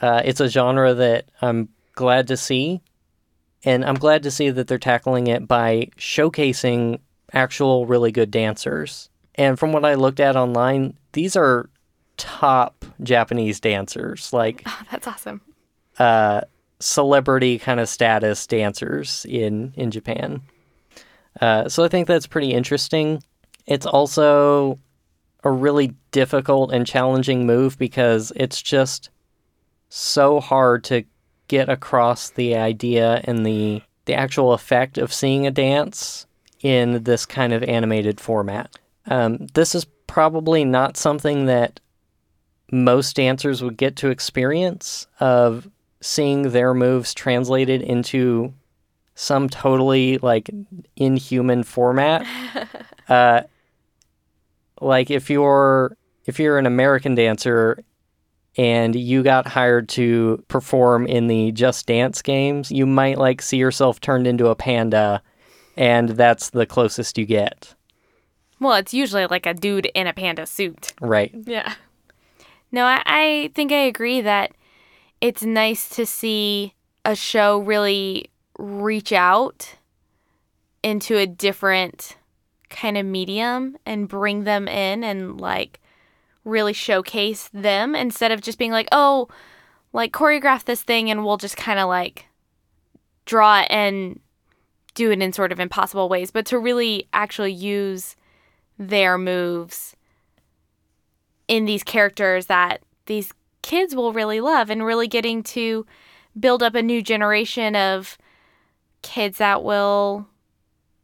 uh, 0.00 0.22
it's 0.24 0.40
a 0.40 0.48
genre 0.48 0.94
that 0.94 1.26
I'm 1.42 1.68
glad 1.94 2.28
to 2.28 2.36
see. 2.36 2.80
And 3.64 3.84
I'm 3.84 3.96
glad 3.96 4.22
to 4.22 4.30
see 4.30 4.48
that 4.50 4.68
they're 4.68 4.78
tackling 4.78 5.26
it 5.26 5.46
by 5.46 5.88
showcasing 5.98 7.00
actual 7.32 7.84
really 7.86 8.10
good 8.10 8.30
dancers. 8.30 9.10
And 9.34 9.58
from 9.58 9.72
what 9.72 9.84
I 9.84 9.94
looked 9.94 10.18
at 10.20 10.34
online, 10.36 10.96
these 11.12 11.36
are 11.36 11.68
top 12.16 12.84
Japanese 13.02 13.60
dancers, 13.60 14.32
like 14.32 14.62
Oh, 14.66 14.80
that's 14.90 15.06
awesome. 15.06 15.40
uh, 15.98 16.40
celebrity 16.80 17.58
kind 17.58 17.80
of 17.80 17.88
status 17.88 18.46
dancers 18.46 19.26
in 19.28 19.72
in 19.76 19.90
Japan. 19.90 20.40
Uh, 21.40 21.68
so 21.68 21.84
I 21.84 21.88
think 21.88 22.06
that's 22.08 22.26
pretty 22.26 22.52
interesting. 22.52 23.22
It's 23.66 23.86
also 23.86 24.78
a 25.44 25.50
really 25.50 25.94
difficult 26.10 26.72
and 26.72 26.86
challenging 26.86 27.46
move 27.46 27.78
because 27.78 28.32
it's 28.36 28.60
just 28.60 29.10
so 29.90 30.40
hard 30.40 30.84
to 30.84 31.04
get 31.48 31.68
across 31.68 32.30
the 32.30 32.56
idea 32.56 33.20
and 33.24 33.44
the 33.44 33.82
the 34.06 34.14
actual 34.14 34.52
effect 34.52 34.96
of 34.96 35.12
seeing 35.12 35.46
a 35.46 35.50
dance 35.50 36.26
in 36.62 37.02
this 37.02 37.26
kind 37.26 37.52
of 37.52 37.62
animated 37.64 38.20
format. 38.20 38.76
Um, 39.06 39.46
this 39.54 39.74
is 39.74 39.84
probably 40.06 40.64
not 40.64 40.96
something 40.96 41.46
that 41.46 41.80
most 42.72 43.16
dancers 43.16 43.62
would 43.62 43.76
get 43.76 43.96
to 43.96 44.08
experience 44.08 45.06
of 45.18 45.68
seeing 46.00 46.50
their 46.50 46.72
moves 46.72 47.12
translated 47.12 47.82
into 47.82 48.54
some 49.14 49.48
totally 49.48 50.18
like 50.18 50.50
inhuman 50.96 51.62
format. 51.62 52.26
uh, 53.08 53.42
like 54.80 55.10
if 55.10 55.28
you're 55.28 55.96
if 56.26 56.38
you're 56.38 56.58
an 56.58 56.66
American 56.66 57.14
dancer 57.14 57.84
and 58.56 58.94
you 58.94 59.22
got 59.22 59.46
hired 59.46 59.88
to 59.90 60.42
perform 60.48 61.06
in 61.06 61.28
the 61.28 61.52
Just 61.52 61.86
Dance 61.86 62.22
games, 62.22 62.70
you 62.70 62.86
might 62.86 63.18
like 63.18 63.42
see 63.42 63.56
yourself 63.56 64.00
turned 64.00 64.26
into 64.26 64.48
a 64.48 64.54
panda, 64.54 65.22
and 65.76 66.10
that's 66.10 66.50
the 66.50 66.66
closest 66.66 67.18
you 67.18 67.26
get. 67.26 67.74
Well, 68.58 68.74
it's 68.74 68.92
usually 68.92 69.26
like 69.26 69.46
a 69.46 69.54
dude 69.54 69.86
in 69.94 70.06
a 70.06 70.12
panda 70.12 70.46
suit. 70.46 70.92
Right. 71.00 71.34
Yeah. 71.44 71.74
No, 72.72 72.84
I, 72.84 73.02
I 73.06 73.50
think 73.54 73.72
I 73.72 73.84
agree 73.86 74.20
that 74.20 74.52
it's 75.20 75.42
nice 75.42 75.88
to 75.90 76.06
see 76.06 76.74
a 77.04 77.14
show 77.14 77.58
really 77.58 78.30
reach 78.58 79.12
out 79.12 79.76
into 80.82 81.16
a 81.16 81.26
different 81.26 82.16
kind 82.68 82.96
of 82.96 83.04
medium 83.04 83.76
and 83.84 84.08
bring 84.08 84.44
them 84.44 84.68
in 84.68 85.02
and 85.02 85.40
like 85.40 85.80
really 86.44 86.72
showcase 86.72 87.48
them 87.52 87.94
instead 87.94 88.32
of 88.32 88.40
just 88.40 88.58
being 88.58 88.72
like, 88.72 88.88
oh, 88.92 89.28
like 89.92 90.12
choreograph 90.12 90.64
this 90.64 90.82
thing 90.82 91.10
and 91.10 91.24
we'll 91.24 91.36
just 91.36 91.56
kind 91.56 91.78
of 91.78 91.88
like 91.88 92.26
draw 93.26 93.60
it 93.60 93.66
and 93.70 94.20
do 94.94 95.10
it 95.10 95.22
in 95.22 95.32
sort 95.32 95.52
of 95.52 95.60
impossible 95.60 96.08
ways, 96.08 96.30
but 96.30 96.46
to 96.46 96.58
really 96.58 97.08
actually 97.12 97.52
use 97.52 98.16
their 98.78 99.18
moves 99.18 99.96
in 101.48 101.64
these 101.64 101.82
characters 101.82 102.46
that 102.46 102.82
these 103.06 103.32
kids 103.62 103.94
will 103.94 104.12
really 104.12 104.40
love 104.40 104.70
and 104.70 104.84
really 104.84 105.08
getting 105.08 105.42
to 105.42 105.84
build 106.38 106.62
up 106.62 106.74
a 106.74 106.82
new 106.82 107.02
generation 107.02 107.74
of 107.76 108.16
kids 109.02 109.38
that 109.38 109.62
will 109.62 110.26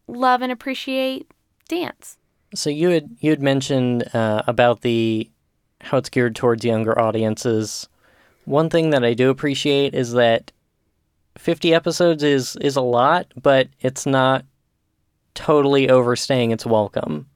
love 0.06 0.42
and 0.42 0.52
appreciate 0.52 1.30
dance. 1.68 2.16
So 2.54 2.70
you 2.70 2.90
had 2.90 3.10
you 3.20 3.30
had 3.30 3.42
mentioned 3.42 4.14
uh, 4.14 4.42
about 4.46 4.80
the 4.82 5.30
how 5.80 5.98
it's 5.98 6.08
geared 6.08 6.36
towards 6.36 6.64
younger 6.64 6.98
audiences. 6.98 7.88
One 8.44 8.70
thing 8.70 8.90
that 8.90 9.04
I 9.04 9.14
do 9.14 9.30
appreciate 9.30 9.94
is 9.94 10.12
that 10.12 10.52
50 11.36 11.74
episodes 11.74 12.22
is 12.22 12.56
is 12.56 12.76
a 12.76 12.80
lot, 12.80 13.26
but 13.40 13.68
it's 13.80 14.06
not 14.06 14.44
totally 15.34 15.88
overstaying 15.90 16.50
its 16.50 16.64
welcome. 16.64 17.28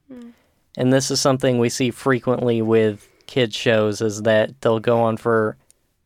And 0.77 0.93
this 0.93 1.11
is 1.11 1.21
something 1.21 1.59
we 1.59 1.69
see 1.69 1.91
frequently 1.91 2.63
with 2.63 3.07
kids 3.27 3.57
shows 3.57 4.01
is 4.01 4.23
that 4.23 4.61
they'll 4.61 4.79
go 4.81 5.01
on 5.01 5.17
for 5.17 5.57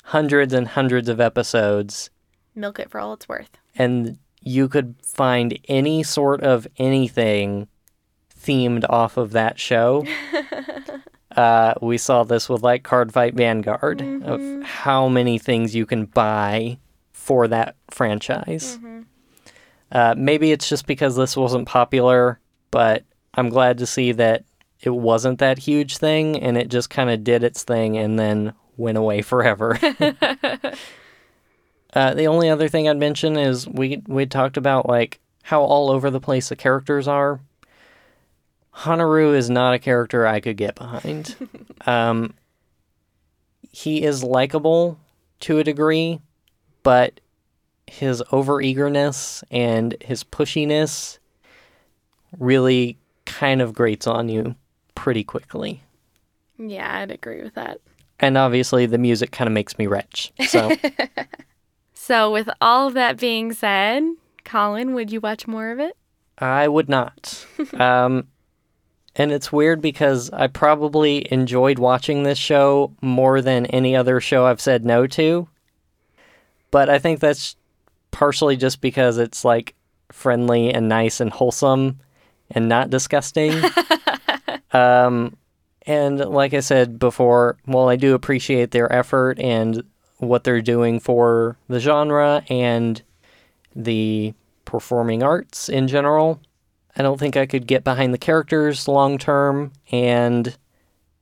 hundreds 0.04 0.52
and 0.54 0.66
hundreds 0.66 1.08
of 1.08 1.20
episodes 1.20 2.10
Milk 2.54 2.78
it 2.78 2.90
for 2.90 2.98
all 2.98 3.12
it's 3.12 3.28
worth. 3.28 3.50
and 3.76 4.18
you 4.40 4.68
could 4.68 4.94
find 5.02 5.58
any 5.68 6.02
sort 6.02 6.42
of 6.42 6.66
anything 6.78 7.68
themed 8.44 8.84
off 8.88 9.16
of 9.16 9.32
that 9.32 9.58
show. 9.58 10.06
uh, 11.36 11.74
we 11.80 11.98
saw 11.98 12.24
this 12.24 12.48
with 12.48 12.62
like 12.62 12.82
Cardfight 12.82 13.34
Vanguard 13.34 14.02
of 14.24 14.62
how 14.62 15.08
many 15.08 15.38
things 15.38 15.74
you 15.74 15.86
can 15.86 16.06
buy 16.06 16.78
for 17.12 17.48
that 17.48 17.76
franchise. 17.90 18.78
Uh, 19.90 20.14
maybe 20.16 20.52
it's 20.52 20.68
just 20.68 20.86
because 20.86 21.16
this 21.16 21.36
wasn't 21.36 21.68
popular, 21.68 22.40
but 22.70 23.04
I'm 23.34 23.48
glad 23.48 23.78
to 23.78 23.86
see 23.86 24.12
that 24.12 24.44
it 24.80 24.90
wasn't 24.90 25.38
that 25.38 25.58
huge 25.58 25.98
thing 25.98 26.40
and 26.40 26.58
it 26.58 26.68
just 26.68 26.90
kind 26.90 27.10
of 27.10 27.24
did 27.24 27.42
its 27.42 27.62
thing 27.62 27.96
and 27.96 28.18
then 28.18 28.52
went 28.76 28.98
away 28.98 29.22
forever. 29.22 29.78
Uh, 31.94 32.12
the 32.12 32.26
only 32.26 32.50
other 32.50 32.68
thing 32.68 32.88
I'd 32.88 32.96
mention 32.98 33.36
is 33.36 33.68
we 33.68 34.02
we 34.08 34.26
talked 34.26 34.56
about 34.56 34.88
like 34.88 35.20
how 35.44 35.62
all 35.62 35.90
over 35.90 36.10
the 36.10 36.20
place 36.20 36.48
the 36.48 36.56
characters 36.56 37.06
are. 37.06 37.40
Haneru 38.76 39.34
is 39.34 39.48
not 39.48 39.74
a 39.74 39.78
character 39.78 40.26
I 40.26 40.40
could 40.40 40.56
get 40.56 40.74
behind. 40.74 41.36
um, 41.86 42.34
he 43.70 44.02
is 44.02 44.22
likable 44.22 44.98
to 45.40 45.58
a 45.58 45.64
degree, 45.64 46.20
but 46.82 47.20
his 47.86 48.22
overeagerness 48.32 49.42
and 49.50 49.96
his 50.00 50.24
pushiness 50.24 51.18
really 52.38 52.98
kind 53.26 53.62
of 53.62 53.74
grates 53.74 54.06
on 54.06 54.28
you 54.28 54.54
pretty 54.94 55.24
quickly. 55.24 55.82
Yeah, 56.58 56.98
I'd 56.98 57.10
agree 57.10 57.42
with 57.42 57.54
that. 57.54 57.80
And 58.20 58.38
obviously, 58.38 58.86
the 58.86 58.98
music 58.98 59.32
kind 59.32 59.48
of 59.48 59.52
makes 59.52 59.76
me 59.76 59.86
retch. 59.86 60.32
So. 60.48 60.72
So, 62.06 62.30
with 62.30 62.50
all 62.60 62.88
of 62.88 62.92
that 62.94 63.18
being 63.18 63.54
said, 63.54 64.02
Colin, 64.44 64.92
would 64.92 65.10
you 65.10 65.22
watch 65.22 65.46
more 65.46 65.70
of 65.70 65.80
it? 65.80 65.96
I 66.36 66.68
would 66.68 66.86
not. 66.86 67.46
um, 67.80 68.28
and 69.16 69.30
it's 69.30 69.52
weird 69.52 69.80
because 69.80 70.30
I 70.30 70.48
probably 70.48 71.30
enjoyed 71.32 71.78
watching 71.78 72.22
this 72.22 72.38
show 72.38 72.92
more 73.00 73.40
than 73.40 73.66
any 73.66 73.94
other 73.94 74.20
show 74.20 74.46
I've 74.46 74.60
said 74.60 74.84
no 74.84 75.06
to. 75.08 75.48
But 76.70 76.88
I 76.88 76.98
think 76.98 77.20
that's 77.20 77.56
partially 78.10 78.56
just 78.56 78.80
because 78.80 79.18
it's 79.18 79.44
like 79.44 79.74
friendly 80.10 80.72
and 80.72 80.88
nice 80.88 81.20
and 81.20 81.30
wholesome 81.30 82.00
and 82.50 82.68
not 82.68 82.90
disgusting. 82.90 83.52
um, 84.72 85.36
and 85.86 86.18
like 86.18 86.54
I 86.54 86.60
said 86.60 86.98
before, 86.98 87.56
while 87.64 87.88
I 87.88 87.96
do 87.96 88.14
appreciate 88.14 88.72
their 88.72 88.92
effort 88.92 89.38
and 89.38 89.84
what 90.18 90.44
they're 90.44 90.62
doing 90.62 90.98
for 91.00 91.56
the 91.68 91.80
genre 91.80 92.42
and 92.48 93.00
the 93.76 94.34
performing 94.64 95.22
arts 95.22 95.68
in 95.68 95.88
general. 95.88 96.40
I 96.96 97.02
don't 97.02 97.18
think 97.18 97.36
I 97.36 97.46
could 97.46 97.66
get 97.66 97.84
behind 97.84 98.14
the 98.14 98.18
characters 98.18 98.86
long 98.86 99.18
term, 99.18 99.72
and 99.90 100.56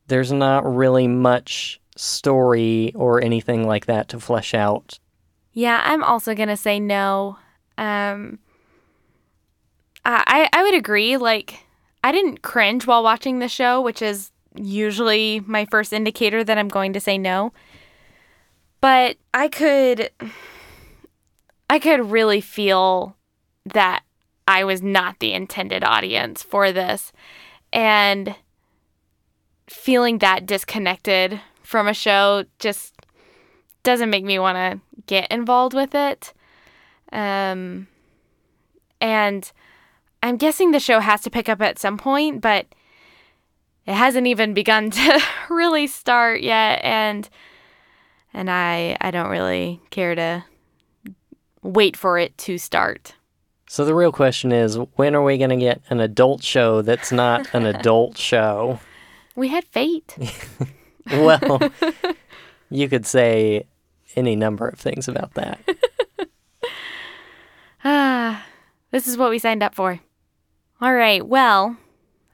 there's 0.08 0.32
not 0.32 0.64
really 0.64 1.08
much 1.08 1.80
story 1.96 2.92
or 2.94 3.22
anything 3.22 3.66
like 3.66 3.86
that 3.86 4.08
to 4.08 4.20
flesh 4.20 4.54
out. 4.54 4.98
Yeah, 5.52 5.80
I'm 5.84 6.02
also 6.02 6.34
gonna 6.34 6.56
say 6.56 6.80
no. 6.80 7.38
Um, 7.78 8.38
I 10.04 10.48
I 10.52 10.62
would 10.62 10.74
agree. 10.74 11.16
Like, 11.16 11.64
I 12.04 12.12
didn't 12.12 12.42
cringe 12.42 12.86
while 12.86 13.02
watching 13.02 13.38
the 13.38 13.48
show, 13.48 13.80
which 13.80 14.02
is 14.02 14.30
usually 14.54 15.40
my 15.46 15.64
first 15.66 15.92
indicator 15.92 16.44
that 16.44 16.58
I'm 16.58 16.68
going 16.68 16.92
to 16.92 17.00
say 17.00 17.18
no. 17.18 17.52
But 18.80 19.16
I 19.32 19.48
could, 19.48 20.10
I 21.70 21.78
could 21.78 22.10
really 22.10 22.40
feel 22.40 23.16
that 23.72 24.02
I 24.46 24.64
was 24.64 24.82
not 24.82 25.18
the 25.18 25.32
intended 25.32 25.84
audience 25.84 26.42
for 26.42 26.72
this, 26.72 27.12
and 27.72 28.34
feeling 29.68 30.18
that 30.18 30.46
disconnected 30.46 31.40
from 31.62 31.88
a 31.88 31.94
show 31.94 32.44
just 32.58 32.94
doesn't 33.82 34.10
make 34.10 34.24
me 34.24 34.38
want 34.38 34.56
to 34.56 35.02
get 35.06 35.30
involved 35.30 35.74
with 35.74 35.94
it. 35.94 36.32
Um, 37.12 37.88
and 39.00 39.50
I'm 40.22 40.36
guessing 40.36 40.70
the 40.70 40.80
show 40.80 41.00
has 41.00 41.22
to 41.22 41.30
pick 41.30 41.48
up 41.48 41.60
at 41.60 41.78
some 41.78 41.98
point, 41.98 42.40
but 42.40 42.66
it 43.86 43.94
hasn't 43.94 44.26
even 44.26 44.54
begun 44.54 44.90
to 44.90 45.22
really 45.50 45.86
start 45.86 46.40
yet, 46.40 46.80
and 46.84 47.28
and 48.32 48.50
I 48.50 48.96
I 49.00 49.10
don't 49.10 49.30
really 49.30 49.80
care 49.90 50.14
to 50.14 50.44
wait 51.62 51.96
for 51.96 52.18
it 52.18 52.36
to 52.38 52.58
start. 52.58 53.14
So 53.72 53.86
the 53.86 53.94
real 53.94 54.12
question 54.12 54.52
is 54.52 54.76
when 54.96 55.14
are 55.14 55.22
we 55.22 55.38
going 55.38 55.48
to 55.48 55.56
get 55.56 55.80
an 55.88 55.98
adult 55.98 56.42
show 56.42 56.82
that's 56.82 57.10
not 57.10 57.48
an 57.54 57.64
adult 57.74 58.18
show? 58.18 58.80
We 59.34 59.48
had 59.48 59.64
Fate. 59.64 60.14
Well, 61.10 61.72
you 62.70 62.88
could 62.88 63.06
say 63.06 63.66
any 64.14 64.36
number 64.36 64.68
of 64.68 64.78
things 64.78 65.08
about 65.08 65.34
that. 65.34 65.58
Ah, 67.82 68.46
this 68.92 69.08
is 69.08 69.16
what 69.16 69.30
we 69.30 69.40
signed 69.40 69.64
up 69.64 69.74
for. 69.74 69.98
All 70.80 70.94
right, 70.94 71.26
well, 71.26 71.76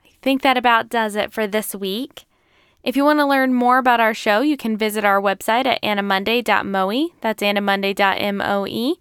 I 0.04 0.10
think 0.20 0.42
that 0.42 0.58
about 0.58 0.90
does 0.90 1.16
it 1.16 1.32
for 1.32 1.46
this 1.46 1.74
week. 1.74 2.26
If 2.82 2.94
you 2.94 3.04
want 3.04 3.20
to 3.20 3.26
learn 3.26 3.54
more 3.54 3.78
about 3.78 4.00
our 4.00 4.12
show, 4.12 4.42
you 4.42 4.58
can 4.58 4.76
visit 4.76 5.02
our 5.02 5.20
website 5.20 5.64
at 5.64 5.80
animonday.moe. 5.82 7.08
That's 7.22 7.42
animonday.moe. 7.42 8.96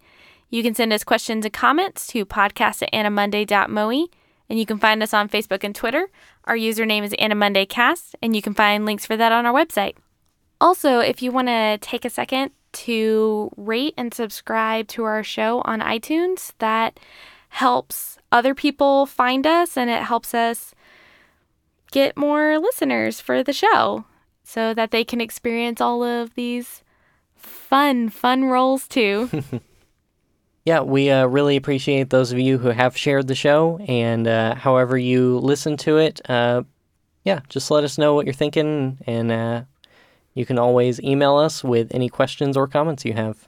You 0.50 0.64
can 0.64 0.76
send 0.76 0.94
us 0.94 1.04
questions 1.04 1.46
and 1.46 1.54
comments 1.54 2.08
to 2.08 2.26
podcast 2.26 2.82
at 2.82 2.94
animonday.moe. 2.94 4.08
And 4.50 4.58
you 4.58 4.66
can 4.66 4.80
find 4.80 5.04
us 5.04 5.14
on 5.14 5.28
Facebook 5.28 5.64
and 5.64 5.76
Twitter. 5.76 6.08
Our 6.46 6.56
username 6.56 7.04
is 7.04 7.12
AniMondayCast, 7.14 8.16
and 8.22 8.34
you 8.34 8.42
can 8.42 8.54
find 8.54 8.86
links 8.86 9.06
for 9.06 9.18
that 9.18 9.34
on 9.34 9.46
our 9.46 9.54
website. 9.54 9.96
Also, 10.62 11.00
if 11.00 11.22
you 11.22 11.32
want 11.32 11.50
to 11.50 11.78
take 11.82 12.06
a 12.06 12.10
second 12.10 12.52
to 12.72 13.52
rate 13.58 13.94
and 13.98 14.14
subscribe 14.14 14.88
to 14.88 15.04
our 15.04 15.22
show 15.22 15.62
on 15.66 15.82
iTunes, 15.82 16.54
that 16.60 17.00
helps 17.50 18.18
other 18.32 18.56
people 18.56 19.06
find 19.06 19.46
us 19.46 19.78
and 19.78 19.90
it 19.90 20.04
helps 20.04 20.34
us 20.34 20.74
get 21.92 22.18
more 22.18 22.60
listeners 22.60 23.20
for 23.20 23.44
the 23.44 23.54
show 23.54 24.06
so 24.44 24.74
that 24.74 24.92
they 24.92 25.04
can 25.04 25.20
experience 25.22 25.82
all 25.82 26.04
of 26.04 26.36
these 26.36 26.84
fun, 27.36 28.10
fun 28.10 28.46
roles 28.46 28.88
too. 28.88 29.30
Yeah, 30.68 30.82
we 30.82 31.10
uh, 31.10 31.28
really 31.28 31.56
appreciate 31.56 32.10
those 32.10 32.34
of 32.34 32.40
you 32.40 32.58
who 32.58 32.72
have 32.72 32.98
shared 32.98 33.30
the 33.30 33.36
show, 33.36 33.80
and 33.88 34.28
uh, 34.28 34.54
however 34.54 34.98
you 34.98 35.38
listen 35.38 35.78
to 35.78 35.96
it, 35.96 36.20
uh, 36.30 36.64
yeah, 37.24 37.40
just 37.48 37.72
let 37.72 37.86
us 37.86 37.98
know 37.98 38.14
what 38.14 38.26
you're 38.26 38.34
thinking, 38.34 38.98
and 39.08 39.32
uh, 39.32 39.62
you 40.34 40.46
can 40.46 40.60
always 40.60 41.00
email 41.00 41.38
us 41.38 41.64
with 41.64 41.96
any 41.96 42.10
questions 42.10 42.58
or 42.58 42.68
comments 42.68 43.06
you 43.06 43.14
have. 43.14 43.48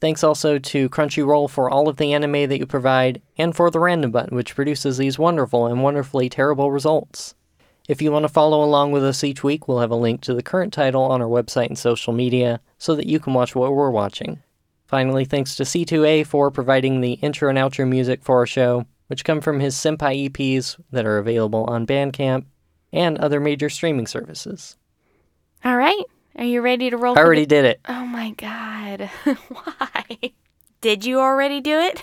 Thanks 0.00 0.22
also 0.22 0.60
to 0.60 0.88
Crunchyroll 0.90 1.50
for 1.50 1.68
all 1.68 1.88
of 1.88 1.96
the 1.96 2.12
anime 2.12 2.48
that 2.48 2.60
you 2.60 2.66
provide, 2.66 3.20
and 3.36 3.56
for 3.56 3.68
the 3.68 3.80
random 3.80 4.12
button, 4.12 4.36
which 4.36 4.54
produces 4.54 4.96
these 4.96 5.18
wonderful 5.18 5.66
and 5.66 5.82
wonderfully 5.82 6.28
terrible 6.28 6.70
results. 6.70 7.34
If 7.88 8.00
you 8.00 8.12
want 8.12 8.22
to 8.22 8.32
follow 8.32 8.62
along 8.62 8.92
with 8.92 9.02
us 9.02 9.24
each 9.24 9.42
week, 9.42 9.66
we'll 9.66 9.80
have 9.80 9.90
a 9.90 9.96
link 9.96 10.20
to 10.20 10.34
the 10.34 10.40
current 10.40 10.72
title 10.72 11.02
on 11.02 11.20
our 11.20 11.26
website 11.26 11.66
and 11.66 11.76
social 11.76 12.12
media 12.12 12.60
so 12.78 12.94
that 12.94 13.08
you 13.08 13.18
can 13.18 13.34
watch 13.34 13.56
what 13.56 13.74
we're 13.74 13.90
watching. 13.90 14.43
Finally, 14.94 15.24
thanks 15.24 15.56
to 15.56 15.64
Sithu 15.64 16.06
Aye 16.06 16.22
for 16.22 16.52
providing 16.52 17.00
the 17.00 17.14
intro 17.14 17.48
and 17.48 17.58
outro 17.58 17.84
music 17.88 18.22
for 18.22 18.36
our 18.38 18.46
show, 18.46 18.86
which 19.08 19.24
come 19.24 19.40
from 19.40 19.58
his 19.58 19.74
Senpai 19.74 20.30
EPs 20.30 20.80
that 20.92 21.04
are 21.04 21.18
available 21.18 21.64
on 21.64 21.84
Bandcamp 21.84 22.44
and 22.92 23.18
other 23.18 23.40
major 23.40 23.68
streaming 23.68 24.06
services. 24.06 24.76
all 25.64 25.76
right. 25.76 26.04
Are 26.36 26.44
you 26.44 26.60
ready 26.60 26.90
to 26.90 26.96
roll? 26.96 27.14
I 27.14 27.16
for 27.16 27.22
the- 27.22 27.26
already 27.26 27.46
did 27.46 27.64
it. 27.64 27.80
Oh 27.88 28.06
my 28.06 28.30
god. 28.36 29.10
Why? 29.48 30.04
Did 30.80 31.04
you 31.04 31.18
already 31.18 31.60
do 31.60 31.76
it? 31.80 32.00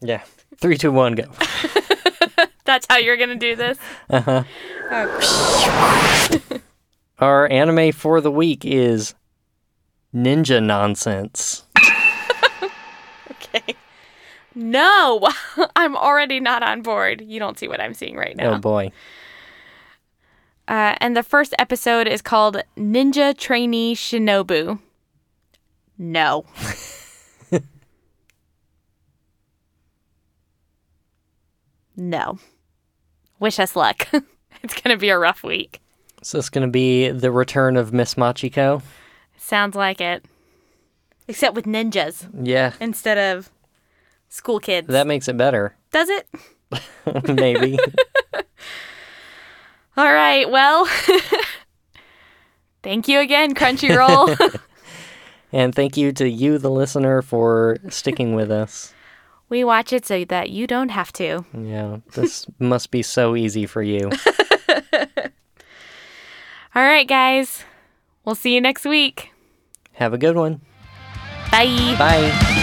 Yeah. 0.00 0.22
Three, 0.58 0.76
two, 0.78 0.92
one, 0.92 1.16
go. 1.16 1.24
That's 2.64 2.86
how 2.88 2.98
you're 2.98 3.16
going 3.16 3.30
to 3.30 3.34
do 3.34 3.56
this? 3.56 3.78
Uh-huh. 4.10 4.44
Okay. 4.92 6.60
Our 7.18 7.50
anime 7.50 7.90
for 7.90 8.20
the 8.20 8.30
week 8.30 8.64
is 8.64 9.16
Ninja 10.14 10.62
Nonsense. 10.64 11.64
No, 14.58 15.28
I'm 15.76 15.96
already 15.96 16.40
not 16.40 16.64
on 16.64 16.82
board. 16.82 17.20
You 17.20 17.38
don't 17.38 17.56
see 17.56 17.68
what 17.68 17.80
I'm 17.80 17.94
seeing 17.94 18.16
right 18.16 18.36
now. 18.36 18.54
Oh 18.54 18.58
boy. 18.58 18.90
Uh, 20.66 20.96
and 21.00 21.16
the 21.16 21.22
first 21.22 21.54
episode 21.60 22.08
is 22.08 22.20
called 22.20 22.60
Ninja 22.76 23.38
Trainee 23.38 23.94
Shinobu. 23.94 24.80
No. 25.96 26.44
no. 31.96 32.40
Wish 33.38 33.60
us 33.60 33.76
luck. 33.76 34.08
it's 34.12 34.74
going 34.74 34.92
to 34.94 34.98
be 34.98 35.10
a 35.10 35.18
rough 35.18 35.44
week. 35.44 35.80
Is 36.20 36.32
this 36.32 36.50
going 36.50 36.66
to 36.66 36.70
be 36.70 37.10
the 37.10 37.30
return 37.30 37.76
of 37.76 37.92
Miss 37.92 38.16
Machiko? 38.16 38.82
Sounds 39.36 39.76
like 39.76 40.00
it. 40.00 40.24
Except 41.28 41.54
with 41.54 41.64
ninjas 41.66 42.28
Yeah, 42.44 42.72
instead 42.80 43.18
of 43.18 43.52
school 44.28 44.60
kids. 44.60 44.88
that 44.88 45.06
makes 45.06 45.28
it 45.28 45.36
better. 45.36 45.74
Does 45.92 46.08
it? 46.08 46.28
Maybe. 47.28 47.78
All 49.96 50.12
right. 50.12 50.48
Well, 50.50 50.86
thank 52.82 53.08
you 53.08 53.20
again, 53.20 53.54
Crunchyroll. 53.54 54.60
and 55.52 55.74
thank 55.74 55.96
you 55.96 56.12
to 56.12 56.28
you, 56.28 56.58
the 56.58 56.70
listener, 56.70 57.22
for 57.22 57.78
sticking 57.88 58.34
with 58.34 58.50
us. 58.50 58.94
we 59.48 59.64
watch 59.64 59.92
it 59.92 60.06
so 60.06 60.24
that 60.26 60.50
you 60.50 60.66
don't 60.66 60.90
have 60.90 61.12
to. 61.14 61.44
Yeah, 61.56 61.98
this 62.14 62.46
must 62.58 62.90
be 62.90 63.02
so 63.02 63.34
easy 63.34 63.66
for 63.66 63.82
you. 63.82 64.10
All 66.74 66.84
right, 66.84 67.08
guys. 67.08 67.64
We'll 68.24 68.34
see 68.36 68.54
you 68.54 68.60
next 68.60 68.84
week. 68.84 69.32
Have 69.94 70.12
a 70.12 70.18
good 70.18 70.36
one. 70.36 70.60
Bye. 71.50 71.96
Bye. 71.98 72.54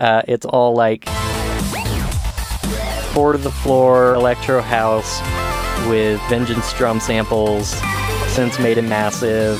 Uh, 0.00 0.22
it's 0.28 0.46
all 0.46 0.74
like 0.74 1.04
four 3.12 3.32
to 3.32 3.38
the 3.38 3.50
floor 3.50 4.14
electro 4.14 4.60
house 4.60 5.20
with 5.88 6.20
vengeance 6.28 6.72
drum 6.74 7.00
samples, 7.00 7.74
synths 8.26 8.62
made 8.62 8.78
it 8.78 8.82
massive. 8.82 9.58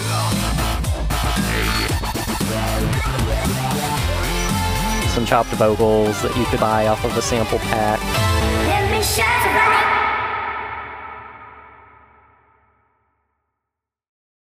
Some 5.11 5.27
chopped 5.27 5.51
vocals 5.51 6.23
that 6.23 6.37
you 6.37 6.45
could 6.45 6.61
buy 6.61 6.87
off 6.87 7.05
of 7.05 7.17
a 7.17 7.23
sample 7.23 7.59
pack. 7.59 7.99